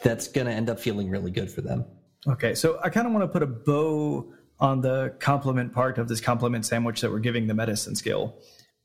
that's 0.03 0.29
going 0.29 0.47
to 0.47 0.53
end 0.53 0.71
up 0.71 0.81
feeling 0.81 1.11
really 1.11 1.31
good 1.31 1.51
for 1.51 1.61
them. 1.61 1.85
Okay, 2.27 2.55
so 2.55 2.79
I 2.83 2.89
kind 2.89 3.07
of 3.07 3.13
want 3.13 3.25
to 3.25 3.29
put 3.29 3.43
a 3.43 3.47
bow 3.47 4.33
on 4.59 4.81
the 4.81 5.15
complement 5.21 5.73
part 5.73 5.99
of 5.99 6.09
this 6.09 6.21
complement 6.21 6.67
sandwich 6.67 7.01
that 7.01 7.11
we're 7.11 7.19
giving 7.19 7.47
the 7.47 7.55
medicine 7.55 7.95
skill. 7.95 8.37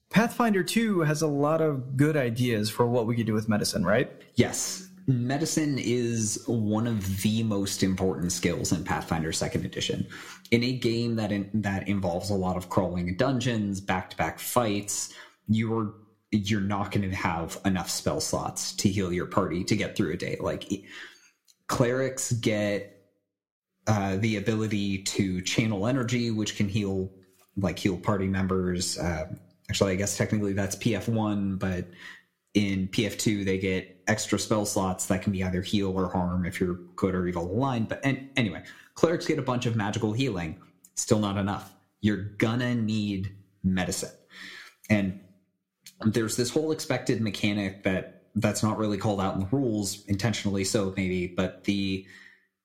Pathfinder 0.10 0.64
2 0.64 1.02
has 1.02 1.22
a 1.22 1.28
lot 1.28 1.62
of 1.62 1.98
good 1.98 2.16
ideas 2.16 2.70
for 2.70 2.86
what 2.86 3.08
we 3.08 3.16
could 3.16 3.26
do 3.26 3.34
with 3.34 3.50
medicine, 3.50 3.86
right? 3.86 4.10
Yes. 4.36 4.85
Medicine 5.08 5.78
is 5.78 6.44
one 6.48 6.88
of 6.88 7.22
the 7.22 7.44
most 7.44 7.84
important 7.84 8.32
skills 8.32 8.72
in 8.72 8.84
Pathfinder 8.84 9.32
Second 9.32 9.66
Edition. 9.66 10.08
In 10.52 10.64
a 10.64 10.74
game 10.74 11.16
that 11.18 11.32
in, 11.32 11.50
that 11.54 11.88
involves 11.88 12.30
a 12.30 12.36
lot 12.36 12.58
of 12.58 12.70
crawling 12.70 13.16
dungeons, 13.16 13.82
back-to-back 13.82 14.40
fights, 14.40 15.14
you're 15.48 15.94
you're 16.32 16.62
not 16.62 16.92
going 16.92 17.10
to 17.10 17.16
have 17.16 17.58
enough 17.66 17.90
spell 17.90 18.20
slots 18.20 18.74
to 18.74 18.90
heal 18.90 19.14
your 19.14 19.28
party 19.28 19.64
to 19.64 19.76
get 19.76 19.96
through 19.96 20.12
a 20.12 20.18
day. 20.18 20.38
Like 20.40 20.70
clerics 21.68 22.32
get 22.34 22.96
uh, 23.88 24.18
the 24.18 24.38
ability 24.38 25.04
to 25.04 25.42
channel 25.42 25.88
energy, 25.88 26.32
which 26.32 26.58
can 26.58 26.68
heal 26.68 27.12
like 27.58 27.80
heal 27.80 27.98
party 27.98 28.28
members. 28.28 28.98
Uh, 28.98 29.28
actually, 29.70 29.94
I 29.94 29.96
guess 29.96 30.18
technically 30.18 30.54
that's 30.54 30.76
PF 30.76 31.08
one, 31.08 31.56
but 31.58 31.86
in 32.56 32.88
PF 32.88 33.20
two 33.20 33.44
they 33.44 33.58
get 33.58 34.02
extra 34.08 34.40
spell 34.40 34.66
slots 34.66 35.06
that 35.08 35.22
can 35.22 35.32
be 35.32 35.44
either 35.44 35.62
heal 35.62 35.98
or 35.98 36.10
harm 36.10 36.46
if 36.46 36.60
you're 36.60 36.80
good 36.96 37.14
or 37.14 37.28
evil 37.28 37.52
aligned. 37.52 37.90
But 37.90 38.02
and, 38.04 38.30
anyway, 38.36 38.64
clerics 38.96 39.28
get 39.28 39.38
a 39.38 39.44
bunch 39.44 39.66
of 39.66 39.76
magical 39.76 40.14
healing. 40.14 40.60
Still 40.96 41.20
not 41.20 41.38
enough. 41.38 41.74
You're 42.02 42.24
gonna 42.38 42.74
need 42.74 43.36
medicine, 43.64 44.12
and 44.90 45.20
there's 46.02 46.36
this 46.36 46.50
whole 46.50 46.72
expected 46.72 47.22
mechanic 47.22 47.84
that 47.84 48.24
that's 48.36 48.64
not 48.64 48.78
really 48.78 48.98
called 48.98 49.22
out 49.22 49.34
in 49.34 49.40
the 49.40 49.48
rules 49.52 50.06
intentionally 50.08 50.64
so 50.66 50.94
maybe 50.98 51.26
but 51.26 51.64
the 51.64 52.06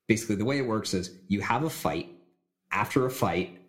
basically 0.08 0.34
the 0.34 0.44
way 0.44 0.58
it 0.58 0.66
works 0.66 0.94
is 0.94 1.16
you 1.28 1.40
have 1.40 1.62
a 1.62 1.70
fight 1.70 2.08
after 2.72 3.06
a 3.06 3.10
fight 3.10 3.59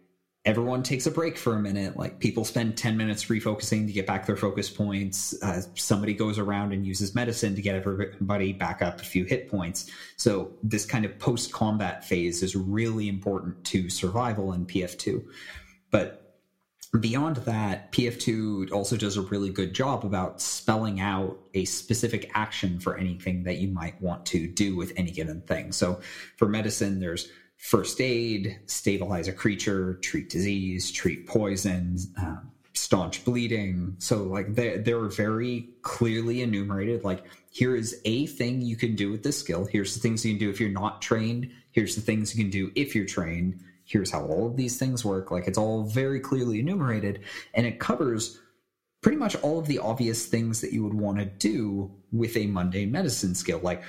everyone 0.43 0.81
takes 0.81 1.05
a 1.05 1.11
break 1.11 1.37
for 1.37 1.55
a 1.55 1.59
minute. 1.59 1.95
Like 1.97 2.19
people 2.19 2.43
spend 2.45 2.75
10 2.77 2.97
minutes 2.97 3.25
refocusing 3.25 3.85
to 3.85 3.93
get 3.93 4.07
back 4.07 4.25
their 4.25 4.35
focus 4.35 4.69
points. 4.69 5.35
Uh, 5.43 5.61
somebody 5.75 6.13
goes 6.13 6.39
around 6.39 6.73
and 6.73 6.85
uses 6.85 7.13
medicine 7.13 7.55
to 7.55 7.61
get 7.61 7.75
everybody 7.75 8.51
back 8.51 8.81
up 8.81 9.01
a 9.01 9.05
few 9.05 9.25
hit 9.25 9.49
points. 9.49 9.91
So 10.17 10.51
this 10.63 10.85
kind 10.85 11.05
of 11.05 11.19
post 11.19 11.51
combat 11.51 12.03
phase 12.03 12.41
is 12.41 12.55
really 12.55 13.07
important 13.07 13.63
to 13.65 13.89
survival 13.89 14.53
in 14.53 14.65
pf2 14.65 15.23
but 15.91 16.21
Beyond 16.99 17.37
that, 17.37 17.93
PF2 17.93 18.73
also 18.73 18.97
does 18.97 19.15
a 19.15 19.21
really 19.21 19.49
good 19.49 19.73
job 19.73 20.03
about 20.03 20.41
spelling 20.41 20.99
out 20.99 21.39
a 21.53 21.63
specific 21.63 22.29
action 22.33 22.81
for 22.81 22.97
anything 22.97 23.43
that 23.43 23.59
you 23.59 23.69
might 23.69 24.01
want 24.01 24.25
to 24.25 24.45
do 24.45 24.75
with 24.75 24.91
any 24.97 25.11
given 25.11 25.39
thing. 25.39 25.71
So 25.71 26.01
for 26.35 26.49
medicine, 26.49 26.99
there's 26.99 27.29
first 27.61 28.01
aid, 28.01 28.59
stabilize 28.65 29.27
a 29.27 29.33
creature, 29.33 29.99
treat 30.01 30.29
disease, 30.29 30.91
treat 30.91 31.27
poison, 31.27 31.97
um, 32.17 32.51
staunch 32.73 33.23
bleeding. 33.23 33.95
So 33.99 34.23
like 34.23 34.55
they 34.55 34.77
they're 34.77 35.05
very 35.05 35.69
clearly 35.83 36.41
enumerated. 36.41 37.03
Like 37.03 37.23
here 37.51 37.75
is 37.75 38.01
a 38.05 38.25
thing 38.25 38.61
you 38.61 38.75
can 38.75 38.95
do 38.95 39.11
with 39.11 39.23
this 39.23 39.37
skill. 39.37 39.65
Here's 39.65 39.93
the 39.93 39.99
things 39.99 40.25
you 40.25 40.33
can 40.33 40.39
do 40.39 40.49
if 40.49 40.59
you're 40.59 40.69
not 40.69 41.01
trained. 41.01 41.51
Here's 41.71 41.95
the 41.95 42.01
things 42.01 42.35
you 42.35 42.43
can 42.43 42.51
do 42.51 42.71
if 42.75 42.95
you're 42.95 43.05
trained 43.05 43.59
here's 43.91 44.11
how 44.11 44.25
all 44.25 44.47
of 44.47 44.55
these 44.55 44.77
things 44.77 45.03
work. 45.03 45.31
Like 45.31 45.47
it's 45.47 45.57
all 45.57 45.83
very 45.83 46.19
clearly 46.19 46.59
enumerated 46.59 47.21
and 47.53 47.65
it 47.65 47.79
covers 47.79 48.39
pretty 49.01 49.17
much 49.17 49.35
all 49.37 49.59
of 49.59 49.67
the 49.67 49.79
obvious 49.79 50.25
things 50.25 50.61
that 50.61 50.71
you 50.71 50.83
would 50.83 50.93
want 50.93 51.17
to 51.17 51.25
do 51.25 51.91
with 52.11 52.37
a 52.37 52.47
mundane 52.47 52.91
medicine 52.91 53.35
skill. 53.35 53.59
Like 53.61 53.83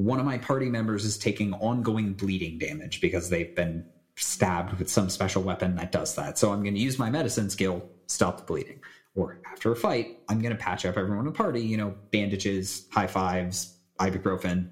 one 0.00 0.18
of 0.18 0.24
my 0.24 0.38
party 0.38 0.70
members 0.70 1.04
is 1.04 1.18
taking 1.18 1.52
ongoing 1.54 2.14
bleeding 2.14 2.58
damage 2.58 3.02
because 3.02 3.28
they've 3.28 3.54
been 3.54 3.84
stabbed 4.16 4.78
with 4.78 4.88
some 4.88 5.10
special 5.10 5.42
weapon 5.42 5.76
that 5.76 5.92
does 5.92 6.14
that. 6.14 6.38
So 6.38 6.52
I'm 6.52 6.62
going 6.62 6.74
to 6.74 6.80
use 6.80 6.98
my 6.98 7.10
medicine 7.10 7.50
skill, 7.50 7.86
stop 8.06 8.38
the 8.38 8.44
bleeding. 8.44 8.80
Or 9.14 9.42
after 9.52 9.70
a 9.70 9.76
fight, 9.76 10.18
I'm 10.28 10.40
going 10.40 10.56
to 10.56 10.62
patch 10.62 10.86
up 10.86 10.96
everyone 10.96 11.26
in 11.26 11.32
the 11.32 11.36
party, 11.36 11.60
you 11.60 11.76
know, 11.76 11.94
bandages, 12.12 12.86
high 12.90 13.08
fives, 13.08 13.76
ibuprofen, 13.98 14.70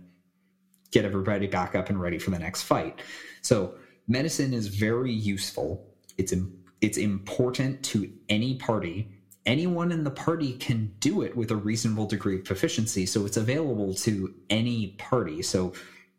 get 0.92 1.04
everybody 1.04 1.46
back 1.46 1.74
up 1.74 1.90
and 1.90 2.00
ready 2.00 2.18
for 2.18 2.30
the 2.30 2.38
next 2.38 2.62
fight. 2.62 3.02
So 3.42 3.74
medicine 4.06 4.54
is 4.54 4.68
very 4.68 5.12
useful. 5.12 5.94
It's 6.16 6.32
it's 6.80 6.96
important 6.96 7.82
to 7.84 8.10
any 8.30 8.54
party. 8.54 9.17
Anyone 9.46 9.92
in 9.92 10.04
the 10.04 10.10
party 10.10 10.52
can 10.54 10.92
do 11.00 11.22
it 11.22 11.36
with 11.36 11.50
a 11.50 11.56
reasonable 11.56 12.06
degree 12.06 12.36
of 12.36 12.44
proficiency, 12.44 13.06
so 13.06 13.24
it's 13.24 13.36
available 13.36 13.94
to 13.94 14.34
any 14.50 14.88
party. 14.98 15.42
So 15.42 15.72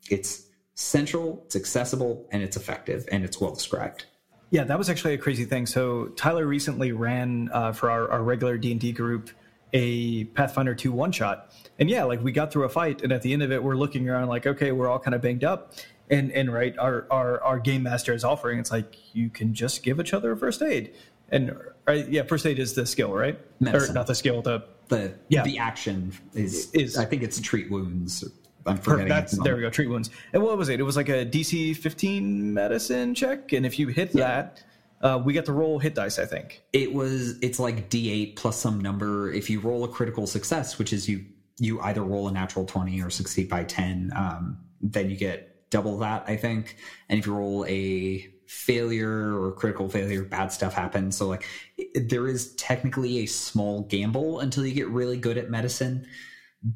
it's 0.09 0.47
central, 0.73 1.43
it's 1.45 1.55
accessible, 1.55 2.27
and 2.31 2.41
it's 2.41 2.57
effective, 2.57 3.07
and 3.11 3.23
it's 3.23 3.39
well 3.39 3.53
described. 3.53 4.05
Yeah, 4.49 4.63
that 4.63 4.77
was 4.77 4.89
actually 4.89 5.13
a 5.13 5.17
crazy 5.17 5.45
thing. 5.45 5.67
So 5.67 6.07
Tyler 6.09 6.47
recently 6.47 6.91
ran 6.91 7.49
uh, 7.53 7.71
for 7.71 7.91
our, 7.91 8.09
our 8.09 8.23
regular 8.23 8.57
D 8.57 8.71
and 8.71 8.81
D 8.81 8.91
group 8.91 9.29
a 9.73 10.25
Pathfinder 10.25 10.75
2 10.75 10.91
one 10.91 11.11
shot. 11.11 11.51
And 11.77 11.89
yeah, 11.89 12.03
like 12.03 12.23
we 12.23 12.31
got 12.31 12.51
through 12.51 12.63
a 12.63 12.69
fight 12.69 13.01
and 13.01 13.11
at 13.11 13.21
the 13.21 13.33
end 13.33 13.43
of 13.43 13.51
it 13.51 13.63
we're 13.63 13.75
looking 13.75 14.09
around 14.09 14.27
like, 14.27 14.47
okay, 14.47 14.71
we're 14.71 14.87
all 14.87 14.99
kind 14.99 15.15
of 15.15 15.21
banged 15.21 15.43
up. 15.43 15.73
And 16.09 16.31
and 16.31 16.51
right, 16.51 16.75
our 16.79 17.05
our 17.11 17.41
our 17.43 17.59
game 17.59 17.83
master 17.83 18.13
is 18.13 18.23
offering 18.23 18.59
it's 18.59 18.71
like 18.71 18.97
you 19.13 19.29
can 19.29 19.53
just 19.53 19.83
give 19.83 19.99
each 19.99 20.13
other 20.13 20.31
a 20.31 20.37
first 20.37 20.61
aid. 20.61 20.95
And 21.31 21.55
right, 21.87 22.07
yeah, 22.09 22.23
first 22.23 22.45
aid 22.45 22.59
is 22.59 22.73
the 22.73 22.85
skill, 22.85 23.13
right? 23.13 23.39
Medicine. 23.59 23.91
Or 23.91 23.93
not 23.93 24.07
the 24.07 24.15
skill, 24.15 24.41
the 24.41 24.63
the 24.89 25.13
yeah. 25.29 25.43
the 25.43 25.57
action 25.57 26.13
is 26.33 26.71
is 26.71 26.97
I 26.97 27.05
think 27.05 27.23
it's 27.23 27.39
treat 27.39 27.69
wounds. 27.71 28.23
I'm 28.65 28.77
forgetting. 28.77 29.07
That's, 29.07 29.37
there 29.39 29.55
we 29.55 29.61
go. 29.61 29.69
Treat 29.69 29.87
wounds. 29.87 30.09
And 30.33 30.43
what 30.43 30.57
was 30.57 30.69
it? 30.69 30.79
It 30.79 30.83
was 30.83 30.97
like 30.97 31.09
a 31.09 31.25
DC 31.25 31.77
15 31.77 32.53
medicine 32.53 33.15
check, 33.15 33.53
and 33.53 33.65
if 33.65 33.79
you 33.79 33.87
hit 33.87 34.13
yeah. 34.13 34.27
that, 34.27 34.63
uh, 35.01 35.21
we 35.23 35.33
get 35.33 35.45
to 35.45 35.53
roll 35.53 35.79
hit 35.79 35.95
dice. 35.95 36.19
I 36.19 36.25
think 36.25 36.61
it 36.73 36.93
was. 36.93 37.39
It's 37.39 37.59
like 37.59 37.89
D8 37.89 38.35
plus 38.35 38.57
some 38.59 38.79
number. 38.81 39.31
If 39.31 39.49
you 39.49 39.59
roll 39.59 39.83
a 39.83 39.87
critical 39.87 40.27
success, 40.27 40.77
which 40.77 40.91
is 40.93 41.07
you 41.07 41.25
you 41.57 41.79
either 41.81 42.03
roll 42.03 42.27
a 42.27 42.31
natural 42.31 42.65
20 42.65 43.01
or 43.01 43.09
succeed 43.09 43.49
by 43.49 43.65
10, 43.65 44.13
um, 44.15 44.57
then 44.81 45.09
you 45.09 45.17
get 45.17 45.69
double 45.69 45.97
that. 45.99 46.25
I 46.27 46.35
think. 46.35 46.77
And 47.07 47.19
if 47.19 47.25
you 47.25 47.33
roll 47.33 47.65
a 47.67 48.29
failure 48.49 49.39
or 49.39 49.51
critical 49.51 49.87
failure, 49.87 50.23
bad 50.23 50.51
stuff 50.51 50.73
happens. 50.73 51.15
So 51.15 51.27
like 51.27 51.45
there 51.93 52.27
is 52.27 52.55
technically 52.55 53.19
a 53.19 53.27
small 53.27 53.83
gamble 53.83 54.39
until 54.39 54.65
you 54.65 54.73
get 54.73 54.89
really 54.89 55.17
good 55.17 55.37
at 55.37 55.51
medicine, 55.51 56.07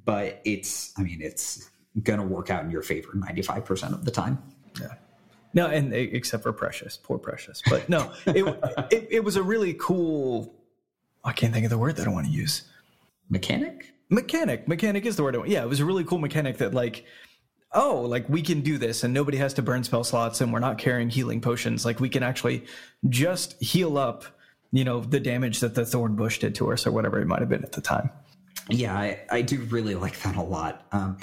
but 0.05 0.39
it's. 0.45 0.93
I 0.99 1.01
mean, 1.01 1.19
it's 1.19 1.71
going 2.03 2.19
to 2.19 2.25
work 2.25 2.51
out 2.51 2.63
in 2.63 2.69
your 2.69 2.83
favor 2.83 3.13
95% 3.13 3.91
of 3.91 4.05
the 4.05 4.11
time. 4.11 4.37
Yeah. 4.79 4.93
No, 5.55 5.67
and 5.67 5.93
except 5.93 6.43
for 6.43 6.53
Precious, 6.53 6.95
poor 6.95 7.17
Precious. 7.17 7.63
But 7.67 7.89
no, 7.89 8.13
it, 8.27 8.45
it, 8.91 9.07
it 9.09 9.23
was 9.23 9.35
a 9.35 9.43
really 9.43 9.73
cool. 9.73 10.53
I 11.23 11.31
can't 11.31 11.53
think 11.53 11.63
of 11.65 11.71
the 11.71 11.77
word 11.79 11.95
that 11.95 12.07
I 12.07 12.11
want 12.11 12.27
to 12.27 12.31
use. 12.31 12.63
Mechanic. 13.29 13.93
Mechanic. 14.09 14.67
Mechanic 14.67 15.07
is 15.07 15.15
the 15.15 15.23
word. 15.23 15.33
I 15.33 15.39
want. 15.39 15.49
Yeah, 15.49 15.63
it 15.63 15.69
was 15.69 15.79
a 15.79 15.85
really 15.85 16.03
cool 16.03 16.19
mechanic 16.19 16.57
that 16.57 16.73
like, 16.75 17.05
oh, 17.73 18.01
like 18.01 18.27
we 18.29 18.41
can 18.41 18.61
do 18.61 18.77
this, 18.77 19.03
and 19.03 19.13
nobody 19.13 19.37
has 19.37 19.53
to 19.55 19.61
burn 19.61 19.83
spell 19.83 20.03
slots, 20.03 20.41
and 20.41 20.53
we're 20.53 20.59
not 20.59 20.77
carrying 20.77 21.09
healing 21.09 21.41
potions. 21.41 21.85
Like 21.85 21.99
we 21.99 22.09
can 22.09 22.23
actually 22.23 22.65
just 23.09 23.61
heal 23.61 23.97
up, 23.97 24.25
you 24.71 24.83
know, 24.83 25.01
the 25.01 25.19
damage 25.19 25.59
that 25.61 25.75
the 25.75 25.85
thorn 25.85 26.15
bush 26.15 26.39
did 26.39 26.55
to 26.55 26.71
us, 26.71 26.87
or 26.87 26.91
whatever 26.91 27.19
it 27.19 27.27
might 27.27 27.39
have 27.39 27.49
been 27.49 27.63
at 27.63 27.73
the 27.73 27.81
time. 27.81 28.09
Yeah, 28.69 28.95
I, 28.95 29.19
I 29.29 29.41
do 29.41 29.59
really 29.63 29.95
like 29.95 30.19
that 30.21 30.35
a 30.35 30.41
lot. 30.41 30.85
Um, 30.91 31.17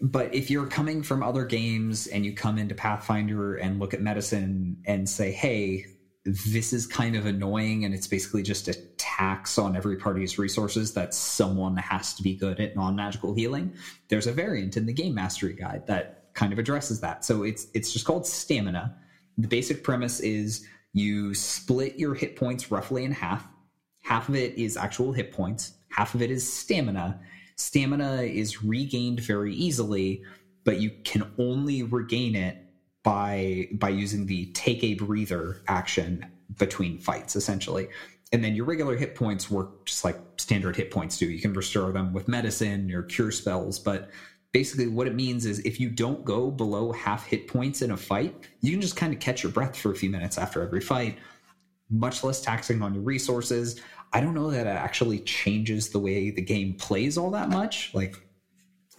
but 0.00 0.34
if 0.34 0.50
you're 0.50 0.66
coming 0.66 1.02
from 1.02 1.22
other 1.22 1.44
games 1.44 2.06
and 2.06 2.24
you 2.24 2.34
come 2.34 2.58
into 2.58 2.74
Pathfinder 2.74 3.56
and 3.56 3.78
look 3.78 3.94
at 3.94 4.00
medicine 4.00 4.78
and 4.86 5.08
say, 5.08 5.30
hey, 5.30 5.86
this 6.24 6.72
is 6.72 6.86
kind 6.86 7.16
of 7.16 7.26
annoying 7.26 7.84
and 7.84 7.94
it's 7.94 8.06
basically 8.06 8.42
just 8.42 8.66
a 8.68 8.74
tax 8.96 9.58
on 9.58 9.76
every 9.76 9.96
party's 9.96 10.38
resources 10.38 10.94
that 10.94 11.12
someone 11.12 11.76
has 11.76 12.14
to 12.14 12.22
be 12.22 12.34
good 12.34 12.58
at 12.60 12.74
non-magical 12.74 13.34
healing 13.34 13.72
there's 14.08 14.26
a 14.26 14.32
variant 14.32 14.76
in 14.76 14.86
the 14.86 14.92
game 14.92 15.14
mastery 15.14 15.52
guide 15.52 15.86
that 15.86 16.24
kind 16.34 16.52
of 16.52 16.58
addresses 16.58 17.00
that. 17.00 17.24
So 17.24 17.44
it's 17.44 17.68
it's 17.74 17.92
just 17.92 18.04
called 18.04 18.26
stamina. 18.26 18.94
The 19.38 19.48
basic 19.48 19.82
premise 19.82 20.20
is 20.20 20.66
you 20.92 21.34
split 21.34 21.98
your 21.98 22.14
hit 22.14 22.36
points 22.36 22.70
roughly 22.70 23.04
in 23.04 23.12
half. 23.12 23.46
Half 24.02 24.28
of 24.28 24.36
it 24.36 24.56
is 24.58 24.76
actual 24.76 25.12
hit 25.12 25.32
points. 25.32 25.72
Half 25.88 26.14
of 26.14 26.22
it 26.22 26.30
is 26.30 26.50
stamina. 26.50 27.20
Stamina 27.56 28.22
is 28.22 28.62
regained 28.62 29.20
very 29.20 29.54
easily, 29.54 30.22
but 30.64 30.80
you 30.80 30.90
can 31.04 31.32
only 31.38 31.82
regain 31.84 32.34
it 32.34 32.58
by 33.04 33.68
by 33.74 33.90
using 33.90 34.26
the 34.26 34.46
take 34.46 34.82
a 34.82 34.94
breather 34.94 35.62
action 35.68 36.26
between 36.58 36.98
fights 36.98 37.36
essentially. 37.36 37.88
And 38.32 38.42
then 38.42 38.56
your 38.56 38.64
regular 38.64 38.96
hit 38.96 39.14
points 39.14 39.48
work 39.48 39.86
just 39.86 40.04
like 40.04 40.18
standard 40.38 40.74
hit 40.74 40.90
points 40.90 41.18
do. 41.18 41.26
You 41.26 41.40
can 41.40 41.52
restore 41.52 41.92
them 41.92 42.12
with 42.12 42.26
medicine 42.26 42.90
or 42.92 43.02
cure 43.04 43.30
spells 43.30 43.78
but 43.78 44.10
basically 44.50 44.88
what 44.88 45.06
it 45.06 45.14
means 45.14 45.46
is 45.46 45.60
if 45.60 45.78
you 45.78 45.90
don't 45.90 46.24
go 46.24 46.50
below 46.50 46.90
half 46.90 47.26
hit 47.26 47.46
points 47.46 47.82
in 47.82 47.90
a 47.90 47.96
fight 47.96 48.34
you 48.60 48.70
can 48.72 48.80
just 48.80 48.96
kind 48.96 49.12
of 49.12 49.20
catch 49.20 49.42
your 49.42 49.50
breath 49.52 49.76
for 49.76 49.90
a 49.92 49.96
few 49.96 50.10
minutes 50.10 50.38
after 50.38 50.62
every 50.62 50.80
fight 50.80 51.18
much 51.90 52.24
less 52.24 52.40
taxing 52.40 52.82
on 52.82 52.94
your 52.94 53.02
resources. 53.02 53.80
I 54.12 54.20
don't 54.20 54.34
know 54.34 54.50
that 54.50 54.66
it 54.66 54.70
actually 54.70 55.20
changes 55.20 55.88
the 55.88 55.98
way 55.98 56.30
the 56.30 56.42
game 56.42 56.74
plays 56.74 57.18
all 57.18 57.30
that 57.32 57.50
much. 57.50 57.92
Like, 57.94 58.16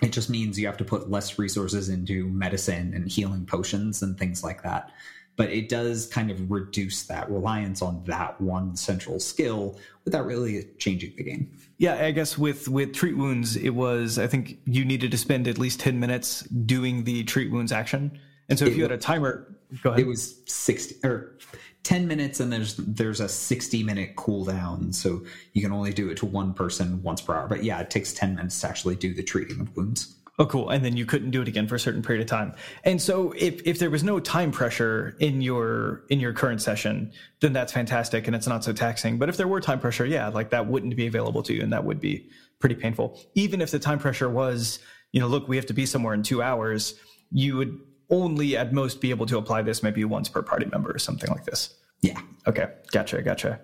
it 0.01 0.11
just 0.11 0.29
means 0.29 0.59
you 0.59 0.67
have 0.67 0.77
to 0.77 0.85
put 0.85 1.09
less 1.09 1.39
resources 1.39 1.89
into 1.89 2.27
medicine 2.27 2.93
and 2.93 3.09
healing 3.09 3.45
potions 3.45 4.01
and 4.01 4.17
things 4.17 4.43
like 4.43 4.63
that. 4.63 4.91
But 5.37 5.49
it 5.49 5.67
does 5.67 6.07
kind 6.07 6.31
of 6.31 6.49
reduce 6.49 7.03
that 7.03 7.29
reliance 7.29 7.81
on 7.81 8.03
that 8.05 8.39
one 8.39 8.75
central 8.77 9.19
skill 9.19 9.77
without 10.05 10.25
really 10.25 10.67
changing 10.77 11.13
the 11.17 11.23
game. 11.23 11.51
Yeah, 11.77 12.05
I 12.05 12.11
guess 12.11 12.37
with 12.37 12.69
with 12.69 12.93
treat 12.93 13.17
wounds, 13.17 13.57
it 13.57 13.71
was 13.71 14.17
I 14.17 14.27
think 14.27 14.59
you 14.65 14.85
needed 14.85 15.11
to 15.11 15.17
spend 15.17 15.47
at 15.47 15.57
least 15.57 15.81
ten 15.81 15.99
minutes 15.99 16.41
doing 16.43 17.03
the 17.03 17.23
treat 17.25 17.51
wounds 17.51 17.73
action. 17.73 18.17
And 18.47 18.57
so 18.57 18.65
if 18.65 18.73
it, 18.73 18.77
you 18.77 18.83
had 18.83 18.93
a 18.93 18.97
timer, 18.97 19.57
go 19.81 19.89
ahead. 19.89 20.01
It 20.01 20.07
was 20.07 20.39
sixty 20.45 20.95
or 21.05 21.37
10 21.85 22.07
minutes 22.07 22.39
and 22.39 22.51
there's 22.51 22.75
there's 22.77 23.19
a 23.19 23.29
60 23.29 23.83
minute 23.83 24.15
cooldown. 24.15 24.93
So 24.93 25.23
you 25.53 25.61
can 25.61 25.71
only 25.71 25.93
do 25.93 26.09
it 26.09 26.17
to 26.17 26.25
one 26.25 26.53
person 26.53 27.01
once 27.03 27.21
per 27.21 27.35
hour. 27.35 27.47
But 27.47 27.63
yeah 27.63 27.79
it 27.79 27.91
takes 27.91 28.11
10 28.11 28.35
minutes 28.35 28.59
to 28.61 28.67
actually 28.67 28.95
do 28.95 29.13
the 29.13 29.23
treating 29.23 29.61
of 29.61 29.75
wounds. 29.77 30.15
Oh 30.39 30.47
cool. 30.47 30.69
And 30.71 30.83
then 30.83 30.97
you 30.97 31.05
couldn't 31.05 31.29
do 31.29 31.43
it 31.43 31.47
again 31.47 31.67
for 31.67 31.75
a 31.75 31.79
certain 31.79 32.01
period 32.01 32.21
of 32.23 32.27
time. 32.27 32.55
And 32.83 32.99
so 32.99 33.33
if 33.37 33.61
if 33.65 33.77
there 33.77 33.91
was 33.91 34.03
no 34.03 34.19
time 34.19 34.51
pressure 34.51 35.15
in 35.19 35.43
your 35.43 36.05
in 36.09 36.19
your 36.19 36.33
current 36.33 36.61
session 36.61 37.13
then 37.39 37.53
that's 37.53 37.71
fantastic 37.71 38.25
and 38.25 38.35
it's 38.35 38.47
not 38.47 38.63
so 38.63 38.73
taxing. 38.73 39.19
But 39.19 39.29
if 39.29 39.37
there 39.37 39.47
were 39.47 39.61
time 39.61 39.79
pressure 39.79 40.07
yeah 40.07 40.27
like 40.29 40.49
that 40.49 40.65
wouldn't 40.65 40.95
be 40.95 41.05
available 41.05 41.43
to 41.43 41.53
you 41.53 41.61
and 41.61 41.71
that 41.71 41.85
would 41.85 42.01
be 42.01 42.27
pretty 42.59 42.75
painful. 42.75 43.21
Even 43.35 43.61
if 43.61 43.69
the 43.69 43.79
time 43.79 43.99
pressure 43.99 44.29
was 44.29 44.79
you 45.11 45.21
know 45.21 45.27
look 45.27 45.47
we 45.47 45.55
have 45.55 45.67
to 45.67 45.73
be 45.73 45.85
somewhere 45.85 46.15
in 46.15 46.23
two 46.23 46.41
hours 46.41 46.95
you 47.31 47.57
would 47.57 47.79
only 48.09 48.55
at 48.57 48.73
most 48.73 49.01
be 49.01 49.09
able 49.09 49.25
to 49.25 49.37
apply 49.37 49.61
this 49.61 49.83
maybe 49.83 50.03
once 50.05 50.29
per 50.29 50.41
party 50.41 50.65
member 50.67 50.91
or 50.91 50.99
something 50.99 51.29
like 51.29 51.45
this. 51.45 51.73
Yeah. 52.01 52.19
Okay. 52.47 52.67
Gotcha. 52.91 53.21
Gotcha. 53.21 53.59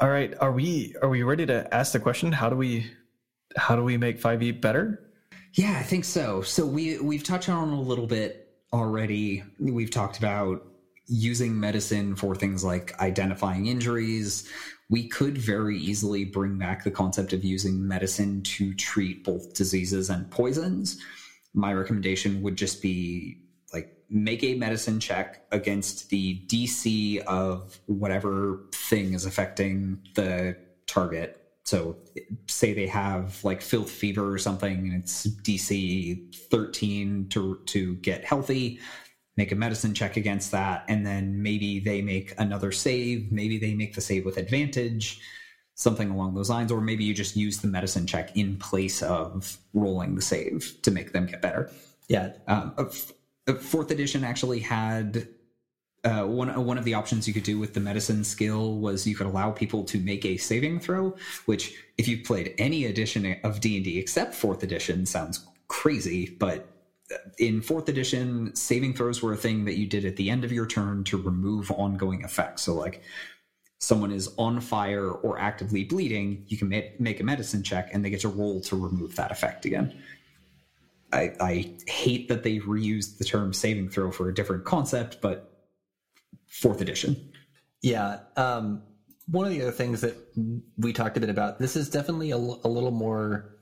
All 0.00 0.08
right. 0.08 0.34
Are 0.40 0.52
we 0.52 0.94
are 1.02 1.08
we 1.08 1.22
ready 1.22 1.46
to 1.46 1.72
ask 1.74 1.92
the 1.92 2.00
question? 2.00 2.32
How 2.32 2.48
do 2.48 2.56
we 2.56 2.90
how 3.56 3.76
do 3.76 3.84
we 3.84 3.96
make 3.96 4.20
5e 4.20 4.60
better? 4.60 5.10
Yeah, 5.54 5.76
I 5.78 5.82
think 5.82 6.04
so. 6.04 6.42
So 6.42 6.66
we 6.66 6.98
we've 7.00 7.22
touched 7.22 7.48
on 7.48 7.70
a 7.70 7.80
little 7.80 8.06
bit 8.06 8.48
already. 8.72 9.42
We've 9.58 9.90
talked 9.90 10.18
about 10.18 10.64
using 11.06 11.58
medicine 11.58 12.14
for 12.14 12.34
things 12.34 12.62
like 12.62 12.98
identifying 13.00 13.66
injuries. 13.66 14.48
We 14.90 15.08
could 15.08 15.38
very 15.38 15.78
easily 15.78 16.24
bring 16.24 16.58
back 16.58 16.84
the 16.84 16.90
concept 16.90 17.32
of 17.32 17.44
using 17.44 17.86
medicine 17.86 18.42
to 18.42 18.74
treat 18.74 19.24
both 19.24 19.54
diseases 19.54 20.10
and 20.10 20.30
poisons. 20.30 20.98
My 21.54 21.72
recommendation 21.72 22.42
would 22.42 22.56
just 22.56 22.82
be 22.82 23.38
make 24.10 24.42
a 24.42 24.54
medicine 24.54 25.00
check 25.00 25.46
against 25.52 26.10
the 26.10 26.40
DC 26.46 27.18
of 27.24 27.78
whatever 27.86 28.60
thing 28.72 29.14
is 29.14 29.26
affecting 29.26 30.00
the 30.14 30.56
target. 30.86 31.34
So, 31.64 31.96
say 32.46 32.72
they 32.72 32.86
have 32.86 33.44
like 33.44 33.60
filth 33.60 33.90
fever 33.90 34.32
or 34.32 34.38
something, 34.38 34.78
and 34.78 34.94
it's 34.94 35.26
DC 35.26 36.34
13 36.50 37.28
to 37.30 37.60
to 37.66 37.94
get 37.96 38.24
healthy. 38.24 38.80
Make 39.36 39.52
a 39.52 39.54
medicine 39.54 39.94
check 39.94 40.16
against 40.16 40.50
that, 40.52 40.84
and 40.88 41.06
then 41.06 41.42
maybe 41.42 41.78
they 41.78 42.00
make 42.00 42.34
another 42.38 42.72
save. 42.72 43.30
Maybe 43.30 43.58
they 43.58 43.74
make 43.74 43.94
the 43.94 44.00
save 44.00 44.24
with 44.24 44.38
advantage, 44.38 45.20
something 45.74 46.10
along 46.10 46.34
those 46.34 46.48
lines, 46.48 46.72
or 46.72 46.80
maybe 46.80 47.04
you 47.04 47.12
just 47.12 47.36
use 47.36 47.58
the 47.58 47.68
medicine 47.68 48.06
check 48.06 48.34
in 48.34 48.56
place 48.56 49.02
of 49.02 49.58
rolling 49.74 50.14
the 50.14 50.22
save 50.22 50.74
to 50.82 50.90
make 50.90 51.12
them 51.12 51.26
get 51.26 51.42
better. 51.42 51.70
Yeah. 52.08 52.32
Um, 52.46 52.72
fourth 53.54 53.90
edition 53.90 54.24
actually 54.24 54.60
had 54.60 55.28
uh, 56.04 56.24
one 56.24 56.64
one 56.64 56.78
of 56.78 56.84
the 56.84 56.94
options 56.94 57.26
you 57.26 57.34
could 57.34 57.42
do 57.42 57.58
with 57.58 57.74
the 57.74 57.80
medicine 57.80 58.22
skill 58.24 58.78
was 58.78 59.06
you 59.06 59.16
could 59.16 59.26
allow 59.26 59.50
people 59.50 59.84
to 59.84 59.98
make 59.98 60.24
a 60.24 60.36
saving 60.36 60.78
throw, 60.80 61.16
which 61.46 61.74
if 61.96 62.06
you've 62.06 62.24
played 62.24 62.54
any 62.58 62.84
edition 62.84 63.36
of 63.42 63.60
D 63.60 63.76
and 63.76 63.84
D 63.84 63.98
except 63.98 64.34
fourth 64.34 64.62
edition 64.62 65.06
sounds 65.06 65.46
crazy, 65.68 66.36
but 66.38 66.68
in 67.38 67.62
fourth 67.62 67.88
edition, 67.88 68.54
saving 68.54 68.94
throws 68.94 69.22
were 69.22 69.32
a 69.32 69.36
thing 69.36 69.64
that 69.64 69.76
you 69.76 69.86
did 69.86 70.04
at 70.04 70.16
the 70.16 70.30
end 70.30 70.44
of 70.44 70.52
your 70.52 70.66
turn 70.66 71.04
to 71.04 71.16
remove 71.16 71.70
ongoing 71.72 72.22
effects. 72.22 72.62
So 72.62 72.74
like 72.74 73.02
someone 73.80 74.12
is 74.12 74.28
on 74.36 74.60
fire 74.60 75.10
or 75.10 75.38
actively 75.38 75.84
bleeding, 75.84 76.44
you 76.48 76.58
can 76.58 76.68
make 76.68 77.20
a 77.20 77.24
medicine 77.24 77.62
check 77.62 77.90
and 77.92 78.04
they 78.04 78.10
get 78.10 78.20
to 78.20 78.28
roll 78.28 78.60
to 78.62 78.76
remove 78.76 79.16
that 79.16 79.30
effect 79.30 79.64
again. 79.64 80.02
I, 81.12 81.32
I 81.40 81.76
hate 81.86 82.28
that 82.28 82.42
they 82.42 82.58
reused 82.58 83.18
the 83.18 83.24
term 83.24 83.52
saving 83.52 83.88
throw 83.88 84.10
for 84.10 84.28
a 84.28 84.34
different 84.34 84.64
concept, 84.64 85.20
but 85.20 85.66
fourth 86.46 86.80
edition. 86.80 87.32
Yeah. 87.82 88.20
Um, 88.36 88.82
one 89.26 89.46
of 89.46 89.52
the 89.52 89.62
other 89.62 89.72
things 89.72 90.00
that 90.00 90.16
we 90.76 90.92
talked 90.92 91.16
a 91.16 91.20
bit 91.20 91.30
about, 91.30 91.58
this 91.58 91.76
is 91.76 91.88
definitely 91.88 92.30
a, 92.30 92.36
a 92.36 92.68
little 92.68 92.90
more 92.90 93.56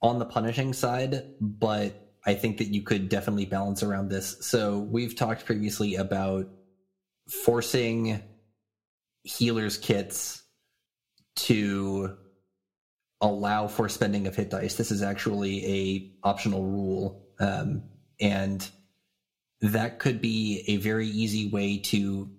on 0.00 0.18
the 0.18 0.24
punishing 0.24 0.72
side, 0.72 1.24
but 1.40 2.12
I 2.24 2.34
think 2.34 2.58
that 2.58 2.68
you 2.68 2.82
could 2.82 3.08
definitely 3.08 3.46
balance 3.46 3.82
around 3.82 4.10
this. 4.10 4.36
So 4.40 4.78
we've 4.78 5.16
talked 5.16 5.44
previously 5.44 5.96
about 5.96 6.48
forcing 7.44 8.22
healers 9.22 9.76
kits 9.76 10.42
to 11.36 12.16
allow 13.20 13.66
for 13.66 13.88
spending 13.88 14.26
of 14.26 14.36
hit 14.36 14.50
dice. 14.50 14.74
This 14.74 14.90
is 14.90 15.02
actually 15.02 15.66
a 15.66 16.12
optional 16.22 16.64
rule, 16.64 17.26
um, 17.40 17.82
and 18.20 18.68
that 19.60 19.98
could 19.98 20.20
be 20.20 20.64
a 20.68 20.76
very 20.76 21.08
easy 21.08 21.48
way 21.48 21.78
to 21.78 22.30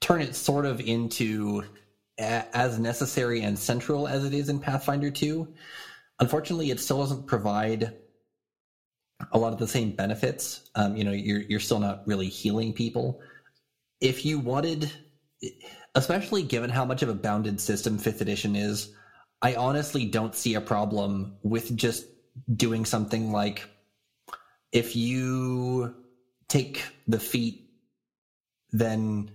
turn 0.00 0.20
it 0.20 0.34
sort 0.34 0.64
of 0.66 0.80
into 0.80 1.62
a- 2.18 2.56
as 2.56 2.78
necessary 2.78 3.42
and 3.42 3.58
central 3.58 4.08
as 4.08 4.24
it 4.24 4.34
is 4.34 4.48
in 4.48 4.58
Pathfinder 4.58 5.10
2. 5.10 5.52
Unfortunately, 6.20 6.70
it 6.70 6.80
still 6.80 7.00
doesn't 7.00 7.26
provide 7.26 7.96
a 9.32 9.38
lot 9.38 9.52
of 9.52 9.58
the 9.58 9.68
same 9.68 9.94
benefits. 9.94 10.68
Um, 10.74 10.96
you 10.96 11.04
know, 11.04 11.12
you're 11.12 11.42
you're 11.42 11.60
still 11.60 11.78
not 11.78 12.06
really 12.06 12.28
healing 12.28 12.72
people. 12.72 13.20
If 14.00 14.24
you 14.24 14.40
wanted, 14.40 14.90
especially 15.94 16.42
given 16.42 16.70
how 16.70 16.84
much 16.84 17.02
of 17.02 17.08
a 17.08 17.14
bounded 17.14 17.60
system 17.60 17.98
Fifth 17.98 18.20
Edition 18.20 18.56
is, 18.56 18.92
I 19.42 19.56
honestly 19.56 20.06
don't 20.06 20.34
see 20.34 20.54
a 20.54 20.60
problem 20.60 21.36
with 21.42 21.76
just 21.76 22.06
doing 22.54 22.84
something 22.84 23.32
like 23.32 23.68
if 24.70 24.94
you 24.94 25.94
take 26.48 26.84
the 27.08 27.18
feat, 27.18 27.68
then 28.70 29.32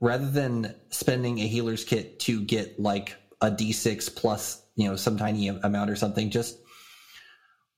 rather 0.00 0.28
than 0.28 0.74
spending 0.88 1.38
a 1.38 1.46
healer's 1.46 1.84
kit 1.84 2.18
to 2.20 2.42
get 2.42 2.80
like 2.80 3.14
a 3.40 3.50
d6 3.50 4.14
plus 4.16 4.62
you 4.74 4.88
know 4.88 4.96
some 4.96 5.18
tiny 5.18 5.48
amount 5.48 5.90
or 5.90 5.96
something, 5.96 6.30
just 6.30 6.58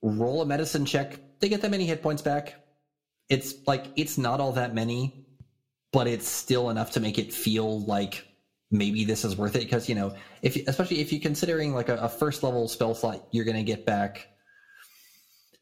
roll 0.01 0.43
a 0.43 0.47
medicine 0.47 0.87
check. 0.87 1.19
They 1.41 1.49
get 1.49 1.63
that 1.63 1.71
many 1.71 1.87
hit 1.87 2.03
points 2.03 2.23
back. 2.23 2.55
It's 3.29 3.55
like 3.67 3.87
it's 3.97 4.17
not 4.17 4.41
all 4.41 4.53
that 4.53 4.75
many, 4.75 5.27
but 5.93 6.07
it's 6.07 6.29
still 6.29 6.71
enough 6.71 6.93
to 6.93 7.01
make 7.01 7.19
it 7.19 7.33
feel 7.33 7.81
like 7.81 8.25
maybe 8.75 9.05
this 9.05 9.25
is 9.25 9.37
worth 9.37 9.55
it 9.55 9.61
because 9.61 9.89
you 9.89 9.95
know 9.95 10.15
if 10.43 10.57
especially 10.67 11.01
if 11.01 11.13
you're 11.13 11.23
considering 11.23 11.73
like 11.73 11.89
a, 11.89 11.97
a 11.97 12.09
first 12.09 12.43
level 12.43 12.69
spell 12.69 12.95
slot, 12.95 13.27
you're 13.31 13.45
going 13.45 13.57
to 13.57 13.63
get 13.63 13.87
back 13.87 14.29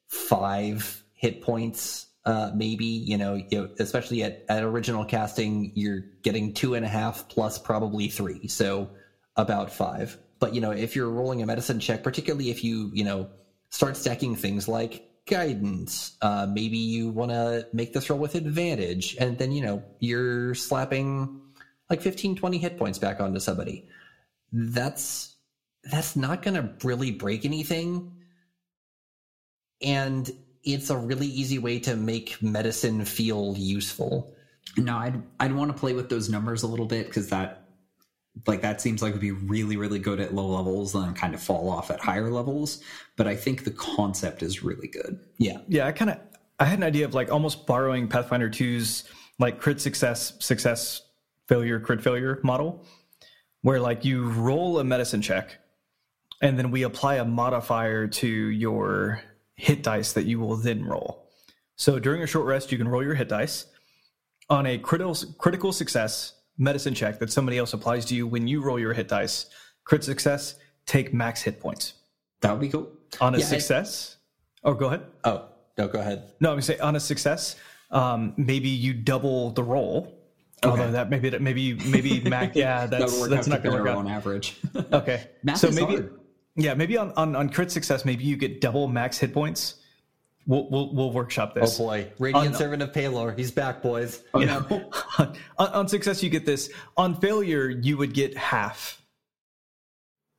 five 0.09 1.05
hit 1.15 1.43
points 1.43 2.07
uh, 2.25 2.53
maybe 2.55 2.85
you 2.85 3.19
know, 3.19 3.35
you 3.35 3.59
know, 3.59 3.69
especially 3.79 4.23
at, 4.23 4.45
at 4.49 4.63
original 4.63 5.05
casting 5.05 5.73
you're 5.75 6.05
getting 6.23 6.55
two 6.55 6.75
and 6.75 6.85
a 6.85 6.89
half 6.89 7.29
plus 7.29 7.59
probably 7.59 8.09
three 8.09 8.49
so 8.49 8.89
about 9.37 9.71
five. 9.71 10.17
But 10.39 10.55
you 10.55 10.61
know 10.61 10.71
if 10.71 10.97
you're 10.97 11.11
rolling 11.11 11.43
a 11.43 11.47
medicine 11.47 11.81
check 11.81 12.03
particularly 12.03 12.51
if 12.51 12.65
you 12.65 12.91
you 12.95 13.05
know 13.05 13.29
start 13.71 13.97
stacking 13.97 14.37
things 14.37 14.69
like 14.69 15.09
guidance 15.27 16.17
uh, 16.23 16.47
maybe 16.51 16.79
you 16.79 17.11
want 17.11 17.31
to 17.31 17.67
make 17.73 17.93
this 17.93 18.11
roll 18.11 18.19
with 18.19 18.35
advantage 18.35 19.17
and 19.21 19.39
then 19.39 19.53
you 19.53 19.63
know 19.63 19.83
you're 20.01 20.55
slapping 20.55 21.42
like 21.93 22.03
15 22.03 22.37
20 22.37 22.59
hit 22.59 22.79
points 22.79 22.99
back 22.99 23.21
onto 23.21 23.39
somebody 23.39 23.87
that's 24.53 25.37
that's 25.85 26.17
not 26.17 26.43
going 26.43 26.55
to 26.55 26.87
really 26.87 27.11
break 27.11 27.45
anything 27.45 28.13
and 29.83 30.31
it's 30.65 30.91
a 30.91 30.97
really 30.97 31.27
easy 31.27 31.59
way 31.59 31.79
to 31.81 31.97
make 31.97 32.41
medicine 32.43 33.05
feel 33.05 33.55
useful. 33.57 34.35
No, 34.77 34.97
I'd 34.97 35.23
I'd 35.41 35.53
want 35.53 35.73
to 35.73 35.79
play 35.79 35.93
with 35.93 36.09
those 36.09 36.29
numbers 36.29 36.63
a 36.63 36.67
little 36.67 36.87
bit 36.87 37.07
because 37.07 37.29
that 37.31 37.69
like 38.47 38.63
that 38.63 38.81
seems 38.81 39.03
like 39.03 39.13
would 39.13 39.21
be 39.21 39.33
really 39.33 39.77
really 39.77 39.99
good 39.99 40.21
at 40.21 40.35
low 40.35 40.47
levels 40.47 40.95
and 40.95 41.15
kind 41.17 41.35
of 41.35 41.43
fall 41.43 41.69
off 41.69 41.91
at 41.91 42.01
higher 42.01 42.31
levels. 42.31 42.81
But 43.17 43.27
I 43.27 43.37
think 43.37 43.65
the 43.65 43.73
concept 43.73 44.43
is 44.43 44.63
really 44.63 44.89
good. 44.89 45.19
Yeah, 45.39 45.59
yeah. 45.69 45.87
I 45.87 45.93
kind 45.93 46.13
of 46.13 46.21
I 46.61 46.65
had 46.65 46.79
an 46.79 46.85
idea 46.85 47.05
of 47.05 47.15
like 47.15 47.31
almost 47.31 47.67
borrowing 47.67 48.09
Pathfinder 48.09 48.49
2's 48.49 49.05
like 49.39 49.61
crit 49.61 49.81
success 49.81 50.35
success 50.39 51.03
failure 51.53 51.79
crit 51.79 52.01
failure 52.03 52.41
model, 52.43 52.83
where 53.61 53.79
like 53.79 54.05
you 54.07 54.31
roll 54.31 54.79
a 54.79 54.85
medicine 54.85 55.21
check, 55.21 55.59
and 56.41 56.59
then 56.59 56.71
we 56.71 56.83
apply 56.83 57.17
a 57.17 57.25
modifier 57.25 58.07
to 58.07 58.27
your 58.27 59.23
hit 59.55 59.83
dice 59.83 60.15
that 60.15 60.25
you 60.25 60.41
will 60.41 60.57
then 60.57 60.83
roll. 60.83 61.29
So 61.77 61.99
during 61.99 62.23
a 62.23 62.27
short 62.27 62.47
rest, 62.47 62.73
you 62.73 62.79
can 62.79 62.89
roll 62.89 63.03
your 63.03 63.15
hit 63.15 63.29
dice. 63.29 63.67
On 64.49 64.67
a 64.67 64.79
critical 64.79 65.15
critical 65.37 65.73
success 65.73 66.35
medicine 66.57 66.95
check 66.95 67.19
that 67.19 67.31
somebody 67.31 67.59
else 67.59 67.75
applies 67.75 68.07
to 68.07 68.15
you 68.15 68.27
when 68.27 68.49
you 68.49 68.63
roll 68.63 68.79
your 68.79 68.95
hit 68.95 69.09
dice, 69.09 69.47
crit 69.85 70.05
success, 70.05 70.57
take 70.87 71.13
max 71.13 71.43
hit 71.43 71.61
points. 71.61 71.95
That 72.41 72.53
would 72.53 72.61
be 72.61 72.71
cool. 72.71 72.91
On 73.21 73.35
a 73.35 73.39
yeah, 73.39 73.45
success, 73.45 74.17
I, 74.65 74.71
oh, 74.71 74.75
go 74.75 74.87
ahead. 74.87 75.03
Oh, 75.25 75.49
no, 75.77 75.87
go 75.87 76.01
ahead. 76.01 76.33
No, 76.41 76.49
I'm 76.49 76.55
gonna 76.55 76.63
say 76.63 76.79
on 76.79 76.97
a 76.97 77.01
success, 77.01 77.57
um, 77.91 78.33
maybe 78.39 78.71
you 78.71 78.95
double 78.95 79.51
the 79.51 79.63
roll. 79.63 80.19
Okay. 80.65 80.71
Although 80.71 80.93
that 80.93 81.11
maybe 81.11 81.37
maybe 81.39 81.75
maybe 81.75 82.21
Mac, 82.21 82.55
yeah, 82.55 82.87
that's 82.87 83.27
that's 83.29 83.49
not 83.49 83.65
going 83.65 83.77
to 83.77 83.83
work 83.83 83.91
out 83.91 83.99
on 83.99 84.09
average. 84.09 84.61
okay, 84.93 85.29
Math 85.43 85.59
so 85.59 85.71
maybe 85.71 85.95
hard. 85.95 86.21
Yeah, 86.55 86.75
maybe 86.75 86.97
on, 86.99 87.13
on, 87.17 87.35
on 87.35 87.49
crit 87.49 87.73
success, 87.73 88.05
maybe 88.05 88.25
you 88.25 88.37
get 88.37 88.61
double 88.61 88.87
max 88.87 89.19
hit 89.19 89.33
points. 89.33 89.77
We'll 90.47 90.69
we'll, 90.71 90.95
we'll 90.95 91.11
workshop 91.11 91.55
this. 91.55 91.81
Oh 91.81 91.87
boy, 91.87 92.13
Radiant 92.19 92.49
on, 92.49 92.55
Servant 92.55 92.83
of 92.83 92.93
Pelor, 92.93 93.37
he's 93.37 93.51
back, 93.51 93.83
boys. 93.83 94.23
Oh, 94.35 94.41
yeah. 94.41 94.63
no. 94.71 94.91
on, 95.19 95.37
on 95.59 95.89
success, 95.89 96.23
you 96.23 96.31
get 96.31 96.47
this. 96.47 96.71
On 96.97 97.15
failure, 97.15 97.69
you 97.69 97.97
would 97.97 98.13
get 98.13 98.37
half, 98.37 99.03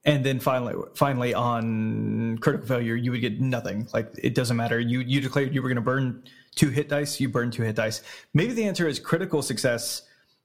and 0.05 0.25
then 0.25 0.39
finally, 0.39 0.75
finally 0.95 1.33
on 1.33 2.37
critical 2.39 2.67
failure, 2.67 2.95
you 2.95 3.11
would 3.11 3.21
get 3.21 3.41
nothing. 3.41 3.87
Like 3.93 4.11
it 4.21 4.35
doesn't 4.35 4.55
matter. 4.55 4.79
You 4.79 4.99
you 5.01 5.19
declared 5.19 5.53
you 5.53 5.61
were 5.61 5.69
going 5.69 5.75
to 5.75 5.81
burn 5.81 6.23
two 6.55 6.69
hit 6.69 6.87
dice. 6.87 7.19
You 7.19 7.27
burn 7.27 7.51
two 7.51 7.63
hit 7.63 7.75
dice. 7.75 8.03
Maybe 8.33 8.53
the 8.53 8.65
answer 8.65 8.87
is 8.87 8.99
critical 8.99 9.41
success. 9.41 10.03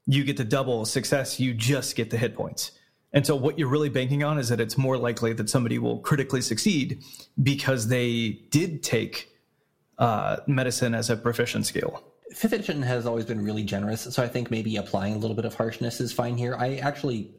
You 0.09 0.25
get 0.25 0.37
to 0.39 0.45
double 0.45 0.85
success. 0.85 1.39
You 1.39 1.55
just 1.55 1.95
get 1.95 2.11
the 2.11 2.17
hit 2.17 2.35
points. 2.35 2.73
And 3.13 3.27
so 3.27 3.37
what 3.37 3.59
you're 3.59 3.69
really 3.69 3.89
banking 3.89 4.23
on 4.23 4.39
is 4.39 4.49
that 4.49 4.61
it's 4.61 4.77
more 4.77 4.99
likely 4.99 5.33
that 5.35 5.49
somebody 5.49 5.79
will 5.79 6.01
critically 6.01 6.43
succeed 6.43 7.03
because 7.43 7.89
they 7.89 8.41
did 8.51 8.83
take 8.83 9.31
uh, 9.99 10.39
medicine 10.47 10.95
as 10.95 11.09
a 11.11 11.17
proficient 11.17 11.67
skill. 11.67 12.03
Fifth 12.33 12.53
edition 12.53 12.83
has 12.83 13.07
always 13.07 13.25
been 13.25 13.43
really 13.43 13.65
generous, 13.65 14.03
so 14.03 14.23
I 14.23 14.29
think 14.29 14.51
maybe 14.51 14.77
applying 14.77 15.15
a 15.15 15.19
little 15.19 15.35
bit 15.35 15.47
of 15.47 15.55
harshness 15.55 16.01
is 16.01 16.13
fine 16.13 16.37
here. 16.37 16.55
I 16.59 16.77
actually, 16.77 17.35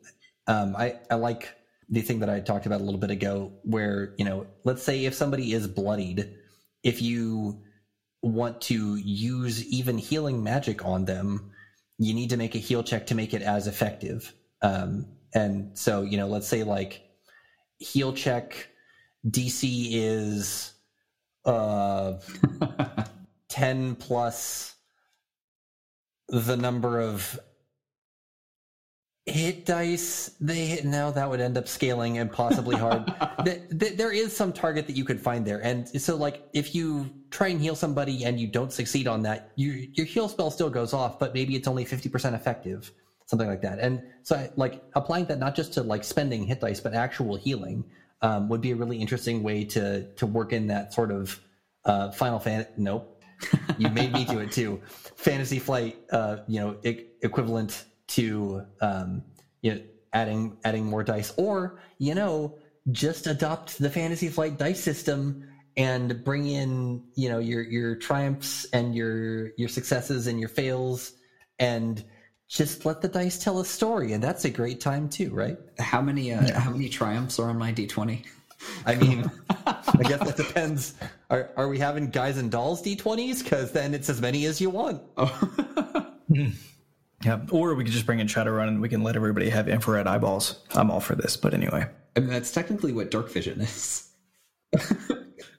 um, 0.48 0.76
I, 0.76 0.96
I 1.12 1.16
like 1.16 1.54
the 1.90 2.02
thing 2.02 2.20
that 2.20 2.30
I 2.30 2.40
talked 2.40 2.66
about 2.66 2.82
a 2.82 2.84
little 2.84 3.00
bit 3.00 3.12
ago, 3.12 3.52
where 3.64 4.16
you 4.18 4.26
know, 4.26 4.48
let's 4.64 4.82
say 4.82 5.06
if 5.06 5.14
somebody 5.14 5.54
is 5.54 5.68
bloodied, 5.68 6.34
if 6.84 7.02
you 7.04 7.62
want 8.24 8.62
to 8.62 8.96
use 8.96 9.66
even 9.68 9.98
healing 9.98 10.44
magic 10.44 10.84
on 10.84 11.06
them, 11.06 11.52
you 12.00 12.14
need 12.14 12.30
to 12.30 12.38
make 12.38 12.56
a 12.56 12.60
heal 12.60 12.82
check 12.82 13.06
to 13.08 13.16
make 13.16 13.34
it 13.34 13.42
as 13.42 13.68
effective. 13.68 14.34
Um, 14.62 15.06
and 15.36 15.78
so, 15.78 16.02
you 16.02 16.18
know, 16.18 16.28
let's 16.28 16.48
say 16.48 16.64
like 16.64 17.04
heal 17.78 18.14
check 18.14 18.68
DC 19.28 19.90
is 19.92 20.74
uh 21.46 22.14
10 23.50 23.96
plus 23.96 24.76
the 26.30 26.56
number 26.56 27.00
of 27.00 27.40
hit 29.32 29.66
dice 29.66 30.32
they 30.40 30.66
hit 30.66 30.86
now 30.86 31.10
that 31.12 31.30
would 31.30 31.40
end 31.40 31.58
up 31.58 31.68
scaling 31.68 32.18
and 32.18 32.32
possibly 32.32 32.76
hard 32.76 33.12
there 33.82 34.12
is 34.12 34.36
some 34.36 34.52
target 34.52 34.88
that 34.88 34.96
you 34.96 35.04
could 35.04 35.20
find 35.20 35.46
there 35.46 35.60
and 35.64 35.88
so 36.02 36.16
like 36.16 36.48
if 36.54 36.76
you 36.76 37.10
try 37.32 37.48
and 37.48 37.62
heal 37.62 37.76
somebody 37.76 38.26
and 38.26 38.40
you 38.40 38.48
don't 38.48 38.74
succeed 38.74 39.08
on 39.08 39.22
that 39.22 39.52
your 39.56 39.76
your 39.94 40.06
heal 40.06 40.28
spell 40.28 40.52
still 40.52 40.70
goes 40.70 40.94
off 40.94 41.20
but 41.20 41.34
maybe 41.34 41.56
it's 41.56 41.68
only 41.68 41.86
50% 41.86 42.34
effective 42.34 42.92
something 43.30 43.48
like 43.48 43.62
that. 43.62 43.78
And 43.78 44.02
so, 44.24 44.36
I, 44.36 44.50
like 44.56 44.84
applying 44.96 45.26
that 45.26 45.38
not 45.38 45.56
just 45.56 45.72
to 45.74 45.84
like 45.84 46.04
spending 46.04 46.46
hit 46.46 46.62
dice, 46.62 46.80
but 46.80 46.96
actual 46.96 47.36
healing 47.36 47.86
um, 48.24 48.50
would 48.50 48.60
be 48.60 48.72
a 48.72 48.76
really 48.76 48.98
interesting 48.98 49.44
way 49.44 49.64
to 49.66 50.12
to 50.14 50.26
work 50.26 50.52
in 50.52 50.66
that 50.68 50.94
sort 50.94 51.12
of 51.12 51.40
uh, 51.86 52.12
Final 52.12 52.40
Fan. 52.40 52.66
Nope, 52.76 53.22
you 53.78 53.90
made 53.90 54.12
me 54.12 54.26
do 54.26 54.40
it 54.40 54.52
too. 54.52 54.82
Fantasy 55.16 55.60
Flight, 55.60 55.98
uh, 56.12 56.38
you 56.48 56.60
know, 56.60 56.78
e- 56.84 57.06
equivalent 57.22 57.86
to 58.10 58.66
um, 58.82 59.24
you 59.62 59.76
know 59.76 59.82
adding 60.14 60.58
adding 60.64 60.86
more 60.86 61.04
dice, 61.04 61.34
or 61.38 61.80
you 61.98 62.16
know, 62.16 62.58
just 62.92 63.28
adopt 63.28 63.78
the 63.80 63.90
Fantasy 63.90 64.30
Flight 64.30 64.58
dice 64.58 64.82
system 64.84 65.48
and 65.78 66.24
bring 66.24 66.48
in 66.48 67.04
you 67.16 67.30
know 67.30 67.40
your 67.40 67.62
your 67.62 67.96
triumphs 67.96 68.66
and 68.74 68.96
your 68.96 69.56
your 69.56 69.70
successes 69.70 70.28
and 70.28 70.40
your 70.40 70.50
fails 70.50 71.14
and 71.60 72.04
just 72.48 72.84
let 72.84 73.00
the 73.02 73.08
dice 73.08 73.38
tell 73.38 73.60
a 73.60 73.66
story, 73.66 74.14
and 74.14 74.24
that's 74.24 74.44
a 74.46 74.50
great 74.50 74.80
time 74.80 75.08
too, 75.08 75.30
right? 75.32 75.58
How 75.78 76.02
many 76.02 76.34
uh, 76.34 76.46
yeah. 76.46 76.60
how 76.60 76.72
many 76.72 76.90
triumphs 76.90 77.40
are 77.40 77.50
on 77.50 77.58
my 77.58 77.72
d 77.72 77.86
twenty? 77.86 78.24
I 78.86 78.96
mean, 78.96 79.30
I 79.66 80.04
guess 80.04 80.20
that 80.20 80.36
depends. 80.36 80.96
Are 81.30 81.52
are 81.56 81.70
we 81.70 81.78
having 81.78 82.10
guys 82.10 82.38
and 82.38 82.50
dolls 82.50 82.82
d 82.82 82.96
twenties? 82.96 83.44
Because 83.44 83.72
then 83.72 83.94
it's 83.94 84.10
as 84.10 84.20
many 84.20 84.46
as 84.46 84.60
you 84.60 84.72
want. 84.72 85.02
Oh. 85.16 86.16
yeah, 87.24 87.40
or 87.52 87.76
we 87.76 87.84
could 87.84 87.94
just 87.94 88.06
bring 88.06 88.20
in 88.20 88.28
Shadowrun 88.28 88.68
and 88.68 88.82
we 88.82 88.90
can 88.90 89.04
let 89.04 89.16
everybody 89.16 89.50
have 89.50 89.68
infrared 89.68 90.08
eyeballs. 90.08 90.62
I'm 90.76 90.90
all 90.90 91.00
for 91.00 91.16
this, 91.16 91.36
but 91.36 91.54
anyway. 91.54 91.88
I 92.16 92.20
mean, 92.20 92.30
that's 92.30 92.52
technically 92.52 92.94
what 92.94 93.12
dark 93.12 93.32
vision 93.32 93.62
is. 93.62 94.10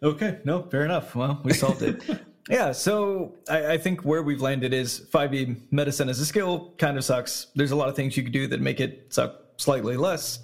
Okay, 0.02 0.38
no, 0.44 0.62
fair 0.62 0.84
enough. 0.84 1.14
Well, 1.14 1.40
we 1.44 1.52
solved 1.52 1.82
it. 1.82 2.02
yeah, 2.48 2.72
so 2.72 3.34
I, 3.48 3.72
I, 3.72 3.78
think 3.78 4.02
where 4.02 4.22
we've 4.22 4.40
landed 4.40 4.72
is 4.72 5.06
5e 5.12 5.60
medicine 5.70 6.08
as 6.08 6.20
a 6.20 6.26
skill 6.26 6.74
kind 6.78 6.96
of 6.96 7.04
sucks. 7.04 7.48
There's 7.54 7.70
a 7.70 7.76
lot 7.76 7.90
of 7.90 7.96
things 7.96 8.16
you 8.16 8.22
could 8.22 8.32
do 8.32 8.46
that 8.46 8.62
make 8.62 8.80
it 8.80 9.12
suck 9.12 9.36
slightly 9.58 9.98
less. 9.98 10.38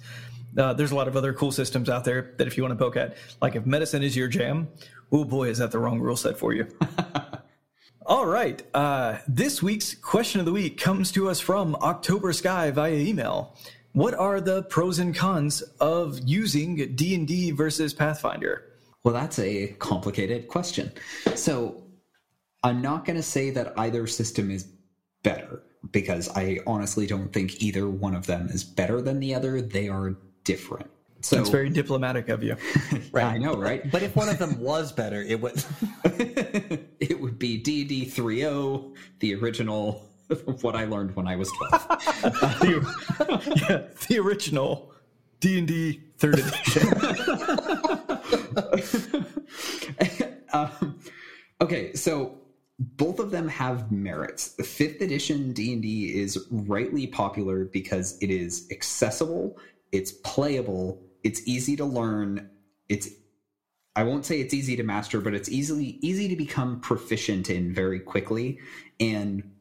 Uh, 0.55 0.73
there's 0.73 0.91
a 0.91 0.95
lot 0.95 1.07
of 1.07 1.17
other 1.17 1.33
cool 1.33 1.51
systems 1.51 1.89
out 1.89 2.03
there 2.03 2.33
that 2.37 2.45
if 2.45 2.55
you 2.55 2.63
want 2.63 2.77
to 2.77 2.83
poke 2.83 2.97
at, 2.97 3.17
like 3.41 3.55
if 3.55 3.65
medicine 3.65 4.03
is 4.03 4.15
your 4.15 4.27
jam, 4.27 4.67
oh 5.11 5.23
boy, 5.23 5.49
is 5.49 5.57
that 5.57 5.71
the 5.71 5.79
wrong 5.79 5.99
rule 5.99 6.17
set 6.17 6.37
for 6.37 6.53
you. 6.53 6.67
All 8.07 8.25
right. 8.25 8.63
Uh, 8.73 9.17
this 9.27 9.61
week's 9.61 9.93
question 9.93 10.39
of 10.39 10.45
the 10.45 10.53
week 10.53 10.79
comes 10.79 11.11
to 11.11 11.29
us 11.29 11.41
from 11.41 11.75
October 11.81 12.31
Sky 12.31 12.71
via 12.71 12.93
email. 12.93 13.53
What 13.91 14.13
are 14.13 14.39
the 14.39 14.63
pros 14.63 14.99
and 14.99 15.13
cons 15.13 15.61
of 15.81 16.17
using 16.23 16.95
D&D 16.95 17.51
versus 17.51 17.93
Pathfinder? 17.93 18.63
Well, 19.03 19.13
that's 19.13 19.39
a 19.39 19.75
complicated 19.79 20.47
question. 20.47 20.93
So, 21.35 21.83
I'm 22.63 22.81
not 22.81 23.03
going 23.03 23.17
to 23.17 23.23
say 23.23 23.49
that 23.49 23.77
either 23.77 24.07
system 24.07 24.51
is 24.51 24.69
better 25.23 25.63
because 25.91 26.29
I 26.29 26.59
honestly 26.65 27.07
don't 27.07 27.33
think 27.33 27.61
either 27.61 27.89
one 27.89 28.15
of 28.15 28.25
them 28.25 28.47
is 28.47 28.63
better 28.63 29.01
than 29.01 29.19
the 29.19 29.35
other. 29.35 29.61
They 29.61 29.89
are 29.89 30.15
different. 30.45 30.89
So 31.21 31.39
it's 31.39 31.49
very 31.49 31.69
diplomatic 31.69 32.29
of 32.29 32.43
you. 32.43 32.55
right. 33.11 33.25
I 33.25 33.37
know, 33.37 33.55
right? 33.55 33.89
But 33.91 34.03
if 34.03 34.15
one 34.15 34.29
of 34.29 34.37
them 34.37 34.59
was 34.59 34.91
better, 34.91 35.21
it 35.21 35.41
would 35.41 35.63
it 36.03 37.19
would 37.19 37.39
be 37.39 37.57
D&D 37.57 38.05
3.0, 38.05 38.95
the 39.19 39.35
original 39.35 40.07
of 40.29 40.41
what 40.63 40.75
I 40.75 40.85
learned 40.85 41.15
when 41.15 41.27
I 41.27 41.35
was 41.35 41.51
12. 41.51 41.71
the, 42.59 43.65
yeah, 43.69 43.83
the 44.07 44.19
original 44.19 44.91
D&D 45.39 46.01
3rd 46.19 46.47
edition. 46.47 46.87
um, 50.53 50.99
okay, 51.61 51.93
so 51.93 52.39
both 52.79 53.19
of 53.19 53.31
them 53.31 53.47
have 53.47 53.91
merits. 53.91 54.49
The 54.49 54.63
5th 54.63 55.01
edition 55.01 55.53
D&D 55.53 56.19
is 56.19 56.45
rightly 56.51 57.07
popular 57.07 57.65
because 57.65 58.17
it 58.21 58.29
is 58.29 58.67
accessible, 58.71 59.57
it's 59.91 60.11
playable, 60.11 61.01
it's 61.27 61.41
easy 61.45 61.75
to 61.75 61.83
learn. 61.83 62.49
It's 62.87 63.09
I 63.97 64.03
won't 64.03 64.25
say 64.25 64.39
it's 64.39 64.53
easy 64.53 64.77
to 64.77 64.83
master, 64.83 65.19
but 65.19 65.33
it's 65.33 65.49
easily 65.49 65.99
easy 66.01 66.29
to 66.29 66.37
become 66.37 66.79
proficient 66.79 67.49
in 67.49 67.73
very 67.73 67.99
quickly. 67.99 68.59
And 69.01 69.51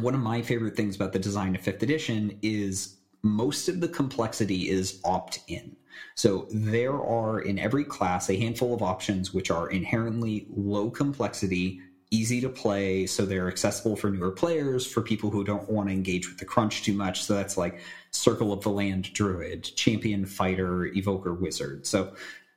one 0.00 0.14
of 0.14 0.20
my 0.20 0.40
favorite 0.42 0.76
things 0.76 0.94
about 0.94 1.12
the 1.12 1.18
design 1.18 1.56
of 1.56 1.62
fifth 1.62 1.82
edition 1.82 2.38
is 2.42 2.98
most 3.22 3.68
of 3.68 3.80
the 3.80 3.88
complexity 3.88 4.68
is 4.68 5.00
opt 5.04 5.40
in. 5.48 5.74
So 6.14 6.46
there 6.52 6.94
are 6.94 7.40
in 7.40 7.58
every 7.58 7.84
class 7.84 8.30
a 8.30 8.38
handful 8.38 8.72
of 8.72 8.82
options 8.82 9.34
which 9.34 9.50
are 9.50 9.70
inherently 9.70 10.46
low 10.50 10.90
complexity, 10.90 11.80
easy 12.10 12.40
to 12.40 12.48
play, 12.48 13.06
so 13.06 13.24
they're 13.24 13.48
accessible 13.48 13.96
for 13.96 14.10
newer 14.10 14.30
players, 14.30 14.86
for 14.86 15.02
people 15.02 15.30
who 15.30 15.44
don't 15.44 15.68
want 15.68 15.88
to 15.88 15.94
engage 15.94 16.28
with 16.28 16.38
the 16.38 16.44
crunch 16.44 16.82
too 16.82 16.92
much. 16.92 17.24
So 17.24 17.34
that's 17.34 17.56
like 17.56 17.80
Circle 18.10 18.52
of 18.52 18.62
the 18.62 18.70
Land 18.70 19.12
Druid, 19.12 19.64
Champion 19.76 20.24
Fighter, 20.26 20.86
Evoker 20.86 21.34
Wizard. 21.34 21.86
So 21.86 22.14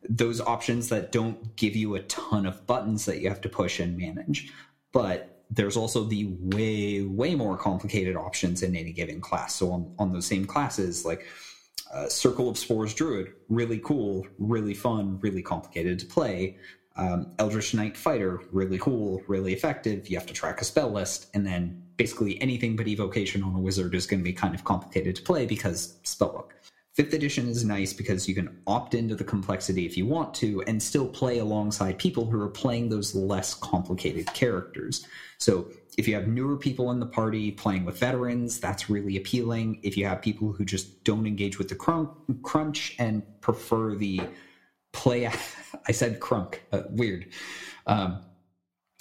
those 0.07 0.39
options 0.39 0.89
that 0.89 1.11
don't 1.11 1.55
give 1.55 1.75
you 1.75 1.95
a 1.95 2.01
ton 2.03 2.45
of 2.45 2.65
buttons 2.67 3.05
that 3.05 3.19
you 3.19 3.29
have 3.29 3.41
to 3.41 3.49
push 3.49 3.79
and 3.79 3.97
manage. 3.97 4.51
But 4.91 5.43
there's 5.49 5.77
also 5.77 6.03
the 6.03 6.35
way, 6.39 7.01
way 7.01 7.35
more 7.35 7.57
complicated 7.57 8.15
options 8.15 8.63
in 8.63 8.75
any 8.75 8.91
given 8.91 9.21
class. 9.21 9.55
So 9.55 9.71
on, 9.71 9.93
on 9.97 10.13
those 10.13 10.25
same 10.25 10.45
classes, 10.45 11.05
like 11.05 11.25
uh, 11.93 12.07
Circle 12.09 12.49
of 12.49 12.57
Spores 12.57 12.93
Druid, 12.93 13.33
really 13.49 13.79
cool, 13.79 14.27
really 14.37 14.73
fun, 14.73 15.19
really 15.21 15.41
complicated 15.41 15.99
to 15.99 16.05
play. 16.05 16.57
Um, 16.97 17.31
Eldritch 17.37 17.73
Knight 17.73 17.95
Fighter, 17.95 18.41
really 18.51 18.79
cool, 18.79 19.21
really 19.27 19.53
effective. 19.53 20.09
You 20.09 20.17
have 20.17 20.25
to 20.27 20.33
track 20.33 20.61
a 20.61 20.65
spell 20.65 20.91
list, 20.91 21.27
and 21.33 21.45
then 21.45 21.83
basically 21.95 22.41
anything 22.41 22.75
but 22.75 22.87
evocation 22.87 23.43
on 23.43 23.55
a 23.55 23.59
wizard 23.59 23.93
is 23.93 24.07
going 24.07 24.19
to 24.19 24.23
be 24.23 24.33
kind 24.33 24.55
of 24.55 24.63
complicated 24.63 25.15
to 25.17 25.21
play 25.21 25.45
because 25.45 25.97
spellbook. 26.03 26.51
Fifth 26.97 27.13
edition 27.13 27.47
is 27.47 27.63
nice 27.63 27.93
because 27.93 28.27
you 28.27 28.33
can 28.33 28.59
opt 28.65 28.95
into 28.95 29.13
the 29.13 29.23
complexity 29.23 29.85
if 29.85 29.95
you 29.95 30.07
want 30.07 30.33
to 30.33 30.63
and 30.63 30.81
still 30.81 31.07
play 31.07 31.37
alongside 31.37 31.99
people 31.99 32.25
who 32.25 32.41
are 32.41 32.49
playing 32.49 32.89
those 32.89 33.13
less 33.13 33.53
complicated 33.53 34.25
characters. 34.33 35.05
So 35.37 35.69
if 35.99 36.07
you 36.07 36.15
have 36.15 36.27
newer 36.27 36.57
people 36.57 36.89
in 36.89 36.99
the 36.99 37.05
party 37.05 37.51
playing 37.51 37.85
with 37.85 37.99
veterans, 37.99 38.59
that's 38.59 38.89
really 38.89 39.17
appealing. 39.17 39.79
If 39.83 39.95
you 39.95 40.07
have 40.07 40.23
people 40.23 40.51
who 40.51 40.65
just 40.65 41.03
don't 41.03 41.27
engage 41.27 41.59
with 41.59 41.69
the 41.69 41.75
crunch 42.41 42.95
and 42.97 43.41
prefer 43.41 43.93
the 43.93 44.21
play. 44.97 45.27
I 45.87 45.91
said 45.91 46.19
crunk. 46.19 46.59
Uh, 46.71 46.83
weird. 46.89 47.27
Um, 47.85 48.19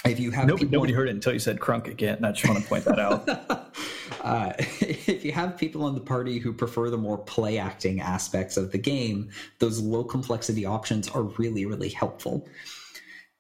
if 0.04 0.20
you 0.20 0.30
have 0.30 0.46
nobody, 0.46 0.68
nobody 0.68 0.92
heard 0.92 1.08
it 1.08 1.12
until 1.12 1.32
you 1.32 1.38
said 1.38 1.58
crunk 1.58 1.88
again. 1.88 2.24
I 2.24 2.30
just 2.32 2.46
want 2.46 2.62
to 2.62 2.68
point 2.68 2.84
that 2.84 3.00
out. 3.00 3.28
uh, 4.22 4.52
if 4.58 5.24
you 5.24 5.32
have 5.32 5.56
people 5.56 5.88
in 5.88 5.94
the 5.94 6.00
party 6.00 6.38
who 6.38 6.52
prefer 6.52 6.90
the 6.90 6.98
more 6.98 7.18
play 7.18 7.58
acting 7.58 8.00
aspects 8.00 8.56
of 8.56 8.70
the 8.70 8.78
game, 8.78 9.30
those 9.58 9.80
low 9.80 10.04
complexity 10.04 10.64
options 10.64 11.08
are 11.08 11.22
really, 11.22 11.66
really 11.66 11.88
helpful. 11.88 12.46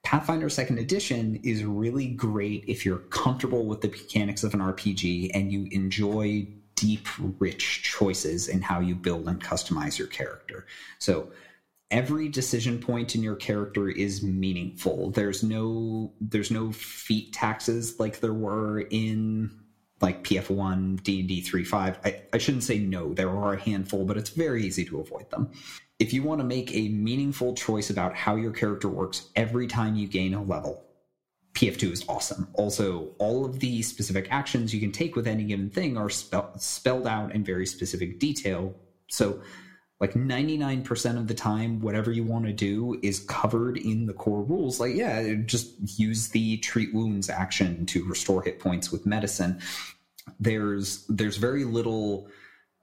Pathfinder 0.02 0.48
Second 0.48 0.78
Edition 0.78 1.40
is 1.42 1.64
really 1.64 2.08
great 2.08 2.64
if 2.66 2.86
you're 2.86 2.98
comfortable 2.98 3.66
with 3.66 3.80
the 3.80 3.88
mechanics 3.88 4.44
of 4.44 4.54
an 4.54 4.60
RPG 4.60 5.32
and 5.34 5.52
you 5.52 5.68
enjoy 5.72 6.46
deep, 6.76 7.08
rich 7.40 7.82
choices 7.82 8.48
in 8.48 8.62
how 8.62 8.80
you 8.80 8.94
build 8.94 9.28
and 9.28 9.42
customize 9.42 9.98
your 9.98 10.08
character. 10.08 10.66
So 10.98 11.30
every 11.90 12.28
decision 12.28 12.80
point 12.80 13.14
in 13.14 13.22
your 13.22 13.36
character 13.36 13.88
is 13.88 14.22
meaningful. 14.22 15.10
There's 15.10 15.42
no 15.42 16.12
there's 16.20 16.50
no 16.50 16.72
feat 16.72 17.32
taxes 17.32 17.98
like 18.00 18.20
there 18.20 18.34
were 18.34 18.80
in 18.80 19.50
like 20.02 20.22
pf1 20.24 21.02
d&d 21.02 21.42
3.5 21.42 21.96
I, 22.04 22.22
I 22.30 22.36
shouldn't 22.36 22.64
say 22.64 22.78
no 22.78 23.14
there 23.14 23.30
are 23.30 23.54
a 23.54 23.58
handful 23.58 24.04
but 24.04 24.18
it's 24.18 24.28
very 24.28 24.64
easy 24.64 24.84
to 24.86 25.00
avoid 25.00 25.30
them. 25.30 25.50
If 25.98 26.12
you 26.12 26.22
want 26.22 26.40
to 26.40 26.46
make 26.46 26.74
a 26.74 26.88
meaningful 26.88 27.54
choice 27.54 27.88
about 27.88 28.14
how 28.14 28.36
your 28.36 28.52
character 28.52 28.88
works 28.88 29.30
every 29.36 29.66
time 29.66 29.96
you 29.96 30.06
gain 30.06 30.34
a 30.34 30.42
level 30.42 30.82
pf2 31.54 31.92
is 31.92 32.04
awesome. 32.08 32.48
Also 32.54 33.14
all 33.18 33.46
of 33.46 33.60
the 33.60 33.80
specific 33.82 34.28
actions 34.30 34.74
you 34.74 34.80
can 34.80 34.92
take 34.92 35.16
with 35.16 35.26
any 35.26 35.44
given 35.44 35.70
thing 35.70 35.96
are 35.96 36.10
spe- 36.10 36.58
spelled 36.58 37.06
out 37.06 37.34
in 37.34 37.42
very 37.44 37.64
specific 37.64 38.18
detail. 38.18 38.74
So 39.08 39.40
like 40.00 40.12
99% 40.12 41.16
of 41.16 41.26
the 41.26 41.34
time 41.34 41.80
whatever 41.80 42.12
you 42.12 42.22
want 42.22 42.44
to 42.44 42.52
do 42.52 42.98
is 43.02 43.20
covered 43.20 43.78
in 43.78 44.06
the 44.06 44.12
core 44.12 44.42
rules. 44.42 44.78
Like 44.78 44.94
yeah 44.94 45.34
just 45.44 45.74
use 45.98 46.28
the 46.28 46.58
treat 46.58 46.94
wounds 46.94 47.30
action 47.30 47.86
to 47.86 48.04
restore 48.04 48.42
hit 48.42 48.58
points 48.58 48.92
with 48.92 49.06
medicine. 49.06 49.60
There's 50.38 51.04
there's 51.08 51.36
very 51.36 51.64
little 51.64 52.28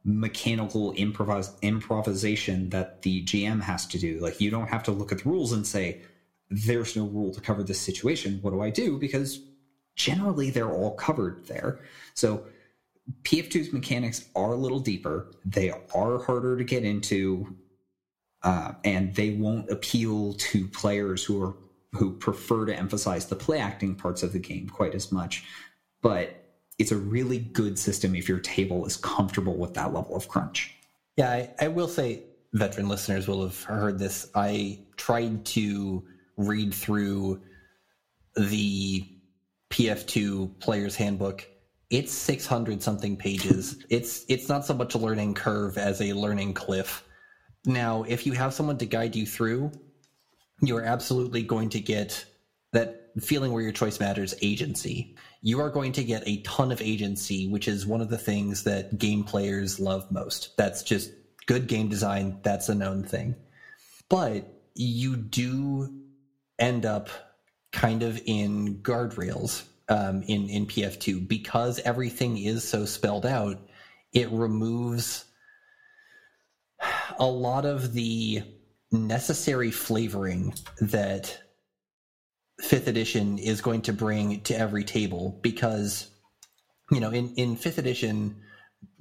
mechanical 0.05 0.93
improvis- 0.95 1.61
improvisation 1.61 2.69
that 2.69 3.03
the 3.03 3.23
gm 3.23 3.61
has 3.61 3.85
to 3.87 3.99
do. 3.99 4.19
Like 4.19 4.41
you 4.41 4.49
don't 4.49 4.67
have 4.67 4.83
to 4.83 4.91
look 4.91 5.11
at 5.11 5.19
the 5.19 5.29
rules 5.29 5.51
and 5.51 5.65
say 5.65 6.01
there's 6.49 6.95
no 6.95 7.05
rule 7.05 7.33
to 7.33 7.41
cover 7.41 7.63
this 7.63 7.79
situation. 7.79 8.39
What 8.41 8.51
do 8.51 8.61
i 8.61 8.69
do? 8.69 8.97
Because 8.97 9.39
generally 9.95 10.49
they're 10.49 10.71
all 10.71 10.95
covered 10.95 11.45
there. 11.45 11.79
So 12.15 12.45
PF2's 13.23 13.73
mechanics 13.73 14.29
are 14.35 14.53
a 14.53 14.57
little 14.57 14.79
deeper. 14.79 15.31
They 15.45 15.71
are 15.71 16.19
harder 16.19 16.57
to 16.57 16.63
get 16.63 16.83
into, 16.83 17.55
uh, 18.43 18.73
and 18.83 19.13
they 19.15 19.31
won't 19.31 19.69
appeal 19.69 20.33
to 20.33 20.67
players 20.67 21.23
who 21.23 21.43
are 21.43 21.55
who 21.93 22.11
prefer 22.11 22.65
to 22.65 22.75
emphasize 22.75 23.27
the 23.27 23.35
play 23.35 23.59
acting 23.59 23.95
parts 23.95 24.23
of 24.23 24.33
the 24.33 24.39
game 24.39 24.67
quite 24.67 24.95
as 24.95 25.11
much. 25.11 25.43
But 26.01 26.43
it's 26.79 26.91
a 26.91 26.97
really 26.97 27.37
good 27.37 27.77
system 27.77 28.15
if 28.15 28.27
your 28.27 28.39
table 28.39 28.85
is 28.85 28.97
comfortable 28.97 29.55
with 29.57 29.75
that 29.75 29.93
level 29.93 30.15
of 30.15 30.27
crunch. 30.27 30.73
Yeah, 31.17 31.29
I, 31.29 31.49
I 31.61 31.67
will 31.67 31.87
say 31.87 32.23
veteran 32.53 32.89
listeners 32.89 33.27
will 33.27 33.43
have 33.43 33.61
heard 33.63 33.99
this. 33.99 34.29
I 34.33 34.79
tried 34.97 35.45
to 35.45 36.03
read 36.35 36.73
through 36.73 37.41
the 38.35 39.07
PF2 39.69 40.59
player's 40.59 40.95
handbook 40.95 41.47
it's 41.93 42.11
600 42.11 42.81
something 42.81 43.15
pages. 43.15 43.77
It's 43.87 44.25
it's 44.27 44.49
not 44.49 44.65
so 44.65 44.73
much 44.73 44.95
a 44.95 44.97
learning 44.97 45.35
curve 45.35 45.77
as 45.77 46.01
a 46.01 46.13
learning 46.13 46.55
cliff. 46.55 47.03
Now, 47.65 48.03
if 48.07 48.25
you 48.25 48.33
have 48.33 48.51
someone 48.51 48.79
to 48.79 48.87
guide 48.87 49.15
you 49.15 49.27
through, 49.27 49.71
you're 50.59 50.83
absolutely 50.83 51.43
going 51.43 51.69
to 51.69 51.79
get 51.79 52.25
that 52.71 53.11
feeling 53.21 53.53
where 53.53 53.61
your 53.61 53.71
choice 53.71 53.99
matters 53.99 54.33
agency. 54.41 55.15
You 55.43 55.59
are 55.61 55.69
going 55.69 55.91
to 55.91 56.03
get 56.03 56.27
a 56.27 56.41
ton 56.41 56.71
of 56.71 56.81
agency, 56.81 57.47
which 57.47 57.67
is 57.67 57.85
one 57.85 58.01
of 58.01 58.09
the 58.09 58.17
things 58.17 58.63
that 58.63 58.97
game 58.97 59.23
players 59.23 59.79
love 59.79 60.11
most. 60.11 60.57
That's 60.57 60.81
just 60.81 61.11
good 61.45 61.67
game 61.67 61.89
design. 61.89 62.39
That's 62.41 62.69
a 62.69 62.75
known 62.75 63.03
thing. 63.03 63.35
But 64.09 64.51
you 64.73 65.15
do 65.15 65.93
end 66.57 66.87
up 66.87 67.09
kind 67.71 68.01
of 68.01 68.19
in 68.25 68.79
guardrails 68.79 69.63
um, 69.93 70.23
in 70.23 70.49
in 70.49 70.65
PF2 70.65 71.27
because 71.27 71.79
everything 71.79 72.37
is 72.37 72.67
so 72.67 72.85
spelled 72.85 73.25
out. 73.25 73.59
It 74.11 74.31
removes 74.31 75.25
a 77.19 77.25
lot 77.25 77.65
of 77.65 77.93
the 77.93 78.43
necessary 78.91 79.69
flavoring 79.71 80.53
that 80.81 81.39
fifth 82.59 82.87
edition 82.87 83.37
is 83.37 83.61
going 83.61 83.83
to 83.83 83.93
bring 83.93 84.41
to 84.41 84.57
every 84.57 84.83
table 84.83 85.39
because 85.41 86.09
you 86.91 86.99
know 86.99 87.11
in 87.11 87.33
in 87.35 87.55
fifth 87.55 87.77
edition 87.77 88.35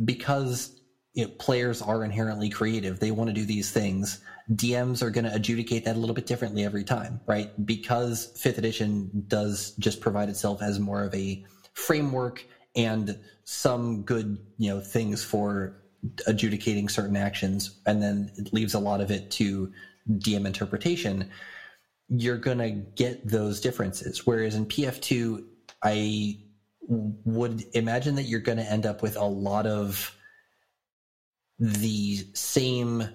because 0.05 0.79
you 1.15 1.25
know, 1.25 1.31
players 1.39 1.83
are 1.83 2.05
inherently 2.05 2.49
creative 2.49 2.99
they 2.99 3.11
want 3.11 3.29
to 3.29 3.35
do 3.35 3.45
these 3.45 3.71
things 3.71 4.21
dms 4.51 5.03
are 5.03 5.11
going 5.11 5.25
to 5.25 5.35
adjudicate 5.35 5.85
that 5.85 5.97
a 5.97 5.99
little 5.99 6.15
bit 6.15 6.27
differently 6.27 6.65
every 6.65 6.85
time 6.85 7.21
right? 7.27 7.51
Because 7.65 8.33
fifth 8.37 8.59
edition 8.59 9.25
does 9.29 9.75
just 9.79 10.01
provide 10.01 10.29
itself 10.29 10.63
as 10.63 10.79
more 10.81 11.05
of 11.05 11.15
a 11.15 11.45
framework 11.75 12.45
and 12.75 13.19
some 13.45 14.03
good 14.03 14.39
you 14.59 14.71
know 14.71 14.81
things 14.81 15.23
for 15.23 15.77
adjudicating 16.27 16.89
certain 16.89 17.17
actions 17.17 17.81
and 17.87 18.03
then 18.03 18.31
it 18.37 18.53
leaves 18.53 18.75
a 18.75 18.79
lot 18.79 19.01
of 19.01 19.11
it 19.11 19.31
to 19.31 19.73
dm 20.11 20.47
interpretation 20.47 21.31
you're 22.15 22.37
going 22.37 22.59
to 22.59 22.71
get 22.71 23.27
those 23.27 23.61
differences. 23.61 24.27
Whereas 24.27 24.55
in 24.55 24.67
pf2 24.67 25.45
i 25.83 26.39
would 26.89 27.65
imagine 27.75 28.17
that 28.17 28.25
you're 28.25 28.41
going 28.41 28.59
to 28.59 28.71
end 28.71 28.87
up 28.87 29.03
with 29.03 29.17
a 29.17 29.25
lot 29.25 29.67
of 29.67 30.15
the 31.59 32.27
same 32.35 33.09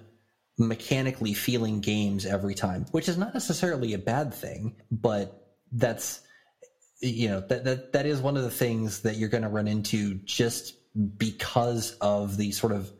mechanically 0.58 1.34
feeling 1.34 1.80
games 1.80 2.26
every 2.26 2.54
time, 2.54 2.84
which 2.90 3.08
is 3.08 3.16
not 3.16 3.32
necessarily 3.32 3.94
a 3.94 3.98
bad 3.98 4.34
thing, 4.34 4.76
but 4.90 5.54
that's 5.72 6.20
you 7.00 7.28
know 7.28 7.40
that 7.40 7.64
that 7.64 7.92
that 7.92 8.06
is 8.06 8.20
one 8.20 8.36
of 8.36 8.42
the 8.42 8.50
things 8.50 9.00
that 9.02 9.16
you're 9.16 9.28
going 9.28 9.42
to 9.42 9.48
run 9.48 9.68
into 9.68 10.14
just 10.24 10.74
because 11.16 11.92
of 12.00 12.36
the 12.36 12.50
sort 12.50 12.72
of 12.72 12.90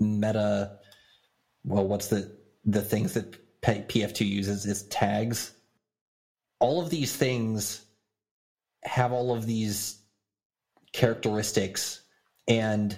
meta 0.00 0.78
well 1.64 1.86
what's 1.86 2.08
the 2.08 2.34
the 2.64 2.80
things 2.80 3.14
that 3.14 3.36
pf2 3.62 4.26
uses 4.26 4.66
is 4.66 4.84
tags. 4.84 5.52
All 6.60 6.80
of 6.80 6.90
these 6.90 7.14
things 7.14 7.84
have 8.84 9.12
all 9.12 9.34
of 9.34 9.46
these 9.46 10.00
characteristics 10.92 12.02
and 12.46 12.96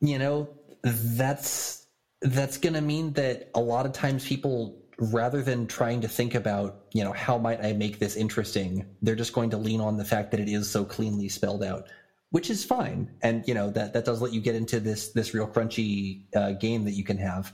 you 0.00 0.18
know 0.18 0.48
that's 0.82 1.79
that's 2.22 2.58
going 2.58 2.74
to 2.74 2.80
mean 2.80 3.12
that 3.14 3.50
a 3.54 3.60
lot 3.60 3.86
of 3.86 3.92
times 3.92 4.26
people 4.26 4.76
rather 4.98 5.42
than 5.42 5.66
trying 5.66 6.00
to 6.02 6.08
think 6.08 6.34
about 6.34 6.84
you 6.92 7.02
know 7.02 7.12
how 7.12 7.38
might 7.38 7.64
i 7.64 7.72
make 7.72 7.98
this 7.98 8.16
interesting 8.16 8.84
they're 9.00 9.14
just 9.14 9.32
going 9.32 9.48
to 9.48 9.56
lean 9.56 9.80
on 9.80 9.96
the 9.96 10.04
fact 10.04 10.30
that 10.30 10.38
it 10.38 10.48
is 10.48 10.68
so 10.68 10.84
cleanly 10.84 11.26
spelled 11.26 11.64
out 11.64 11.88
which 12.30 12.48
is 12.48 12.64
fine. 12.64 13.10
And 13.22 13.46
you 13.46 13.54
know 13.54 13.70
that 13.70 13.92
that 13.92 14.04
does 14.04 14.22
let 14.22 14.32
you 14.32 14.40
get 14.40 14.54
into 14.54 14.80
this 14.80 15.10
this 15.10 15.34
real 15.34 15.48
crunchy 15.48 16.24
uh, 16.34 16.52
game 16.52 16.84
that 16.84 16.92
you 16.92 17.04
can 17.04 17.18
have. 17.18 17.52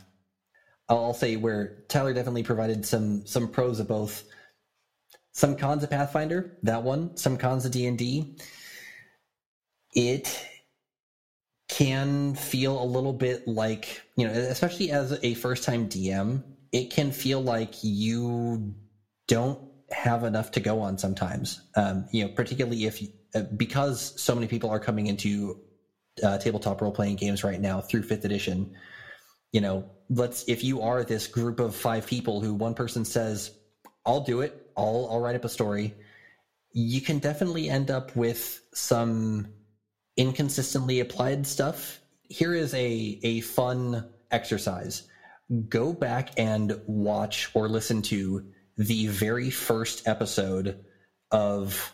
I'll 0.89 1.14
say 1.14 1.37
where 1.37 1.83
tyler 1.89 2.14
definitely 2.14 2.45
provided 2.45 2.87
some 2.87 3.27
some 3.27 3.49
pros 3.49 3.81
of 3.81 3.89
both. 3.89 4.25
Some 5.33 5.57
cons 5.57 5.83
of 5.83 5.91
Pathfinder, 5.91 6.57
that 6.62 6.83
one, 6.83 7.14
some 7.19 7.37
cons 7.37 7.67
of 7.67 7.73
D&D. 7.73 8.39
It 9.93 10.47
can 11.77 12.35
feel 12.35 12.83
a 12.83 12.87
little 12.87 13.12
bit 13.12 13.47
like, 13.47 14.01
you 14.16 14.27
know, 14.27 14.33
especially 14.33 14.91
as 14.91 15.18
a 15.22 15.35
first-time 15.35 15.91
DM, 15.91 16.43
it 16.72 16.91
can 16.91 17.12
feel 17.12 17.43
like 17.43 17.74
you 17.83 18.74
don't 19.29 19.61
have 19.91 20.24
enough 20.24 20.53
to 20.53 20.61
go 20.61 20.81
on 20.81 20.97
sometimes. 20.97 21.61
Um, 21.77 22.09
you 22.12 22.24
know, 22.24 22.31
particularly 22.31 22.87
if 22.87 23.03
uh, 23.35 23.43
because 23.59 24.18
so 24.18 24.35
many 24.35 24.47
people 24.47 24.70
are 24.70 24.81
coming 24.81 25.07
into 25.07 25.61
uh, 26.22 26.39
tabletop 26.39 26.81
role-playing 26.81 27.16
games 27.16 27.45
right 27.45 27.61
now 27.61 27.83
through 27.83 28.05
fifth 28.05 28.24
edition. 28.24 28.74
You 29.53 29.61
know, 29.61 29.91
let's 30.09 30.45
if 30.49 30.64
you 30.64 30.81
are 30.81 31.05
this 31.05 31.27
group 31.27 31.61
of 31.61 31.77
five 31.77 32.07
people 32.07 32.41
who 32.41 32.55
one 32.55 32.72
person 32.72 33.05
says, 33.05 33.51
"I'll 34.07 34.22
do 34.22 34.41
it," 34.41 34.70
I'll 34.79 35.09
I'll 35.11 35.20
write 35.20 35.37
up 35.37 35.45
a 35.45 35.51
story. 35.51 35.95
You 36.72 37.03
can 37.03 37.18
definitely 37.18 37.68
end 37.68 37.91
up 37.91 38.16
with 38.16 38.62
some 38.72 39.49
inconsistently 40.17 41.01
applied 41.01 41.47
stuff. 41.47 42.01
Here 42.29 42.55
is 42.55 42.75
a 42.75 43.21
a 43.23 43.41
fun 43.41 44.09
exercise. 44.31 45.09
Go 45.69 45.93
back 45.93 46.31
and 46.39 46.81
watch 46.87 47.51
or 47.55 47.69
listen 47.69 48.03
to 48.03 48.45
the 48.77 49.07
very 49.07 49.51
first 49.51 50.07
episode 50.09 50.85
of 51.31 51.93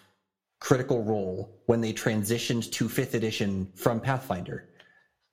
Critical 0.60 1.02
Role 1.02 1.60
when 1.66 1.80
they 1.80 1.92
transitioned 1.92 2.70
to 2.72 2.88
fifth 2.88 3.14
edition 3.14 3.70
from 3.74 4.00
Pathfinder. 4.00 4.68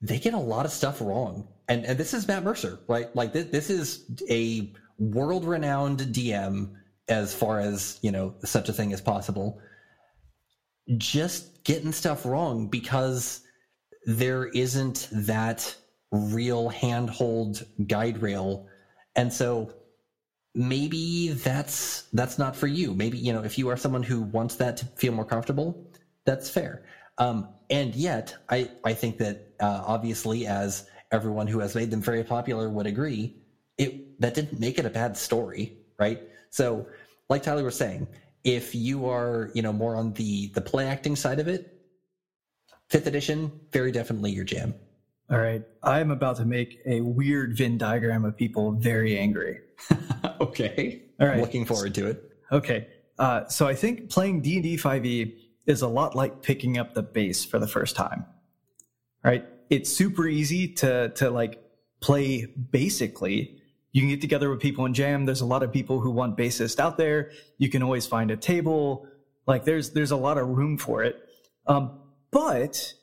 They 0.02 0.20
get 0.20 0.34
a 0.34 0.40
lot 0.40 0.66
of 0.66 0.72
stuff 0.72 1.02
wrong. 1.02 1.48
And, 1.68 1.86
and 1.86 1.98
this 1.98 2.14
is 2.14 2.28
Matt 2.28 2.44
Mercer, 2.44 2.80
right? 2.88 3.14
Like 3.16 3.34
this, 3.34 3.46
this 3.46 3.70
is 3.70 4.06
a 4.30 4.74
world 4.98 5.46
renowned 5.46 6.00
DM 6.00 6.74
as 7.08 7.34
far 7.34 7.60
as 7.60 8.00
you 8.02 8.12
know 8.12 8.36
such 8.44 8.70
a 8.70 8.74
thing 8.74 8.94
as 8.94 9.02
possible 9.02 9.62
just 10.98 11.59
getting 11.64 11.92
stuff 11.92 12.26
wrong 12.26 12.68
because 12.68 13.42
there 14.06 14.46
isn't 14.48 15.10
that 15.12 15.76
real 16.12 16.70
handhold 16.70 17.66
guide 17.88 18.22
rail. 18.22 18.68
And 19.16 19.32
so 19.32 19.74
maybe 20.56 21.30
that's 21.30 22.04
that's 22.14 22.40
not 22.40 22.56
for 22.56 22.68
you. 22.68 22.94
Maybe 22.94 23.18
you 23.18 23.34
know 23.34 23.44
if 23.44 23.58
you 23.58 23.70
are 23.70 23.78
someone 23.78 24.04
who 24.04 24.22
wants 24.22 24.56
that 24.56 24.78
to 24.78 24.86
feel 24.86 25.14
more 25.14 25.26
comfortable 25.26 25.86
that's 26.26 26.50
fair. 26.50 26.86
Um, 27.18 27.50
and 27.70 27.94
yet 27.96 28.36
i 28.50 28.70
i 28.86 28.94
think 28.94 29.18
that 29.18 29.54
uh, 29.60 29.84
obviously 29.86 30.48
as 30.48 30.88
everyone 31.12 31.48
who 31.48 31.60
has 31.60 31.76
made 31.76 31.92
them 31.92 32.02
very 32.02 32.24
popular 32.24 32.70
would 32.70 32.88
agree 32.88 33.36
it 33.78 34.20
that 34.22 34.34
didn't 34.34 34.60
make 34.60 34.80
it 34.80 34.86
a 34.86 34.90
bad 34.90 35.18
story 35.18 35.80
right? 36.00 36.22
So 36.50 36.88
like 37.30 37.44
Tyler 37.44 37.64
was 37.64 37.78
saying, 37.78 38.08
if 38.44 38.74
you 38.74 39.08
are, 39.10 39.52
you 39.54 39.62
know, 39.62 39.74
more 39.74 39.96
on 39.96 40.14
the 40.14 40.48
the 40.54 40.62
play 40.62 40.88
acting 40.88 41.16
side 41.16 41.40
of 41.40 41.48
it, 41.48 41.80
fifth 42.90 43.08
edition, 43.08 43.52
very 43.72 43.92
definitely 43.92 44.32
your 44.32 44.46
jam. 44.46 44.74
All 45.32 45.38
right. 45.38 45.64
I'm 45.84 46.10
about 46.10 46.38
to 46.38 46.46
make 46.46 46.80
a 46.86 47.02
weird 47.02 47.56
Venn 47.56 47.78
diagram 47.78 48.26
of 48.26 48.36
people 48.36 48.72
very 48.72 49.18
angry. 49.18 49.60
okay. 50.42 51.04
All 51.20 51.28
right. 51.28 51.40
Looking 51.40 51.66
forward 51.66 51.94
to 51.96 52.08
it. 52.08 52.32
Okay. 52.52 52.88
Uh, 53.20 53.48
so 53.48 53.68
I 53.68 53.76
think 53.76 54.10
playing 54.10 54.42
D&D 54.42 54.78
5e 54.78 55.36
is 55.68 55.84
a 55.84 55.88
lot 55.88 56.16
like 56.16 56.42
picking 56.42 56.80
up 56.80 56.96
the 56.96 57.04
bass 57.04 57.46
for 57.46 57.60
the 57.60 57.68
first 57.68 57.96
time. 57.96 58.26
Right? 59.24 59.46
It's 59.70 59.92
super 59.92 60.28
easy 60.28 60.68
to 60.76 61.10
to 61.10 61.30
like 61.30 61.62
play 62.00 62.46
basically 62.46 63.59
you 63.92 64.02
can 64.02 64.10
get 64.10 64.22
together 64.22 64.50
with 64.50 64.60
people 64.60 64.86
and 64.86 64.94
jam. 64.94 65.26
There's 65.26 65.42
a 65.42 65.46
lot 65.46 65.64
of 65.64 65.72
people 65.72 66.00
who 66.00 66.12
want 66.12 66.38
bassist 66.38 66.80
out 66.80 66.98
there. 66.98 67.32
You 67.58 67.70
can 67.70 67.82
always 67.82 68.06
find 68.06 68.30
a 68.32 68.38
table. 68.38 69.08
Like 69.48 69.66
there's 69.66 69.92
there's 69.92 70.12
a 70.12 70.18
lot 70.18 70.38
of 70.38 70.48
room 70.48 70.78
for 70.78 71.04
it. 71.04 71.20
Um, 71.66 72.00
but 72.32 72.94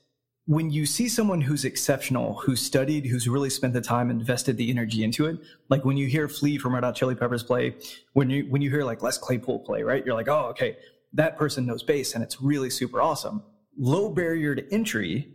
when 0.47 0.71
you 0.71 0.87
see 0.87 1.09
someone 1.09 1.41
who's 1.41 1.65
exceptional, 1.65 2.35
who's 2.35 2.63
studied, 2.63 3.07
who's 3.07 3.29
really 3.29 3.51
spent 3.51 3.73
the 3.73 3.81
time, 3.81 4.11
invested 4.11 4.57
the 4.57 4.71
energy 4.71 5.03
into 5.03 5.27
it, 5.27 5.39
like 5.69 5.85
when 5.85 5.97
you 5.97 6.07
hear 6.07 6.29
Flea 6.29 6.57
from 6.57 6.75
Red 6.75 6.85
Hot 6.85 6.95
Chili 6.95 7.17
Peppers 7.17 7.43
play, 7.43 7.75
when 8.13 8.31
you 8.31 8.45
when 8.49 8.63
you 8.63 8.71
hear 8.71 8.85
like 8.85 9.03
Les 9.03 9.19
Claypool 9.19 9.61
play, 9.61 9.83
right? 9.83 10.07
You're 10.07 10.15
like, 10.15 10.29
oh, 10.29 10.47
okay, 10.51 10.77
that 11.13 11.37
person 11.37 11.67
knows 11.67 11.83
bass, 11.83 12.15
and 12.15 12.23
it's 12.23 12.41
really 12.41 12.71
super 12.71 13.03
awesome. 13.03 13.43
Low 13.77 14.09
barrier 14.09 14.55
to 14.55 14.73
entry, 14.73 15.33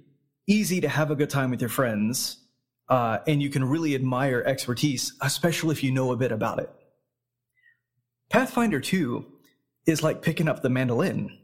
easy 0.48 0.80
to 0.80 0.88
have 0.88 1.12
a 1.12 1.16
good 1.16 1.30
time 1.30 1.52
with 1.52 1.60
your 1.60 1.70
friends, 1.70 2.41
uh, 2.92 3.20
and 3.26 3.42
you 3.42 3.50
can 3.50 3.64
really 3.64 3.96
admire 3.96 4.44
expertise, 4.46 5.14
especially 5.22 5.72
if 5.72 5.82
you 5.82 5.92
know 5.92 6.12
a 6.12 6.18
bit 6.18 6.34
about 6.34 6.60
it. 6.60 6.70
Pathfinder 8.30 8.82
2 8.82 9.26
is 9.86 10.04
like 10.04 10.22
picking 10.22 10.50
up 10.50 10.62
the 10.62 10.70
mandolin 10.70 11.38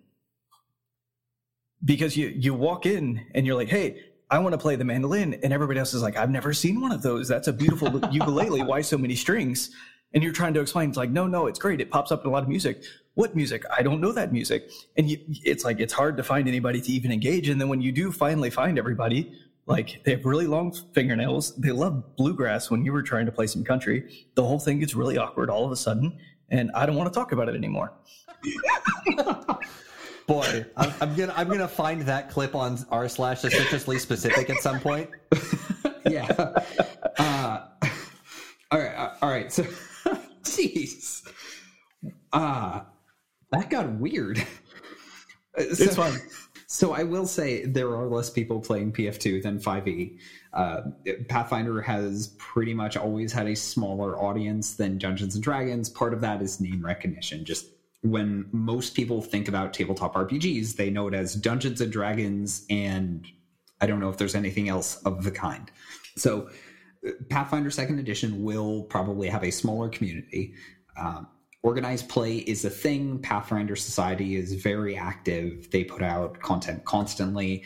because 1.86 2.18
you, 2.18 2.28
you 2.28 2.54
walk 2.54 2.86
in 2.86 3.26
and 3.34 3.48
you're 3.48 3.56
like, 3.56 3.70
hey, 3.70 4.04
I 4.30 4.40
want 4.40 4.54
to 4.54 4.58
play 4.58 4.76
the 4.76 4.84
mandolin. 4.84 5.36
And 5.36 5.54
everybody 5.54 5.80
else 5.80 5.94
is 5.94 6.02
like, 6.02 6.18
I've 6.18 6.30
never 6.30 6.54
seen 6.54 6.82
one 6.82 6.92
of 6.92 7.02
those. 7.02 7.30
That's 7.30 7.48
a 7.48 7.54
beautiful 7.54 7.98
ukulele. 8.12 8.62
Why 8.64 8.82
so 8.82 8.98
many 8.98 9.16
strings? 9.16 9.70
And 10.14 10.22
you're 10.22 10.34
trying 10.34 10.54
to 10.56 10.60
explain, 10.60 10.90
it's 10.90 10.98
like, 10.98 11.12
no, 11.12 11.28
no, 11.28 11.48
it's 11.48 11.60
great. 11.60 11.80
It 11.80 11.90
pops 11.90 12.12
up 12.12 12.24
in 12.24 12.28
a 12.28 12.32
lot 12.32 12.44
of 12.44 12.50
music. 12.50 12.84
What 13.14 13.38
music? 13.38 13.64
I 13.76 13.84
don't 13.84 14.02
know 14.02 14.12
that 14.12 14.34
music. 14.34 14.70
And 14.98 15.10
you, 15.10 15.18
it's 15.44 15.64
like, 15.64 15.80
it's 15.80 15.94
hard 15.94 16.18
to 16.18 16.24
find 16.24 16.50
anybody 16.50 16.82
to 16.82 16.92
even 16.92 17.12
engage. 17.12 17.48
And 17.48 17.60
then 17.60 17.70
when 17.70 17.82
you 17.82 17.94
do 17.94 18.12
finally 18.12 18.50
find 18.50 18.78
everybody, 18.78 19.34
like 19.68 20.02
they 20.04 20.12
have 20.12 20.26
really 20.26 20.48
long 20.48 20.72
fingernails. 20.94 21.56
They 21.58 21.72
love 21.72 22.16
bluegrass 22.16 22.72
when 22.72 22.84
you 22.86 22.94
were 22.94 23.04
trying 23.04 23.26
to 23.26 23.32
play 23.32 23.48
some 23.48 23.64
country. 23.64 24.26
The 24.36 24.44
whole 24.44 24.60
thing 24.60 24.80
gets 24.80 24.96
really 24.96 25.18
awkward 25.18 25.50
all 25.50 25.66
of 25.66 25.72
a 25.72 25.76
sudden, 25.76 26.18
and 26.50 26.72
I 26.74 26.86
don't 26.86 26.96
want 26.96 27.12
to 27.12 27.18
talk 27.18 27.34
about 27.34 27.50
it 27.50 27.56
anymore. 27.56 27.94
Boy, 30.28 30.66
I'm, 30.76 30.94
I'm, 31.00 31.16
gonna 31.16 31.34
I'm 31.38 31.48
gonna 31.48 31.68
find 31.68 32.02
that 32.02 32.30
clip 32.30 32.56
on 32.56 32.80
r 32.90 33.08
slash 33.08 33.40
suspiciously 33.42 34.00
specific 34.00 34.50
at 34.50 34.58
some 34.58 34.80
point. 34.80 35.10
yeah. 36.10 36.54
Uh, 37.20 37.66
all 38.70 38.80
right. 38.80 38.96
Uh, 38.96 39.14
all 39.24 39.30
right. 39.30 39.52
So, 39.52 39.64
jeez. 40.44 41.28
Ah, 42.32 42.82
uh, 42.82 42.84
that 43.52 43.72
got 43.72 43.92
weird. 43.94 44.46
It's 45.58 45.96
fine. 45.96 46.20
So 46.70 46.92
I 46.94 47.04
will 47.04 47.26
say 47.26 47.66
there 47.66 47.96
are 47.96 48.08
less 48.08 48.30
people 48.30 48.60
playing 48.60 48.92
PF2 48.92 49.42
than 49.42 49.58
5e. 49.58 50.20
Uh, 50.52 50.82
Pathfinder 51.30 51.82
has 51.82 52.36
pretty 52.38 52.74
much 52.74 52.98
always 52.98 53.32
had 53.32 53.48
a 53.48 53.56
smaller 53.56 54.22
audience 54.22 54.76
than 54.76 54.98
Dungeons 54.98 55.36
and 55.36 55.44
Dragons. 55.44 55.90
Part 55.90 56.14
of 56.14 56.20
that 56.22 56.42
is 56.42 56.60
name 56.60 56.86
recognition. 56.86 57.46
Just 57.46 57.68
when 58.02 58.50
most 58.52 58.96
people 58.96 59.22
think 59.22 59.48
about 59.48 59.74
tabletop 59.74 60.14
RPGs, 60.16 60.76
they 60.76 60.90
know 60.90 61.08
it 61.08 61.14
as 61.14 61.36
Dungeons 61.36 61.80
and 61.80 61.92
Dragons, 61.92 62.66
and 62.70 63.26
I 63.80 63.88
don't 63.88 64.02
know 64.02 64.10
if 64.10 64.18
there's 64.18 64.36
anything 64.36 64.68
else 64.68 65.02
of 65.04 65.24
the 65.24 65.32
kind. 65.32 65.72
So 66.18 66.50
Pathfinder 67.30 67.72
Second 67.72 68.00
Edition 68.00 68.44
will 68.44 68.84
probably 68.84 69.30
have 69.30 69.44
a 69.46 69.52
smaller 69.52 69.88
community. 69.88 70.54
Um, 71.00 71.28
organized 71.68 72.08
play 72.08 72.38
is 72.38 72.64
a 72.64 72.70
thing. 72.70 73.20
Pathfinder 73.20 73.76
Society 73.76 74.38
is 74.38 74.54
very 74.54 74.96
active. 74.96 75.70
They 75.70 75.84
put 75.84 76.02
out 76.02 76.40
content 76.40 76.86
constantly. 76.86 77.66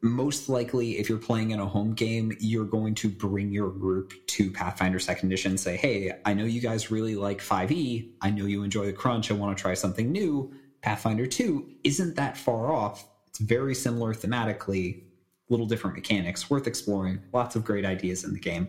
Most 0.00 0.48
likely, 0.48 0.98
if 0.98 1.08
you're 1.08 1.18
playing 1.18 1.52
in 1.52 1.60
a 1.60 1.66
home 1.66 1.94
game, 1.94 2.36
you're 2.40 2.64
going 2.64 2.96
to 2.96 3.08
bring 3.08 3.52
your 3.52 3.70
group 3.70 4.12
to 4.26 4.50
Pathfinder 4.50 4.98
Second 4.98 5.28
Edition 5.28 5.52
and 5.52 5.60
say, 5.60 5.76
Hey, 5.76 6.10
I 6.24 6.34
know 6.34 6.46
you 6.46 6.60
guys 6.60 6.90
really 6.90 7.14
like 7.14 7.38
5e. 7.38 8.10
I 8.20 8.30
know 8.30 8.44
you 8.44 8.64
enjoy 8.64 8.86
the 8.86 8.92
crunch. 8.92 9.30
I 9.30 9.34
want 9.34 9.56
to 9.56 9.62
try 9.62 9.74
something 9.74 10.10
new. 10.10 10.52
Pathfinder 10.82 11.26
2 11.26 11.76
isn't 11.84 12.16
that 12.16 12.36
far 12.36 12.72
off. 12.72 13.06
It's 13.28 13.38
very 13.38 13.76
similar 13.76 14.14
thematically, 14.14 15.04
little 15.48 15.66
different 15.66 15.94
mechanics, 15.94 16.50
worth 16.50 16.66
exploring. 16.66 17.22
Lots 17.32 17.54
of 17.54 17.64
great 17.64 17.84
ideas 17.84 18.24
in 18.24 18.32
the 18.32 18.40
game. 18.40 18.66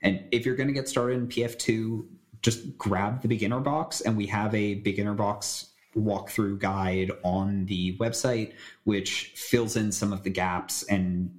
And 0.00 0.24
if 0.32 0.46
you're 0.46 0.56
going 0.56 0.68
to 0.68 0.72
get 0.72 0.88
started 0.88 1.18
in 1.18 1.28
PF2, 1.28 2.06
just 2.42 2.76
grab 2.78 3.22
the 3.22 3.28
beginner 3.28 3.60
box, 3.60 4.00
and 4.00 4.16
we 4.16 4.26
have 4.26 4.54
a 4.54 4.74
beginner 4.74 5.14
box 5.14 5.70
walkthrough 5.96 6.58
guide 6.58 7.10
on 7.24 7.66
the 7.66 7.96
website, 7.98 8.52
which 8.84 9.32
fills 9.34 9.76
in 9.76 9.90
some 9.90 10.12
of 10.12 10.22
the 10.22 10.30
gaps 10.30 10.82
and 10.84 11.30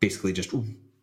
basically 0.00 0.32
just 0.32 0.54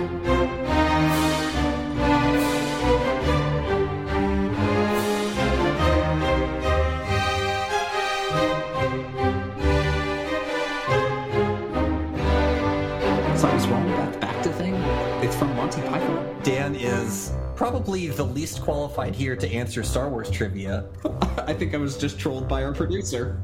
Probably 18.07 18.17
the 18.17 18.35
least 18.35 18.63
qualified 18.63 19.15
here 19.15 19.35
to 19.35 19.53
answer 19.53 19.83
Star 19.83 20.09
Wars 20.09 20.31
trivia. 20.31 20.87
I 21.47 21.53
think 21.53 21.75
I 21.75 21.79
was 21.79 21.97
just 21.97 22.19
trolled 22.19 22.49
by 22.49 22.63
our 22.63 22.73
producer. 22.73 23.43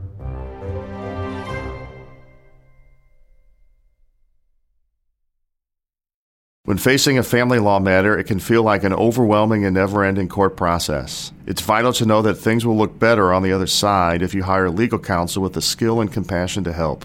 When 6.66 6.78
facing 6.78 7.18
a 7.18 7.22
family 7.22 7.58
law 7.58 7.78
matter, 7.78 8.18
it 8.18 8.24
can 8.24 8.38
feel 8.38 8.62
like 8.62 8.84
an 8.84 8.94
overwhelming 8.94 9.66
and 9.66 9.74
never 9.74 10.02
ending 10.02 10.28
court 10.28 10.56
process. 10.56 11.30
It's 11.46 11.60
vital 11.60 11.92
to 11.94 12.06
know 12.06 12.22
that 12.22 12.36
things 12.36 12.64
will 12.64 12.76
look 12.76 12.98
better 12.98 13.34
on 13.34 13.42
the 13.42 13.52
other 13.52 13.66
side 13.66 14.22
if 14.22 14.34
you 14.34 14.44
hire 14.44 14.70
legal 14.70 14.98
counsel 14.98 15.42
with 15.42 15.52
the 15.52 15.60
skill 15.60 16.00
and 16.00 16.10
compassion 16.10 16.64
to 16.64 16.72
help. 16.72 17.04